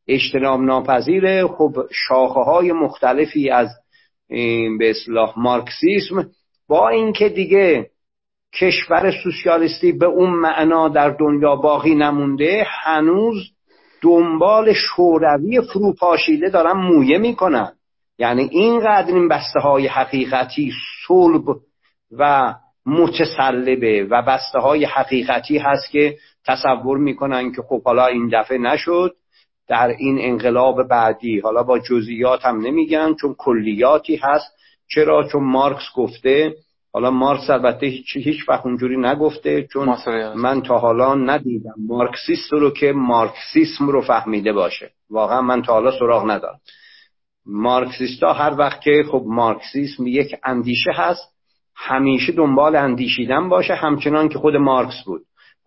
[0.08, 1.76] اجتناب ناپذیره خب
[2.08, 3.68] شاخه های مختلفی از
[4.78, 6.30] به اصلاح مارکسیسم
[6.68, 7.90] با اینکه دیگه
[8.60, 13.36] کشور سوسیالیستی به اون معنا در دنیا باقی نمونده هنوز
[14.02, 17.72] دنبال شوروی فروپاشیده دارن مویه می‌کنن.
[18.18, 20.72] یعنی اینقدر این بسته های حقیقتی
[21.06, 21.42] صلب
[22.18, 22.54] و
[22.86, 26.16] متسلبه و بسته های حقیقتی هست که
[26.46, 29.14] تصور می‌کنن که خب حالا این دفعه نشد.
[29.68, 31.40] در این انقلاب بعدی.
[31.40, 34.56] حالا با جزئیات هم نمیگن چون کلیاتی هست.
[34.88, 36.54] چرا؟ چون مارکس گفته.
[36.92, 39.96] حالا مارکس البته هیچ, هیچ وقت اونجوری نگفته چون
[40.36, 44.90] من تا حالا ندیدم مارکسیست رو که مارکسیسم رو فهمیده باشه.
[45.10, 46.60] واقعا من تا حالا سراغ ندارم.
[47.46, 51.32] مارکسیستا هر وقت که خب مارکسیسم یک اندیشه هست
[51.76, 55.22] همیشه دنبال اندیشیدن باشه همچنان که خود مارکس بود.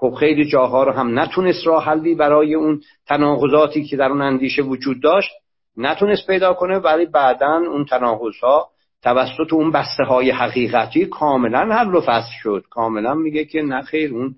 [0.05, 4.61] خب خیلی جاها رو هم نتونست راه حلی برای اون تناقضاتی که در اون اندیشه
[4.61, 5.31] وجود داشت
[5.77, 8.33] نتونست پیدا کنه ولی بعدا اون تناقض
[9.03, 12.63] توسط اون بسته های حقیقتی کاملا حل و فصل شد.
[12.69, 14.35] کاملا میگه که نه خیر اون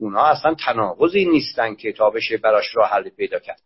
[0.00, 3.60] اونها اصلا تناقضی نیستن که تا بشه براش راه حل پیدا کرد.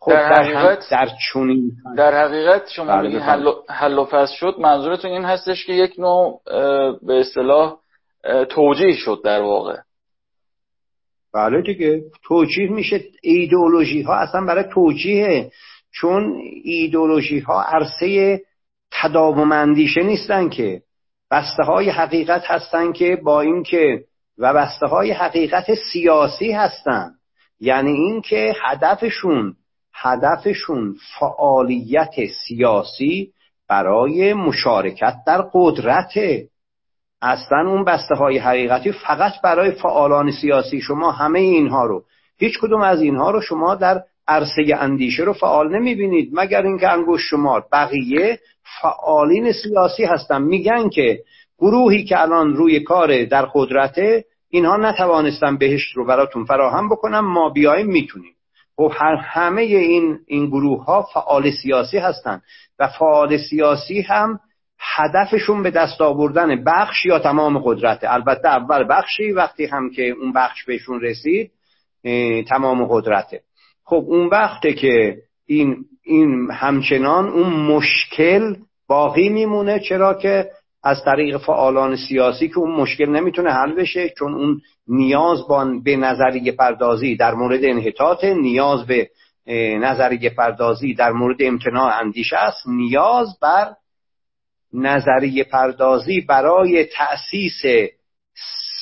[0.00, 4.54] خب در, حقیقت در چونین در حقیقت شما بله حل, حل و فصل شد.
[4.58, 6.40] منظورتون این هستش که یک نوع
[7.06, 7.76] به اصطلاح
[8.50, 9.76] توجیه شد در واقع.
[11.34, 12.02] بله دیگه.
[12.24, 15.50] توجیه میشه ایدئولوژی ها اصلا برای توجیه
[15.92, 18.40] چون ایدئولوژی ها عرصه
[18.92, 20.82] تداوم اندیشه نیستن که.
[21.30, 24.04] بسته های حقیقت هستن که با اینکه
[24.38, 27.10] و بسته های حقیقت سیاسی هستن.
[27.60, 29.56] یعنی اینکه هدفشون
[29.94, 32.14] هدفشون فعالیت
[32.46, 33.32] سیاسی
[33.68, 36.12] برای مشارکت در قدرت
[37.24, 40.80] اصلا اون بسته های حقیقتی فقط برای فعالان سیاسی.
[40.80, 42.04] شما همه اینها رو
[42.38, 46.30] هیچ کدوم از اینها رو شما در عرصه اندیشه رو فعال نمی‌بینید.
[46.32, 48.38] مگر اینکه انگوش شمار بقیه
[48.82, 50.42] فعالین سیاسی هستن.
[50.42, 51.18] میگن که
[51.58, 57.50] گروهی که الان روی کار در قدرته اینها نتوانستن بهشت رو براتون فراهم بکنم ما
[57.50, 58.34] بیایم می‌تونیم.
[58.76, 62.42] خب همه این این گروه ها فعال سیاسی هستند
[62.78, 64.40] و فعال سیاسی هم
[64.84, 70.32] هدفشون به دست آوردن بخش یا تمام قدرته البته اول بخشی وقتی هم که اون
[70.32, 71.50] بخش بهشون رسید
[72.48, 73.40] تمام قدرته.
[73.84, 75.16] خب اون وقته که
[75.46, 78.56] این این همچنان اون مشکل
[78.88, 80.50] باقی میمونه چرا که
[80.84, 85.96] از طریق فعالان سیاسی که اون مشکل نمی‌تونه حل بشه چون اون نیاز با به
[85.96, 89.10] نظریه پردازی در مورد انحطاط نیاز به
[89.78, 92.68] نظریه پردازی در مورد امتناع اندیشه است.
[92.68, 93.74] نیاز بر
[94.74, 97.62] نظریه پردازی برای تأسیس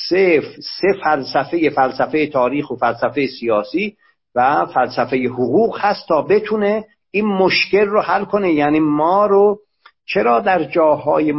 [0.09, 0.43] سه,
[0.81, 3.97] سه فلسفه فلسفه تاریخ و فلسفه سیاسی
[4.35, 8.53] و فلسفه حقوق هست تا بتونه این مشکل رو حل کنه.
[8.53, 9.59] یعنی ما رو
[10.07, 11.35] چرا در جاهای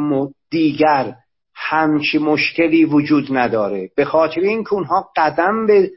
[0.50, 1.16] دیگر
[1.56, 5.92] همچی مشکلی وجود نداره؟ به خاطر اینکه اونها قدم به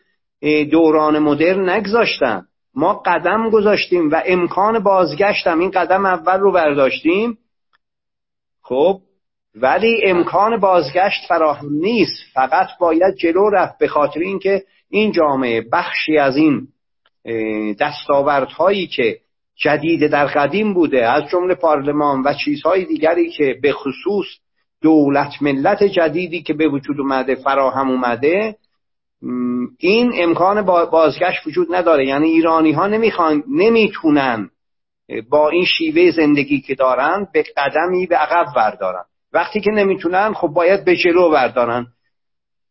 [0.64, 2.46] دوران مدرن نگذاشتن.
[2.74, 5.58] ما قدم گذاشتیم و امکان بازگشتم.
[5.58, 7.38] این قدم اول رو برداشتیم.
[8.68, 9.00] خب
[9.54, 12.22] ولی امکان بازگشت فراهم نیست.
[12.34, 16.68] فقط باید جلو رفت به خاطر اینکه این جامعه بخشی از این
[17.80, 19.18] دستاوردهایی که
[19.56, 24.26] جدید در قدیم بوده از جمله پارلمان و چیزهای دیگری که به خصوص
[24.82, 28.56] دولت ملت جدیدی که به وجود اومده فراهم اومده
[29.78, 32.06] این امکان بازگشت وجود نداره.
[32.06, 34.50] یعنی ایرانی ها نمی‌خوان نمی‌تونن
[35.30, 39.04] با این شیوه زندگی که دارن به قدمی به عقب بردارن.
[39.32, 41.86] وقتی که نمی‌تونن خب باید به جلو بردارن.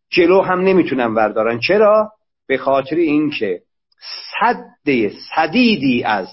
[0.10, 1.60] جلو هم نمی‌تونن بردارن.
[1.60, 2.12] چرا؟
[2.48, 3.62] به خاطر اینکه
[4.40, 4.64] صد
[5.36, 6.28] صدیدی از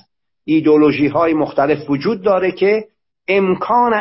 [0.44, 2.84] ایدولوژی های مختلف وجود داره که
[3.28, 3.92] امکان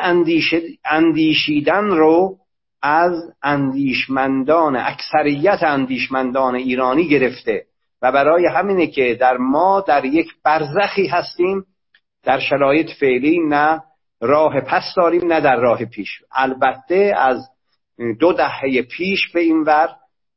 [0.86, 2.38] اندیشیدن رو
[2.82, 3.14] از
[3.44, 7.66] اندیشمندان اکثریت اندیشمندان ایرانی گرفته.
[8.02, 11.66] و برای همینه که در ما در یک برزخی هستیم
[12.24, 13.84] در شرایط فعلی نه
[14.22, 16.10] راه پس داریم نه در راه پیش.
[16.32, 17.50] البته از
[18.20, 19.90] دو دهه پیش به این ور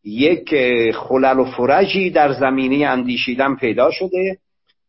[0.05, 0.55] یک
[0.95, 4.39] خلل و فرجی در زمینه اندیشیدن پیدا شده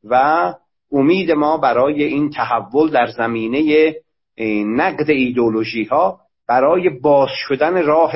[0.03, 0.53] و
[0.91, 3.93] امید ما برای این تحول در زمینه
[4.65, 8.13] نقد ایدولوژی ها برای باز شدن راه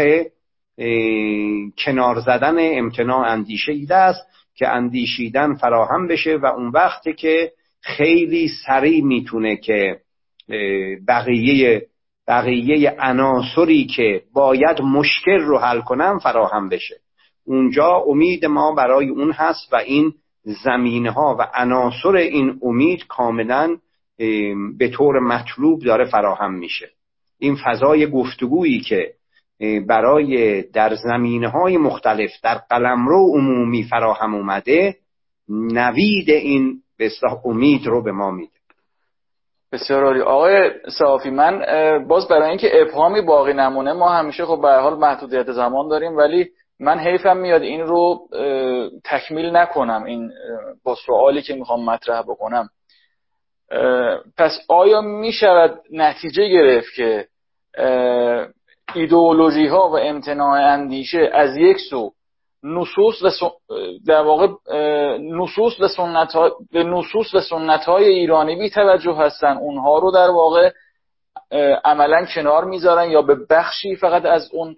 [1.78, 7.52] کنار زدن امتناع اندیشه است که اندیشیدن فراهم بشه و اون وقتی که
[7.82, 10.00] خیلی سریع می‌تونه که
[11.08, 11.88] بقیه
[12.28, 16.96] بقیه عناصری که باید مشکل رو حل کنن فراهم بشه.
[17.46, 23.78] اونجا امید ما برای اون هست و این زمینه ها و عناصر این امید کاملا
[24.78, 26.90] به طور مطلوب داره فراهم میشه.
[27.40, 29.14] این فضای گفتگویی که
[29.88, 34.96] برای در زمینه های مختلف در قلمرو عمومی فراهم اومده
[35.50, 37.10] نوید این به
[37.46, 38.52] امید رو به ما میده.
[39.72, 40.22] بسیار عالی.
[40.22, 41.64] آقای صافی من
[42.08, 46.50] باز برای اینکه ابهامی باقی نمونه ما همیشه خب به حال محدودیت زمان داریم ولی
[46.80, 48.28] من حیفم میاد این رو
[49.06, 50.32] تکمیل نکنم این
[50.84, 52.70] با سوالی که می‌خوام مطرح بکنم.
[54.38, 57.28] پس آیا می‌شود نتیجه گرفت که
[58.96, 62.12] ایدئولوژی ها و امتناع اندیشه از یک سو
[62.64, 63.50] نصوص و
[64.08, 64.48] در واقع
[65.18, 66.34] نصوص و سنت.
[66.72, 70.72] به نصوص و سنت های ایرانی بی توجه هستن اونها رو در واقع
[71.84, 74.76] عملا کنار می‌ذارن یا به بخشی فقط از اون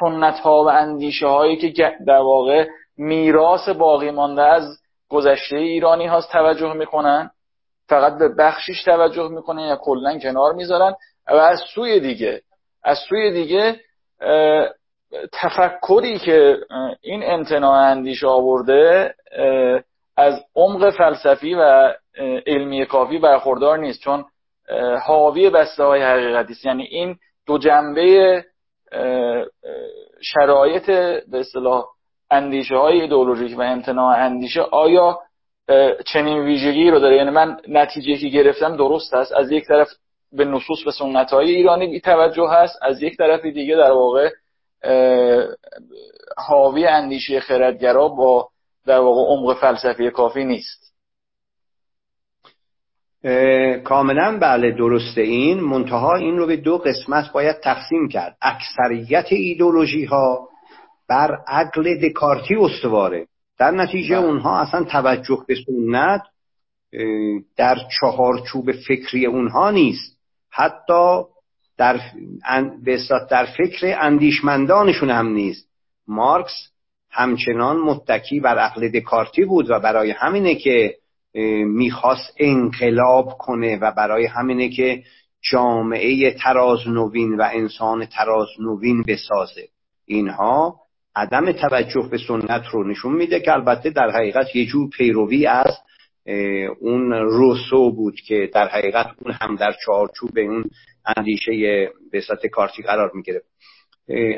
[0.00, 2.66] سنت ها و اندیشه هایی که در واقع
[2.96, 4.64] میراث باقی مانده از
[5.08, 7.30] گذشته ایرانی هاست توجه می‌کنن
[7.88, 10.94] فقط به بخشیش توجه می‌کنن یا کلا کنار می‌ذارن
[11.28, 12.42] و از سوی دیگه
[12.84, 13.80] از سوی دیگه
[15.32, 16.58] تفکری که
[17.00, 19.14] این امتناع اندیشه آورده
[20.16, 21.94] از عمق فلسفی و
[22.46, 24.24] علمی کافی برخوردار نیست چون
[25.06, 26.64] حاوی بسته های حقیقتی است.
[26.64, 27.16] یعنی این
[27.46, 28.44] دو جنبه
[30.22, 30.86] شرایط
[31.30, 31.84] به اصطلاح
[32.30, 35.18] اندیشه های ایدئولوژیک و امتناع اندیشه آیا
[36.06, 39.32] چنین ویژگی رو داره؟ یعنی من نتیجه که گرفتم درست است.
[39.32, 39.88] از یک طرف
[40.32, 42.78] به نصوص و سنت های ایرانی بی توجه هست.
[42.82, 44.30] از یک طرف دیگه در واقع
[46.36, 48.48] حاوی اندیشه خردگرا با
[48.86, 50.80] در واقع عمق فلسفی کافی نیست.
[53.84, 55.20] کاملا بله درسته.
[55.20, 58.36] این منتها این رو به دو قسمت باید تقسیم کرد.
[58.42, 60.48] اکثریت ایدولوژی ها
[61.08, 63.26] بر عقل دکارتی استواره.
[63.58, 64.26] در نتیجه بله.
[64.26, 66.22] اونها اصلا توجه به سنت
[67.56, 70.18] در چهارچوب فکری اونها نیست.
[70.50, 71.22] حتی
[71.80, 72.00] در,
[73.30, 75.68] در فکر اندیشمندانشون هم نیست.
[76.08, 76.70] مارکس
[77.10, 80.94] همچنان متکی بر عقل دکارتی بود و برای همینه که
[81.64, 85.02] می‌خواست انقلاب کنه و برای همینه که
[85.52, 89.68] جامعه تراز نوین و انسان تراز نوین بسازه.
[90.06, 90.76] اینها
[91.16, 95.78] عدم توجه به سنت رو نشون میده که البته در حقیقت یه جور پیروی از
[96.80, 100.64] اون روسو بود که در حقیقت اون هم در چارچوب اون
[101.16, 103.42] اندیشه به کارتی قرار می‌گیره.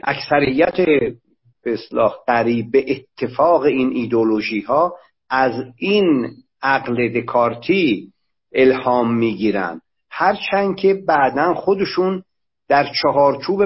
[0.05, 0.77] اکثریت
[1.65, 2.15] به اصلاح
[2.73, 4.97] به اتفاق این ایدولوژی ها
[5.31, 6.31] از این
[6.63, 8.13] عقل دکارتی
[8.55, 9.81] الهام می‌گیرن.
[10.11, 12.23] هرچند که بعدا خودشون
[12.69, 13.65] در چهارچوب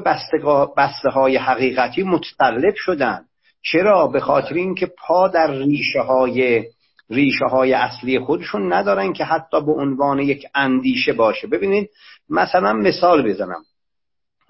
[0.76, 3.24] بسته های حقیقتی متطلب شدن.
[3.62, 6.64] چرا؟ به خاطر اینکه پا در ریشه های
[7.10, 11.46] ریشه های اصلی خودشون ندارن که حتی به عنوان یک اندیشه باشه.
[11.46, 11.90] ببینید
[12.30, 13.64] مثلا مثال بزنم.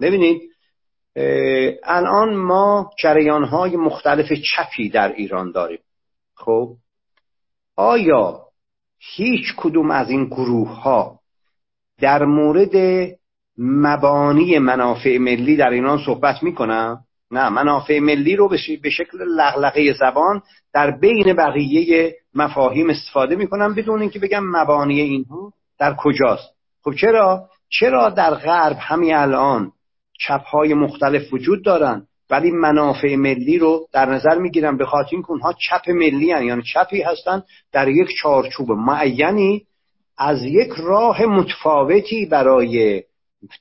[0.00, 0.42] ببینید
[1.84, 5.80] الان ما جریان های مختلف چپی در ایران داریم.
[6.34, 6.76] خب؟
[7.76, 8.40] آیا
[8.98, 11.20] هیچ کدوم از این گروه ها
[12.00, 12.76] در مورد
[13.58, 18.48] مبانی منافع ملی در ایران صحبت می‌کنم نه منافع ملی رو
[18.82, 20.42] به شکل لغلقه زبان
[20.72, 26.54] در بین بقیه مفاهیم استفاده می‌کنم بدون اینکه بگم مبانی اینها در کجاست.
[26.84, 29.72] خب چرا؟ چرا در غرب همین الان
[30.18, 35.30] چپ های مختلف وجود دارن ولی منافع ملی رو در نظر می‌گیرن به خاطر اینکه
[35.30, 36.43] اونها چپ ملی هن.
[36.43, 39.66] یعنی چپی هستن در یک چارچوب معینی
[40.18, 43.02] از یک راه متفاوتی برای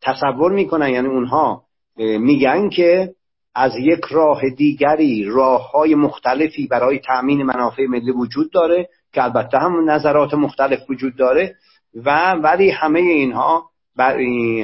[0.02, 1.64] تصور می‌کنن یعنی اونها
[1.98, 3.14] میگن که
[3.56, 9.58] از یک راه دیگری راه های مختلفی برای تأمین منافع ملی وجود داره که البته
[9.58, 11.56] هم نظرات مختلف وجود داره
[11.96, 13.70] و ولی همه اینها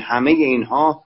[0.02, 1.04] همه اینها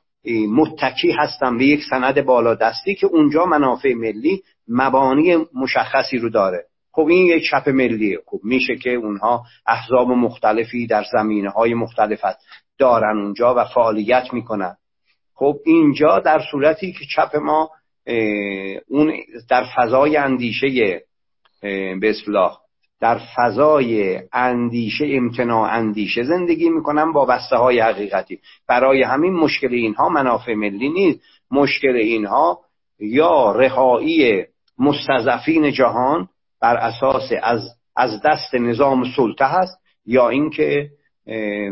[0.50, 6.66] متکی هستن به یک سند بالا دستی که اونجا منافع ملی مبانی مشخصی رو داره.
[6.92, 8.20] خب این یک چپ ملیه.
[8.26, 12.20] خب میشه که اونها احزاب مختلفی در زمینه های مختلف
[12.78, 14.78] دارن اونجا و فعالیت می‌کنن.
[15.34, 17.70] خب اینجا در صورتی که چپ ما
[18.88, 19.14] اون
[19.50, 21.02] در فضای اندیشه
[21.62, 22.58] به اصلاح
[23.02, 28.40] در فضای اندیشه امتناع اندیشه زندگی می‌کنن با بسته های حقیقتی.
[28.68, 31.20] برای همین مشکل اینها منافع ملی نیست.
[31.52, 32.60] مشکل اینها
[33.00, 34.46] یا رهایی
[34.80, 36.28] مستضعفین جهان
[36.62, 37.62] بر اساس از
[37.96, 40.90] از دست نظام سلطه هست یا اینکه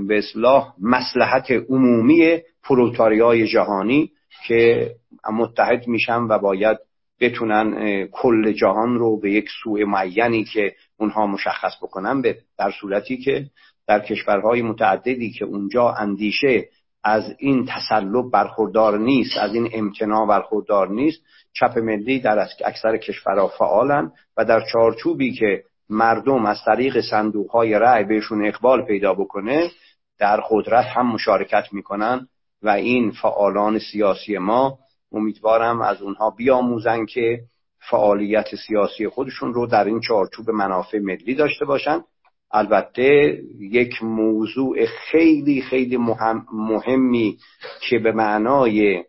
[0.07, 4.11] به اصلاح مسلحت عمومی پروتاریای جهانی
[4.47, 4.91] که
[5.33, 6.77] متحد میشن و باید
[7.23, 13.17] بتونن کل جهان رو به یک سوء معینی که اونها مشخص بکنن به در صورتی
[13.17, 13.45] که
[13.87, 16.65] در کشورهای متعددی که اونجا اندیشه
[17.03, 21.21] از این تسلب برخوردار نیست از این امتناع برخوردار نیست
[21.53, 27.73] چپ ملی در اکثر کشورها فعالن و در چارچوبی که مردم از طریق صندوق های
[27.73, 29.71] رأی بهشون اقبال پیدا بکنه
[30.19, 32.27] در قدرت هم مشارکت می‌کنن
[32.61, 34.77] و این فعالان سیاسی ما
[35.13, 37.39] امیدوارم از اونها بیاموزن که
[37.89, 42.03] فعالیت سیاسی خودشون رو در این چارچوب منافع ملی داشته باشن.
[42.51, 47.37] البته یک موضوع خیلی خیلی مهم مهمی
[47.89, 49.03] که به معنای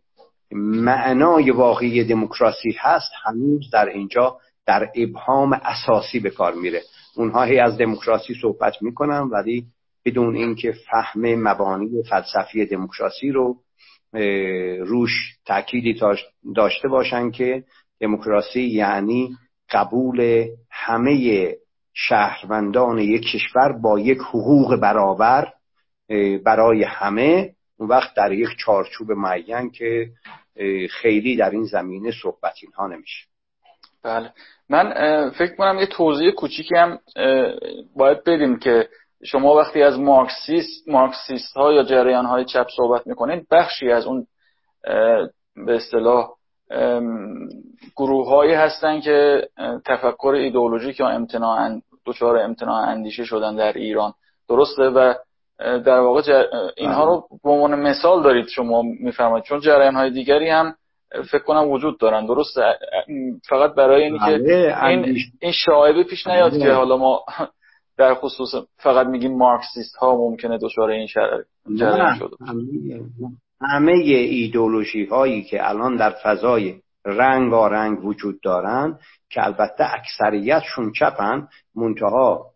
[0.84, 4.36] معنای واقعی دموکراسی هست هنوز در اینجا
[4.66, 6.82] در ابهام اساسی به کار میره.
[7.16, 9.66] اونها هی از دموکراسی صحبت می‌کنن ولی
[10.04, 13.56] بدون اینکه فهم مبانی فلسفی دموکراسی رو
[14.80, 15.10] روش
[15.46, 16.00] تأکیدی
[16.54, 17.64] داشته باشن که
[18.00, 19.36] دموکراسی یعنی
[19.70, 21.54] قبول همه
[21.94, 25.52] شهروندان یک کشور با یک حقوق برابر
[26.44, 27.50] برای همه.
[27.76, 30.10] اون وقت در یک چارچوب معین که
[30.90, 33.26] خیلی در این زمینه صحبت اینها نمیشه.
[34.02, 34.32] بله.
[34.68, 34.90] من
[35.30, 36.98] فکر کنم یه توضیح کوچیکی هم
[37.96, 38.88] باید بدیم که
[39.24, 44.26] شما وقتی از مارکسیست مارکسیست ها یا جریان های چپ صحبت می‌کنین بخشی از اون
[45.66, 46.28] به اصطلاح
[47.96, 49.48] گروه هایی هستن که
[49.86, 54.12] تفکر ایدئولوژیک یا امتناع دچار امتناع اندیشه شدن در ایران.
[54.48, 55.14] درسته؟ و
[55.58, 56.46] در واقع
[56.76, 59.44] اینها رو به عنوان مثال دارید شما میفرمایید.
[59.44, 60.74] چون جریان های دیگری هم
[61.30, 62.26] فکر کنم وجود دارن.
[62.26, 62.62] درسته؟
[63.48, 66.74] فقط برای اینکه بله، این این شایبه پیش نیاد که بله.
[66.74, 67.24] حالا ما
[67.96, 71.08] در خصوص فقط میگیم مارکسیست ها ممکنه دچار این
[71.78, 72.36] جریان شده
[73.60, 78.98] همه ایدولوژی هایی که الان در فضای رنگ وجود دارن
[79.30, 82.46] که البته اکثریتشون چپن منتها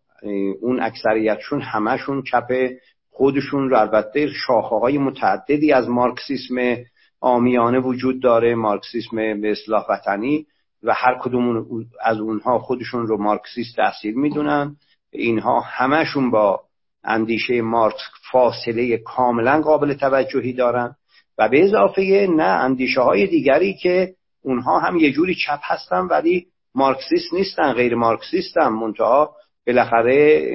[0.60, 2.70] اون اکثریتشون همشون چپ
[3.10, 6.77] خودشون رو البته شاخه های متعددی از مارکسیسم
[7.20, 10.47] آمیانه وجود داره مارکسیسم به اصلاح وطنی
[10.82, 11.66] و هر کدوم
[12.05, 14.77] از اونها خودشون رو مارکسیست تحصیل می‌دونن.
[15.12, 16.60] اینها همشون با
[17.05, 18.02] اندیشه مارکس
[18.32, 20.97] فاصله کاملا قابل توجهی دارن
[21.39, 26.47] و به اضافه نه اندیشه های دیگری که اونها هم یه جوری چپ هستن ولی
[26.74, 28.68] مارکسیست نیستن غیر مارکسیستن.
[28.68, 29.35] منتها
[29.66, 30.47] بالاخره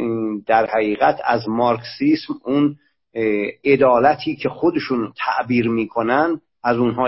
[0.47, 2.75] در حقیقت از مارکسیسم اون
[3.65, 7.05] عدالتی که خودشون تعبیر می‌کنن از اونها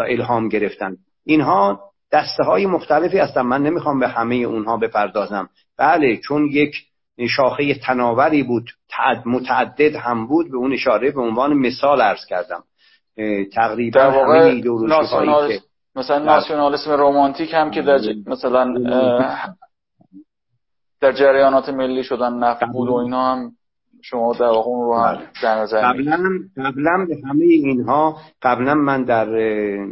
[0.00, 0.96] الهام گرفتن.
[1.24, 3.42] اینها دسته های مختلفی هستن.
[3.42, 5.48] من نمی‌خوام به همه اونها بپردازم.
[5.78, 6.74] بله چون یک
[7.28, 8.70] شاخه تناوری بود
[9.26, 12.64] متعدد هم بود به اون اشاره به عنوان مثال عرض کردم.
[13.52, 15.60] تقریبا همه که
[15.96, 18.74] مثلا ناسیونالیسم رومانتیک هم که در مثلا
[21.00, 23.52] در جریانات ملی شدن نفت بود و اینا هم
[24.02, 25.26] شما در واقع اون رو هم بله.
[25.42, 26.18] در نظر قبلا
[26.56, 29.26] قبلا به همه اینها قبلا من در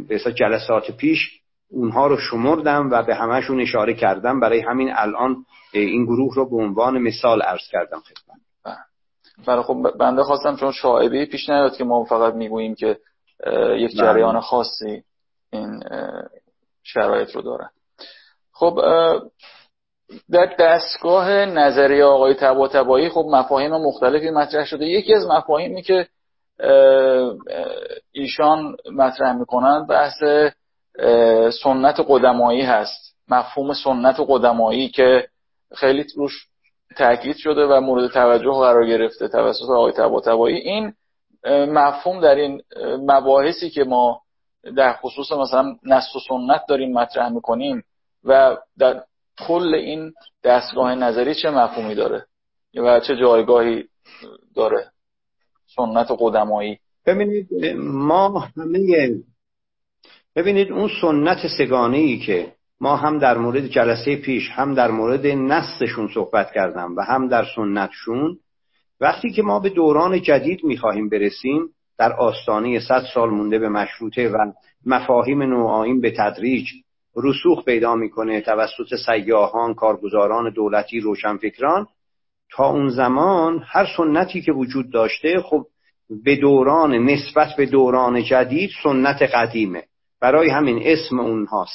[0.07, 1.38] به جلسات پیش
[1.71, 6.55] اونها رو شمردم و به همهشون اشاره کردم برای همین الان این گروه رو به
[6.55, 8.77] عنوان مثال عرض کردم خدمت بله.
[9.47, 12.97] بله خب بنده خواستم چون شاعبه پیش نیاد که ما فقط می‌گوییم که
[13.77, 13.97] یک بله.
[13.97, 15.03] جریان خاصی
[15.53, 15.83] این
[16.83, 17.69] شرایط رو دارن
[18.53, 18.79] خب
[20.31, 26.07] در دستگاه نظریه آقای تبا تبایی خب مفاهیم مختلفی مطرح شده یکی از مفاهیمی که
[28.11, 30.23] ایشان مطرح می‌کنند بحث
[31.63, 33.15] سنت قدمایی هست.
[33.27, 35.27] مفهوم سنت قدمایی که
[35.75, 36.47] خیلی روش
[36.97, 40.93] تاکید شده و مورد توجه قرار گرفته توسط آقای تبا تبایی این
[41.45, 42.61] مفهوم در این
[43.07, 44.21] مباحثی که ما
[44.77, 47.83] در خصوص مثلا نسل و سنت داریم مطرح می‌کنیم
[48.23, 49.03] و در
[49.47, 50.13] کل این
[50.43, 52.25] دستگاه نظری چه مفهومی داره
[52.75, 53.83] و چه جایگاهی
[54.55, 54.91] داره؟
[55.75, 56.79] سنت قدمایی.
[57.05, 57.47] ببینید
[57.77, 58.79] ما همه
[60.35, 65.27] ببینید اون سنت سگانه ای که ما هم در مورد جلسه پیش هم در مورد
[65.27, 68.37] نسلشون صحبت کردم و هم در سنتشون
[69.01, 74.29] وقتی که ما به دوران جدید می‌خواهیم برسیم در آستانه صد سال مونده به مشروطه
[74.29, 74.51] و
[74.85, 76.67] مفاهیم نوعاین به تدریج
[77.15, 81.87] رسوخ پیدا می‌کنه توسط سیاهان کارگزاران دولتی روشنفکران
[82.51, 85.65] تا اون زمان هر سنتی که وجود داشته خب
[86.23, 89.83] به دوران نسبت به دوران جدید سنت قدیمه.
[90.21, 91.65] برای همین اسم اونها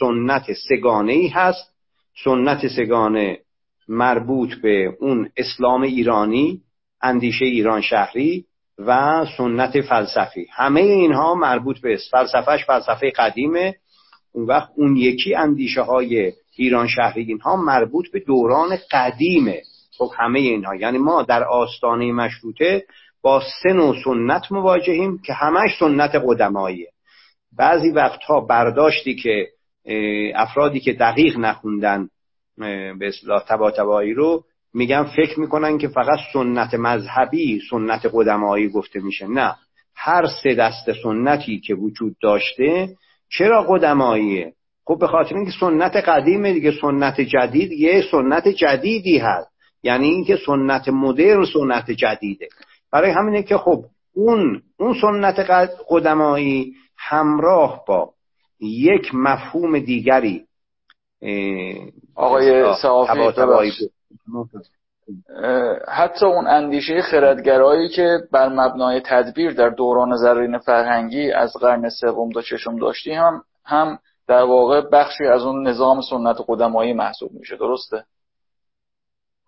[0.00, 1.70] سنت سگانه ای هست.
[2.24, 3.38] سنت سگانه
[3.88, 6.60] مربوط به اون اسلام ایرانی
[7.02, 8.44] اندیشه ایران شهری
[8.78, 10.46] و سنت فلسفی.
[10.52, 13.74] همه اینها مربوط به فلسفهش فلسفه قدیمه
[14.32, 19.62] اون وقت اون یکی اندیشه های ایران شهری اینها مربوط به دوران قدیمه
[19.98, 20.74] خب همه اینها.
[20.74, 22.84] یعنی ما در آستانه مشروطه
[23.22, 26.89] با سن و سنت مواجهیم که همش سنت قدماییه
[27.60, 29.48] بعضی وقتها برداشتی که
[30.34, 32.08] افرادی که دقیق نخوندن
[32.98, 39.00] به اصلاح تبا تبایی رو میگن فکر می‌کنن که فقط سنت مذهبی سنت قدمایی گفته
[39.00, 39.26] میشه.
[39.26, 39.56] نه.
[39.94, 42.88] هر سه دست سنتی که وجود داشته
[43.28, 44.52] چرا قدماییه
[44.84, 49.50] خب به خاطر اینکه سنت قدیمه دیگه سنت جدید یه سنت جدیدی هست.
[49.82, 52.48] یعنی اینکه سنت مدرن سنت جدیده.
[52.92, 53.84] برای همینه که خب
[54.14, 55.50] اون اون سنت
[55.90, 58.12] قدمایی همراه با
[58.60, 60.46] یک مفهوم دیگری
[62.14, 63.82] آقای صحافی
[65.88, 72.32] حتی اون اندیشه خردگرایی که بر مبنای تدبیر در دوران زرین فرهنگی از قرن سوم
[72.32, 73.98] تا ششم داشتی هم هم
[74.28, 77.56] در واقع بخشی از اون نظام سنت قدمایی محسوب میشه.
[77.56, 78.04] درسته؟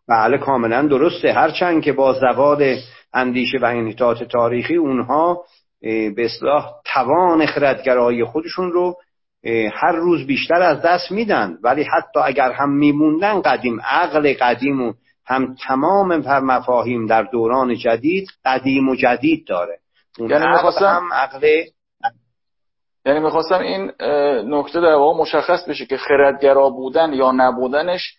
[0.09, 1.33] بله کاملا درسته.
[1.33, 2.77] هرچند که با زوال
[3.15, 5.45] اندیشه و انحطاط تاریخی اونها
[5.83, 8.97] به اصلاح توان خردگرایی خودشون رو
[9.73, 11.59] هر روز بیشتر از دست میدن.
[11.63, 14.93] ولی حتی اگر هم میموندن قدیم عقل قدیم و
[15.27, 19.79] هم تمام مفاهیم در دوران جدید قدیم و جدید داره.
[20.19, 21.65] یعنی می‌خواستم هم عقل
[23.07, 23.93] یعنی می‌خواستم این
[24.55, 28.17] نکته در واقع مشخص بشه که خردگرا بودن یا نبودنش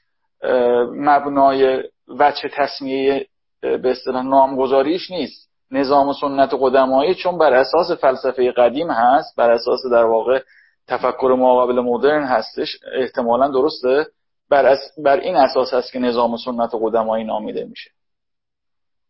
[0.95, 1.83] مبنای
[2.19, 3.25] وچه تصمیه
[3.61, 5.52] به اصطلاح نامگذاریش نیست.
[5.71, 10.41] نظام و سنت قدمایی چون بر اساس فلسفه قدیم هست بر اساس در واقع
[10.87, 14.07] تفکر ماقبل مدرن هستش احتمالا درسته
[14.49, 17.91] بر, بر این اساس است که نظام سنت قدمایی نامیده میشه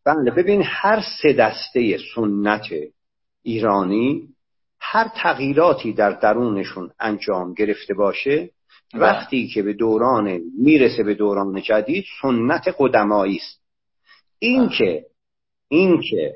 [0.05, 2.65] بله ببین هر سه دسته سنت
[3.43, 4.27] ایرانی
[4.79, 8.49] هر تغییراتی در درونشون انجام گرفته باشه
[8.93, 9.01] بله.
[9.01, 13.61] وقتی که به دوران می‌رسه به دوران جدید سنت قدمایی است
[14.39, 14.77] این بله.
[14.77, 15.05] که
[15.67, 16.35] این که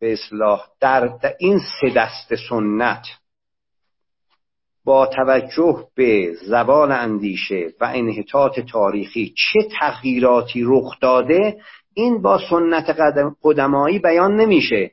[0.00, 3.02] به اصلاح در این سه دست سنت
[4.84, 11.60] با توجه به زوال اندیشه و انحطاط تاریخی چه تغییراتی رخ داده
[11.94, 12.96] این با سنت
[13.42, 14.90] قدمایی بیان نمیشه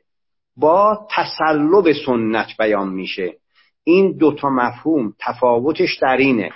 [0.57, 3.33] با تسلب سنت بیان میشه
[3.83, 6.51] این دوتا مفهوم تفاوتش در اینه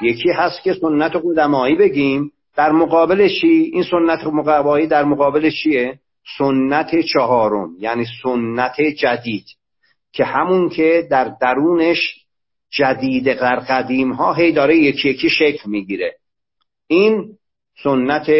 [0.00, 5.98] یکی هست که سنت قدمایی بگیم در مقابل چی؟ این سنت قدمایی در مقابل چیه؟
[6.38, 9.44] سنت چهارم یعنی سنت جدید
[10.12, 12.26] که همون که در درونش
[12.70, 16.16] جدید قدیم ها هی داره یکی یکی شکل می‌گیره.
[16.86, 17.36] این
[17.82, 18.30] سنت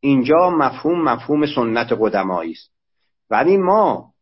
[0.00, 2.70] اینجا مفهوم مفهوم سنت قدمایی است.
[3.30, 4.12] ولی ما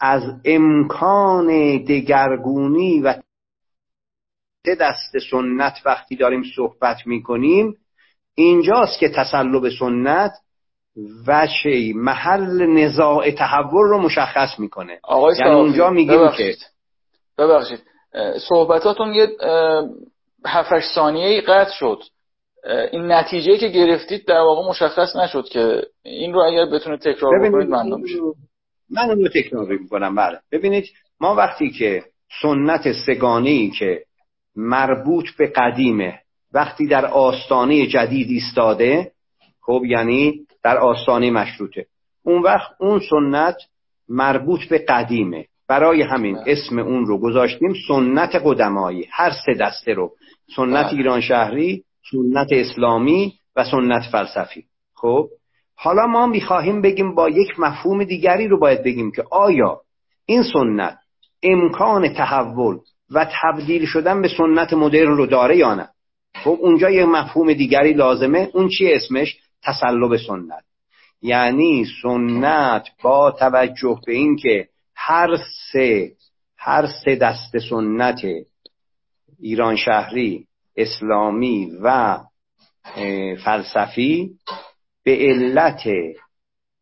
[0.00, 1.46] از امکان
[1.76, 3.14] دگرگونی و
[4.80, 7.76] دست سنت وقتی داریم صحبت می‌کنیم
[8.34, 10.32] اینجاست که تسلب سنت
[11.26, 15.00] وچه محل نزاع تحول رو مشخص می‌کنه.
[15.38, 16.56] یعنی اونجا میگیم که
[17.38, 17.82] ببخشید.
[18.48, 19.28] صحبتاتون یه
[20.46, 22.02] هفتش ثانیه ای قطع شد.
[22.92, 27.68] این نتیجه که گرفتید در واقع مشخص نشد که این رو اگر بتونه تکرار بکنید
[27.68, 28.18] ممنون میشه
[28.90, 30.38] من اون رو تکرار می‌کنم بله.
[30.52, 30.84] ببینید
[31.20, 32.04] ما وقتی که
[32.42, 34.02] سنت سگانی که
[34.56, 36.18] مربوط به قدیمه
[36.52, 39.12] وقتی در آستانه جدید ایستاده
[39.62, 41.86] خب یعنی در آستانه مشروطه.
[42.22, 43.56] اون وقت اون سنت
[44.08, 45.46] مربوط به قدیمه.
[45.68, 46.44] برای همین بله.
[46.46, 49.08] اسم اون رو گذاشتیم سنت قدمایی.
[49.12, 50.12] هر سه دسته رو.
[50.56, 50.94] سنت بله.
[50.94, 54.64] ایران شهری سنت اسلامی و سنت فلسفی.
[54.94, 55.28] خب؟
[55.74, 59.80] حالا ما می‌خواهیم بگیم با یک مفهوم دیگری رو باید بگیم که آیا
[60.26, 60.98] این سنت
[61.42, 62.78] امکان تحول
[63.10, 65.88] و تبدیل شدن به سنت مدرن رو داره یا نه؟
[66.44, 68.50] خب اونجا یک مفهوم دیگری لازمه.
[68.54, 70.64] اون چی اسمش؟ تسلب سنت.
[71.22, 75.36] یعنی سنت با توجه به اینکه هر
[75.72, 76.12] سه
[76.58, 78.20] هر سه دست سنت
[79.40, 80.46] ایران شهری
[80.76, 82.18] اسلامی و
[83.44, 84.30] فلسفی
[85.04, 85.82] به علت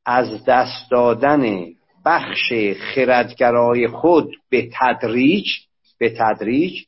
[0.07, 1.67] از دست دادن
[2.05, 2.53] بخش
[2.95, 5.47] خردگرای خود به تدریج
[5.99, 6.85] به تدریج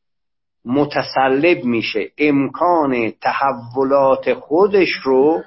[0.65, 2.11] متسلب میشه.
[2.19, 5.43] امکان تحولات خودش رو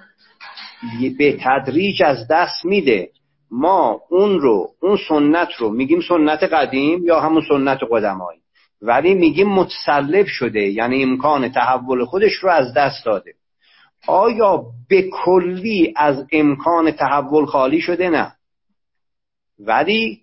[1.18, 3.10] به تدریج از دست میده.
[3.52, 8.40] ما اون رو اون سنت رو میگیم سنت قدیم یا همون سنت قدمایی.
[8.82, 13.34] ولی میگیم متسلب شده یعنی امکان تحول خودش رو از دست داده.
[14.08, 18.34] آیا به کلی از امکان تحول خالی شده؟ نه.
[19.60, 20.22] ولی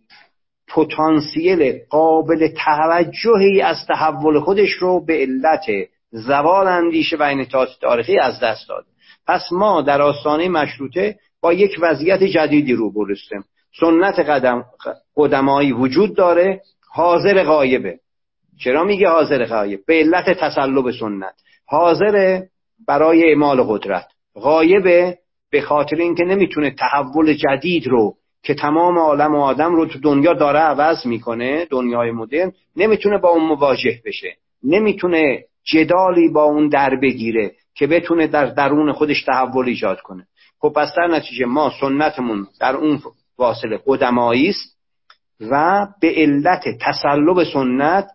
[0.68, 5.66] پتانسیل قابل توجهی از تحول خودش رو به علت
[6.10, 8.84] زوال اندیشه و انعطاف تاریخی از دست داد
[9.30, 13.44] پس ما در آستانه مشروطه با یک وضعیت جدیدی رو برستیم
[13.80, 14.64] سنت قدم
[15.16, 16.60] قدمایی وجود داره
[16.92, 17.98] حاضر غایبه.
[18.64, 21.34] چرا میگه حاضر غایب؟ به علت تسلب سنت.
[21.66, 22.42] حاضر
[22.88, 24.06] برای اعمال قدرت.
[24.36, 25.18] غایبه
[25.50, 30.32] به خاطر اینکه نمی‌تونه تحول جدید رو که تمام عالم و آدم رو تو دنیا
[30.32, 34.36] داره عوض می‌کنه دنیای مدرن نمی‌تونه با اون مواجه بشه.
[34.64, 37.52] نمی‌تونه جدالی با اون در بگیره.
[37.74, 40.26] که بتونه در درون خودش تحول ایجاد کنه.
[40.60, 43.02] خب پس در نتیجه ما سنتمون در اون
[43.38, 44.76] واصله قدمایی است
[45.40, 48.10] و به علت تسلب سنت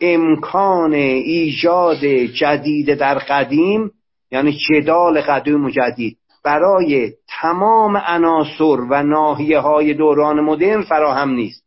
[0.00, 3.90] امکان ایجاد جدید در قدیم
[4.30, 11.64] یعنی جدال قدیم و جدید برای تمام عناصر و ناحیه های دوران مدرن فراهم نیست.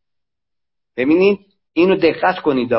[0.98, 1.40] ببینید
[1.74, 2.72] اینو دقت کنید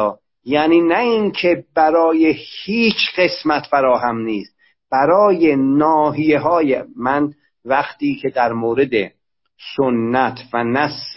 [0.45, 4.53] یعنی نه اینکه برای هیچ قسمت فراهم نیست.
[4.90, 7.32] برای ناحیه های من
[7.65, 9.12] وقتی که در مورد
[9.77, 11.15] سنت و نص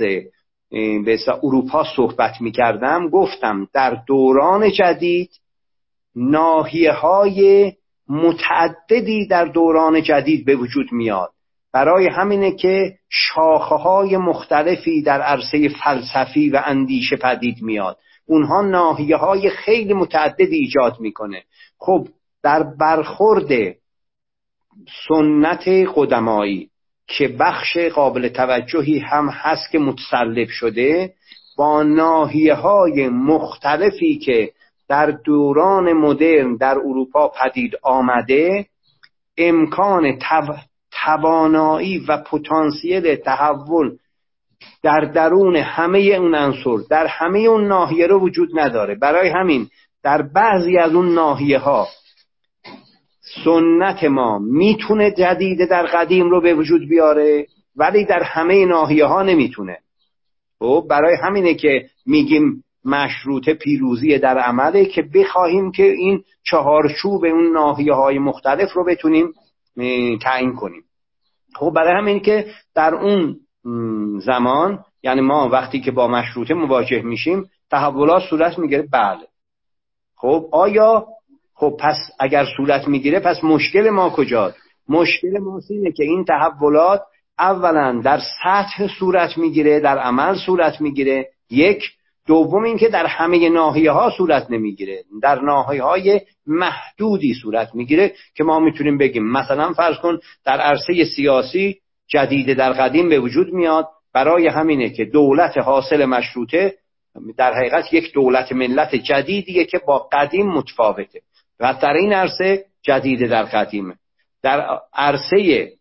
[1.06, 5.30] به اروپا صحبت می کردم گفتم در دوران جدید
[6.16, 7.74] ناحیه های
[8.10, 11.32] متعددی در دوران جدید به وجود میاد.
[11.74, 17.98] برای همینه که شاخه های مختلفی در عرصه فلسفی و اندیشه پدید میاد.
[18.26, 21.44] اونها ناحیه های خیلی متعددی ایجاد می‌کنه.
[21.78, 22.08] خب
[22.44, 23.76] در برخورد
[25.08, 26.70] سنت قدمایی
[27.08, 31.14] که بخش قابل توجهی هم هست که متسلب شده
[31.58, 34.52] با ناحیه های مختلفی که
[34.90, 38.66] در دوران مدرن در اروپا پدید آمده
[39.38, 40.20] امکان
[40.92, 43.98] توانایی و پتانسیل تحول
[44.84, 48.96] در درون همه اون انصر در همه اون ناحیه رو وجود نداره.
[48.96, 49.70] برای همین
[50.04, 51.88] در بعضی از اون ناحیه ها
[53.44, 57.46] سنت ما می‌تونه جدید در قدیم رو به وجود بیاره
[57.76, 59.78] ولی در همه ناحیه ها نمی‌تونه.
[60.60, 67.54] خب برای همینه که میگیم مشروط پیروزی در عمله که بخواهیم که این چهارچوب اون
[67.54, 69.34] ناحیه های مختلف رو بتونیم
[70.22, 70.84] تعیین کنیم.
[71.56, 73.36] خب برای همین که در اون
[74.20, 78.88] زمان یعنی ما وقتی که با مشروطه مواجه میشیم تحولات صورت می‌گیره.
[78.92, 79.28] بله.
[80.16, 81.08] خب آیا
[81.60, 84.58] خب پس اگر صورت می‌گیره پس مشکل ما کجاست؟
[84.90, 87.02] مشکل ما اینه که این تحولات
[87.40, 91.30] اولا در سطح صورت می‌گیره در عمل صورت می‌گیره.
[91.50, 91.84] یک.
[92.28, 95.04] دوم اینکه در همه ناحیه ها صورت نمی‌گیره.
[95.22, 99.32] در ناحیه های محدودی صورت می‌گیره که ما می‌تونیم بگیم.
[99.32, 101.78] مثلا فرض کن در عرصه سیاسی
[102.08, 103.88] جدید در قدیم به وجود میاد.
[104.14, 106.76] برای همینه که دولت حاصل مشروطه
[107.38, 111.22] در حقیقت یک دولت ملت جدیدیه که با قدیم متفاوته.
[111.60, 113.96] و در این عرصه جدید در قدیمه
[114.44, 115.72] در عرصه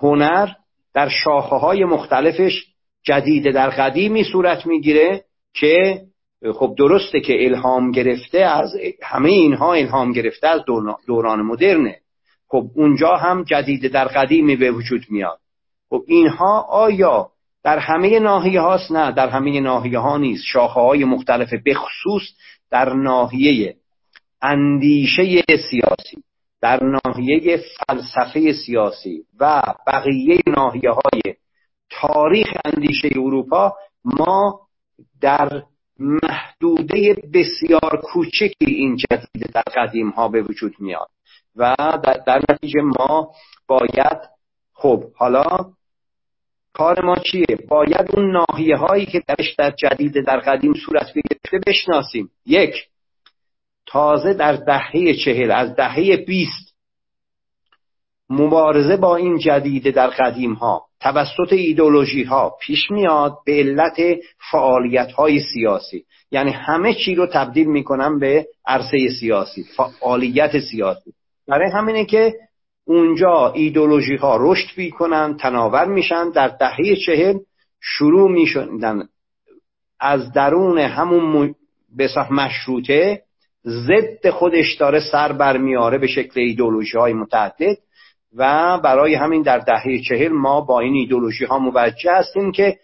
[0.00, 0.48] هنر
[0.94, 2.66] در شاخه های مختلفش
[3.02, 5.24] جدید در قدیمی صورت می‌گیره
[5.54, 6.02] که
[6.54, 8.72] خب درسته که الهام گرفته از
[9.02, 10.60] همه اینها الهام گرفته از
[11.06, 11.96] دوران مدرنه.
[12.48, 15.38] خب اونجا هم جدید در قدیمی به وجود میاد.
[15.90, 17.30] خب اینها آیا
[17.64, 20.44] در همه ناحیه هاست؟ نه در همه ناحیه ها نیست.
[20.46, 22.22] شاخه های مختلف بخصوص
[22.70, 23.74] در ناحیه
[24.42, 26.22] اندیشه سیاسی
[26.60, 31.34] در ناحیه فلسفه سیاسی و بقیه ناحیه های
[31.90, 34.60] تاریخ اندیشه اروپا ما
[35.20, 35.62] در
[35.98, 41.08] محدوده بسیار کوچکی این جدید در قدیم ها به وجود میاد
[41.56, 41.76] و
[42.26, 43.32] در, نتیجه ما
[43.66, 44.18] باید
[44.72, 45.72] خب حالا
[46.72, 51.60] کار ما چیه؟ باید اون ناحیه هایی که درش در جدید در قدیم صورت بگرفته
[51.66, 52.30] بشناسیم.
[52.46, 52.74] یک
[53.90, 56.74] تازه در دهه چهل از دهه بیست
[58.30, 64.18] مبارزه با این جدید در قدیم ها توسط ایدولوژی ها پیش میاد به علت
[64.50, 66.04] فعالیت های سیاسی.
[66.30, 71.12] یعنی همه چی رو تبدیل می‌کنن به عرصه سیاسی فعالیت سیاسی.
[71.48, 72.34] برای همینه که
[72.84, 76.30] اونجا ایدولوژی ها رشد می‌کنن تناور میشن.
[76.30, 77.38] در دهه چهل
[77.80, 79.08] شروع می‌شدن
[80.00, 81.54] از درون همون
[81.96, 83.22] به مشروطه
[83.66, 87.76] ضد خودش داره سر برمیاره به شکل ایدولوژی های متعدد
[88.36, 92.78] و برای همین در دهه چهل ما با این ایدولوژی ها موجه هستیم که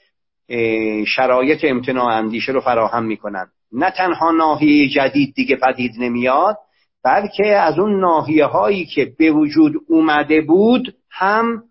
[1.07, 3.47] شرایط امتناع اندیشه رو فراهم می‌کنن.
[3.73, 6.57] نه تنها ناحیه جدید دیگه پدید نمیاد
[7.05, 11.63] بلکه از اون ناحیه هایی که به وجود اومده بود هم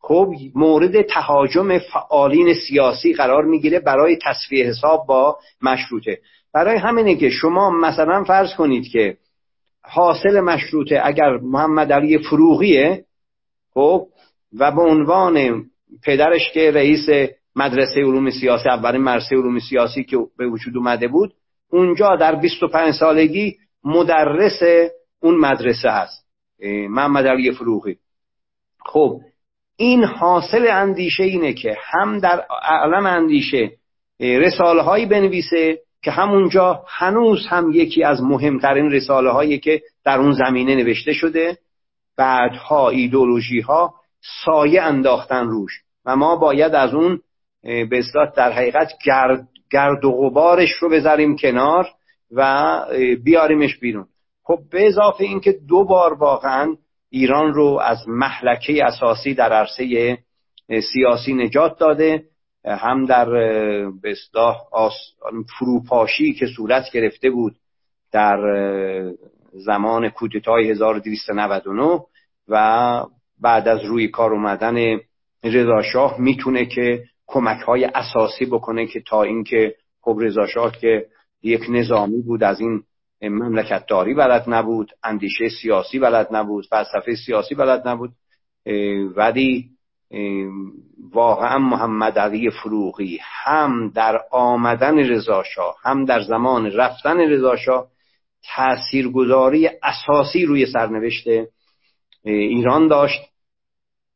[0.00, 6.18] خب مورد تهاجم فعالین سیاسی قرار می‌گیره برای تصفیه حساب با مشروطه.
[6.54, 9.16] برای همینه که شما مثلا فرض کنید که
[9.82, 13.04] حاصل مشروطه اگر محمد علی فروغیه
[13.74, 14.06] خب
[14.58, 15.64] و به عنوان
[16.04, 21.34] پدرش که رئیس مدرسه علوم سیاسی اولین مدرسه علوم سیاسی که به وجود اومده بود
[21.72, 24.62] اونجا در 25 سالگی مدرس
[25.20, 26.26] اون مدرسه هست
[26.88, 27.96] محمد علی فروغی.
[28.86, 29.20] خب
[29.76, 33.70] این حاصل اندیشه اینه که هم در عالم اندیشه
[34.20, 40.32] رساله هایی بنویسه که همونجا هنوز هم یکی از مهمترین رساله هایی که در اون
[40.32, 41.58] زمینه نوشته شده
[42.16, 43.94] بعدها ایدولوژی ها
[44.44, 45.72] سایه انداختن روش
[46.04, 47.20] و ما باید از اون
[47.62, 48.02] به
[48.36, 51.86] در حقیقت گرد, گرد و غبارش رو بذاریم کنار
[52.30, 52.80] و
[53.24, 54.06] بیاریمش بیرون.
[54.42, 56.76] خب به اضافه اینکه دو بار واقعا
[57.10, 60.18] ایران رو از محلکه اساسی در عرصه
[60.92, 62.24] سیاسی نجات داده
[62.64, 63.30] هم در
[64.02, 64.14] به
[65.58, 67.56] فروپاشی که صورت گرفته بود
[68.12, 68.38] در
[69.52, 72.00] زمان کودتای 1299
[72.48, 73.04] و
[73.40, 74.98] بعد از روی کار اومدن
[75.44, 81.06] رضا شاه می‌تونه که کمک های اساسی بکنه که تا اینکه خب رضا شاه که
[81.42, 82.82] یک نظامی بود از این
[83.22, 88.10] مملکت داری بلد نبود اندیشه سیاسی بلد نبود فلسفه سیاسی بلد نبود
[89.16, 89.70] ولی
[91.12, 97.86] واقعا محمد علی فروغی هم در آمدن رضاشاه هم در زمان رفتن رضاشاه
[98.56, 101.28] تاثیرگذاری اساسی روی سرنوشت
[102.24, 103.20] ایران داشت.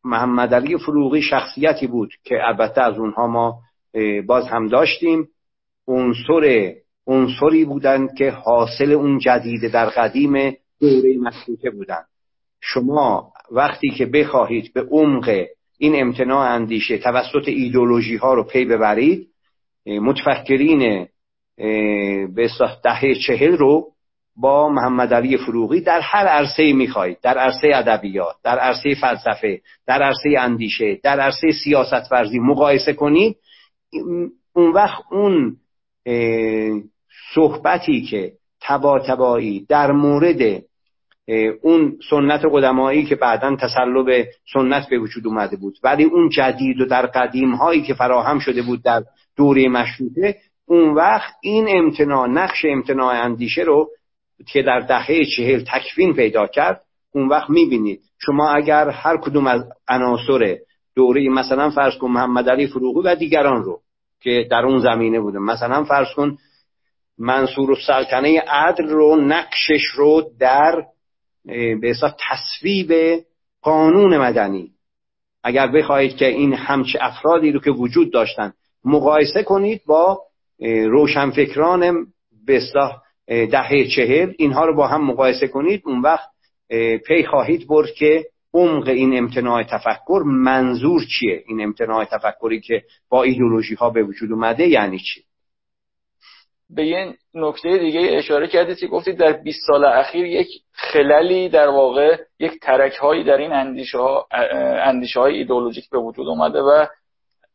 [0.04, 3.58] محمد علی فروغی شخصیتی بود که البته از اونها ما
[4.26, 5.28] باز هم داشتیم.
[5.88, 6.74] عنصر
[7.06, 12.06] عنصری بودند که حاصل اون جدید در قدیم دوره مشروطه بودند.
[12.60, 15.44] شما وقتی که بخواهید به عمق
[15.78, 19.28] این امتناع اندیشه توسط ایدولوژی ها رو پی ببرید
[19.86, 21.06] متفکرین
[22.34, 22.50] به
[22.84, 23.94] دهه چهل رو
[24.36, 30.02] با محمد علی فروغی در هر عرصه می‌خواهید در عرصه ادبیات در عرصه فلسفه در
[30.02, 33.36] عرصه اندیشه در عرصه سیاست ورزی مقایسه کنید.
[34.54, 35.56] اون وقت اون
[37.34, 40.62] صحبتی که تبا تبایی در مورد
[41.62, 45.78] اون سنت قدمایی که بعدا تسلب سنت به وجود اومده بود.
[45.82, 49.02] ولی اون جدید و در قدیم هایی که فراهم شده بود در
[49.36, 50.36] دوره مشروطه
[50.66, 53.88] اون وقت این امتناع نقش امتناع اندیشه رو
[54.52, 56.80] که در دهه چهل تکوین پیدا کرد
[57.14, 58.00] اون وقت می‌بینید.
[58.26, 60.56] شما اگر هر کدوم از عناصر
[60.96, 63.80] دوره مثلا فرض کن محمد علی فروغی و دیگران رو
[64.20, 65.38] که در اون زمینه بوده.
[65.38, 66.36] مثلا فرض کن
[67.18, 70.84] منصور سلطنه عدل رو نقشش رو در
[71.46, 72.92] به حساب تصویب
[73.62, 74.70] قانون مدنی.
[75.44, 78.52] اگر بخواهید که این همچه افرادی رو که وجود داشتن
[78.84, 80.20] مقایسه کنید با
[80.86, 82.06] روشنفکران
[82.46, 82.60] به
[83.26, 86.28] دهه چهل اینها رو با هم مقایسه کنید اون وقت
[87.06, 93.22] پی خواهید برد که عمق این امتناع تفکر منظور چیه؟ این امتناع تفکری که با
[93.22, 95.24] ایدولوژی ها به وجود اومده یعنی چی؟
[96.70, 101.68] به یه نکته دیگه اشاره کردید که گفتید در 20 سال اخیر یک خللی در
[101.68, 104.26] واقع یک ترک هایی در این اندیشه, ها
[104.84, 106.86] اندیشه های ایدولوژیک به وجود اومده و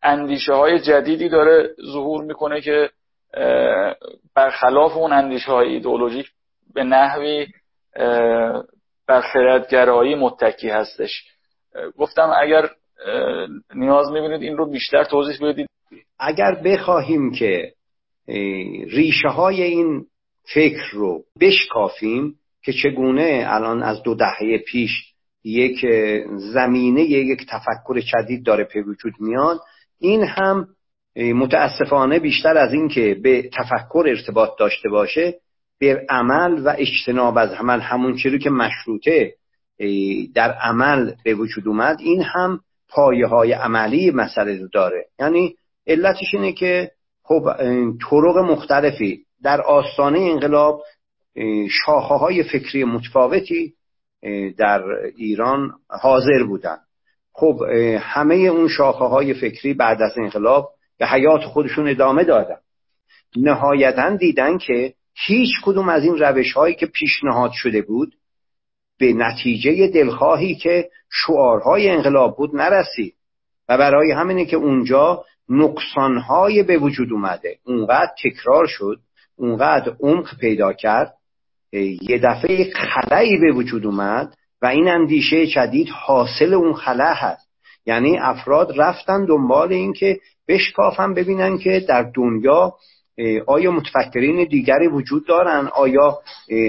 [0.03, 2.89] اندیشه های جدیدی داره ظهور می‌کنه که
[4.35, 6.27] برخلاف اون اندیشه های ایدئولوژیک
[6.73, 7.47] به نحوی
[9.07, 11.23] بر خردگرایی متکی هستش.
[11.97, 12.69] گفتم اگر
[13.75, 15.69] نیاز می‌بینید این رو بیشتر توضیح بدید.
[16.19, 17.73] اگر بخواهیم که
[18.91, 20.05] ریشه های این
[20.53, 24.91] فکر رو بشکافیم که چگونه الان از دو دهه پیش
[25.43, 25.85] یک
[26.35, 29.59] زمینه یک تفکر جدید داره به وجود میاد.
[29.99, 30.67] این هم
[31.15, 35.35] متاسفانه بیشتر از اینکه به تفکر ارتباط داشته باشه
[35.79, 39.35] به عمل و اجتناب از عمل همون چیزی که مشروطه
[40.33, 45.05] در عمل به وجود اومد این هم پایه های عملی مسئله داره.
[45.19, 45.55] یعنی
[45.87, 46.91] علتش اینه که
[47.29, 47.53] خب
[48.09, 50.81] طرق مختلفی در آستانه انقلاب
[51.85, 53.73] شاخه های فکری متفاوتی
[54.57, 54.83] در
[55.15, 56.77] ایران حاضر بودن
[57.33, 57.61] خب
[57.99, 62.57] همه اون شاخه های فکری بعد از انقلاب به حیات خودشون ادامه دادن.
[63.37, 64.93] نهایتا دیدن که
[65.27, 68.13] هیچ کدوم از این روش هایی که پیشنهاد شده بود
[68.99, 73.15] به نتیجه دلخواهی که شعارهای انقلاب بود نرسید.
[73.69, 77.57] و برای همینه که اونجا نقصانهای به وجود اومده.
[77.65, 78.99] اونقدر تکرار شد
[79.35, 81.13] اونقدر عمق پیدا کرد
[82.01, 87.49] یه دفعه خلایی به وجود اومد و این اندیشه جدید حاصل اون خلا هست.
[87.85, 92.73] یعنی افراد رفتن دنبال این که بشکافن ببینن که در دنیا
[93.47, 96.17] آیا متفکرین دیگری وجود دارن؟ آیا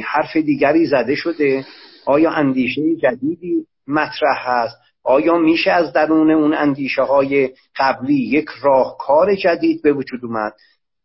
[0.05, 1.65] حرف دیگری زده شده؟
[2.07, 9.35] آیا اندیشه جدیدی مطرح هست؟ آیا میشه از درون اون اندیشه های قبلی یک راهکار
[9.35, 10.52] جدید به وجود اومد؟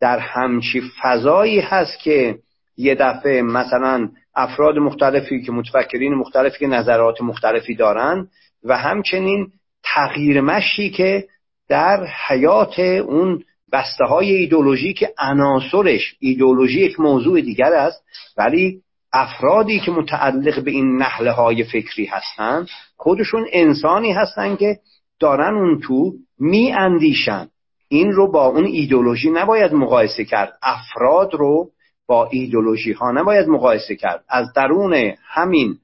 [0.01, 2.37] در همچی فضایی هست که
[2.77, 8.27] یه دفعه مثلا افراد مختلفی که متفکرین مختلفی که نظرات مختلفی دارن
[8.63, 9.51] و همچنین
[9.83, 11.27] تغییر مشی که
[11.69, 18.03] در حیات اون بسته های ایدولوژی که عناصرش ایدولوژی یک موضوع دیگر است
[18.37, 18.81] ولی
[19.13, 22.67] افرادی که متعلق به این نحله های فکری هستند
[22.97, 24.79] خودشون انسانی هستند که
[25.19, 27.47] دارن اون تو می اندیشن
[27.87, 30.57] این رو با اون ایدولوژی نباید مقایسه کرد.
[30.61, 31.69] افراد رو
[32.07, 34.23] با ایدولوژی ها نباید مقایسه کرد.
[34.29, 35.77] از درون همین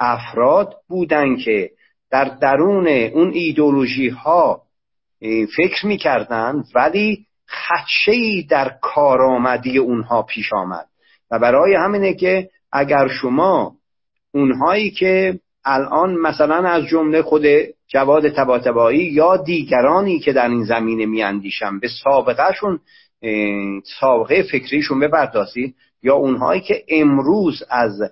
[0.00, 1.70] افراد بودن که
[2.10, 4.62] در درون اون ایدولوژی ها
[5.56, 10.86] فکر می‌کردن ولی خدشه در کارآمدی اونها پیش آمد.
[11.30, 13.74] و برای همینه که اگر شما
[14.34, 17.42] اونهایی که الان مثلا از جمله خود
[17.88, 22.80] جواد تباتبایی یا دیگرانی که در این زمینه میاندیشن به سابقهشون
[24.00, 28.02] سابقه فکریشون بپردازید یا اونهایی که امروز از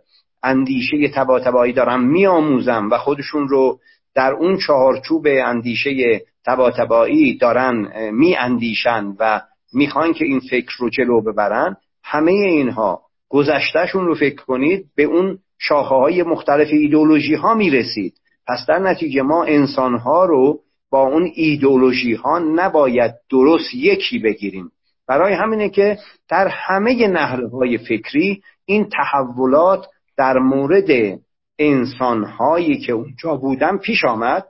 [0.43, 3.79] اندیشه تباتبایی دارن میآموزن و خودشون رو
[4.15, 9.41] در اون چهارچوب اندیشه تباتبایی دارن می اندیشن و
[9.73, 15.39] می‌خوان که این فکر رو جلو ببرن همه اینها گذشتهشون رو فکر کنید به اون
[15.59, 18.15] شاخه های مختلف ایدولوژی ها می‌رسید.
[18.47, 20.61] پس در نتیجه ما انسان ها رو
[20.91, 24.71] با اون ایدولوژی ها نباید درست یکی بگیریم.
[25.09, 25.99] برای همینه که
[26.29, 29.87] در همه نهله های فکری این تحولات
[30.17, 31.19] در مورد
[31.59, 34.47] انسانهایی که اونجا بودن پیش آمد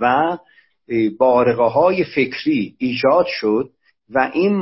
[0.00, 0.36] و
[1.18, 3.70] بارقه های فکری ایجاد شد
[4.10, 4.56] و این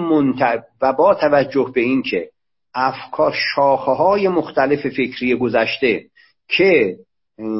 [0.80, 2.30] و با توجه به اینکه
[2.74, 6.04] افکار شاخه های مختلف فکری گذشته
[6.48, 6.96] که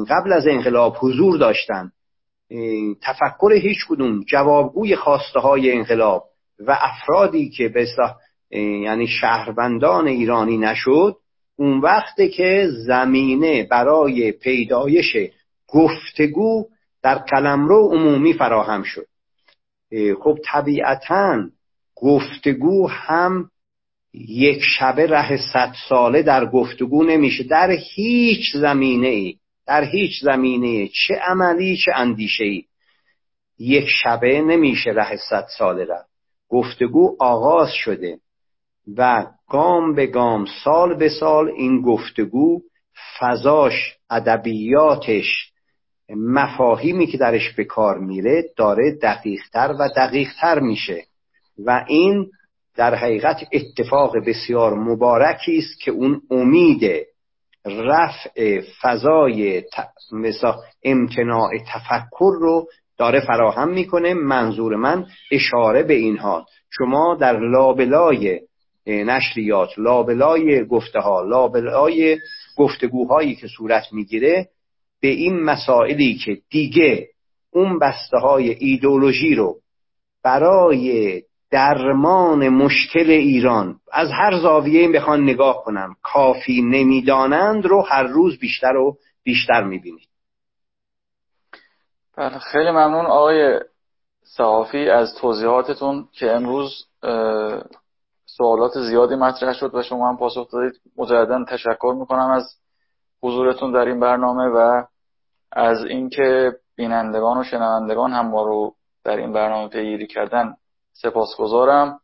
[0.09, 1.91] قبل از انقلاب حضور داشتند
[3.01, 6.23] تفکر هیچ کدوم جوابگوی خواسته های انقلاب
[6.59, 7.87] و افرادی که به
[8.51, 11.15] یعنی شهروندان ایرانی نشد
[11.55, 15.17] اون وقت که زمینه برای پیدایش
[15.67, 16.65] گفتگو
[17.03, 19.07] در قلمرو عمومی فراهم شد.
[20.23, 21.43] خب طبیعتا
[21.95, 23.49] گفتگو هم
[24.27, 27.43] یک شبه ره صد ساله در گفتگو نمیشه.
[27.43, 29.35] در هیچ زمینه ای
[29.67, 32.63] در هیچ زمینه چه عملی چه اندیشه ای
[33.59, 36.09] یک شبه نمیشه ره صد ساله رفت
[36.49, 38.17] گفتگو آغاز شده
[38.97, 42.61] و گام به گام سال به سال این گفتگو
[43.19, 45.51] فضاش ادبیاتش
[46.09, 51.03] مفاهیمی که درش به کار میره داره دقیقتر و دقیقتر میشه.
[51.65, 52.31] و این
[52.75, 57.05] در حقیقت اتفاق بسیار مبارکی است که اون امید
[57.65, 59.63] رفع فضای
[60.11, 64.13] مثلا امتناع تفکر رو داره فراهم می‌کنه.
[64.13, 66.45] منظور من اشاره به اینها.
[66.69, 68.41] شما در لابلای
[68.87, 72.17] نشریات لابلای گفته ها لابلای
[72.57, 74.47] گفتگوهایی که صورت می‌گیره
[75.01, 77.07] به این مسائلی که دیگه
[77.51, 79.55] اون بسته های ایدولوژی رو
[80.23, 81.21] برای
[81.55, 83.79] درمان مشکل ایران.
[83.91, 85.95] از هر زاویه بخوان نگاه کنم.
[86.03, 90.09] کافی نمی‌دانند رو هر روز بیشتر و بیشتر می‌بینید.
[92.17, 93.59] بله خیلی ممنون آقای
[94.23, 96.85] صحافی از توضیحاتتون که امروز
[98.25, 100.81] سوالات زیادی مطرح شد و شما هم پاسخ دادید.
[100.97, 102.43] مجددا تشکر می‌کنم از
[103.23, 104.83] حضورتون در این برنامه و
[105.51, 108.73] از اینکه بینندگان و شنوندگان هم ما رو
[109.03, 110.55] در این برنامه پیگیری کردن.
[111.01, 111.99] سپاسگزارم.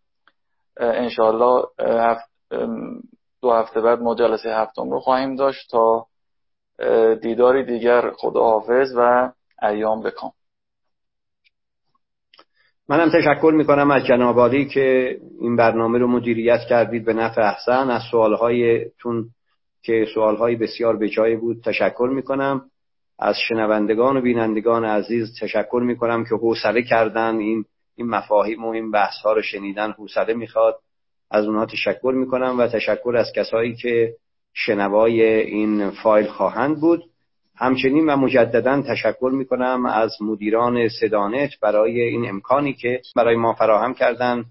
[0.77, 1.65] انشاءالله
[3.41, 6.05] دو هفته بعد ما جلسه هفتم رو خواهیم داشت تا
[7.21, 9.31] دیداری دیگر خداحافظ و
[9.61, 10.31] ایام بکام.
[12.89, 17.89] منم تشکر می‌کنم از جناب که این برنامه رو مدیریت کردید به نفع احسن.
[17.89, 19.29] از سوالهایتون
[19.83, 22.61] که سوالهای بسیار به جای بود تشکر می‌کنم.
[23.19, 27.65] از شنوندگان و بینندگان عزیز تشکر می‌کنم که حوصله کردن این
[28.01, 30.79] این مفاهیم و این بحث ها رو شنیدن حوصله می‌خواد.
[31.31, 34.15] از اونها تشکر می‌کنم و تشکر از کسایی که
[34.53, 37.03] شنوای این فایل خواهند بود.
[37.55, 43.93] همچنین و مجددا تشکر می‌کنم از مدیران سدانت برای این امکانی که برای ما فراهم
[43.93, 44.45] کردن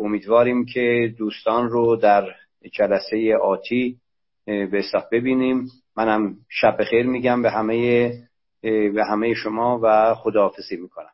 [0.00, 2.24] امیدواریم که دوستان رو در
[2.72, 3.96] جلسه آتی
[4.46, 5.66] به ببینیم.
[5.96, 8.12] منم شب خیر میگم به همه
[8.62, 11.10] به همه شما و خداحافظی می‌کنم.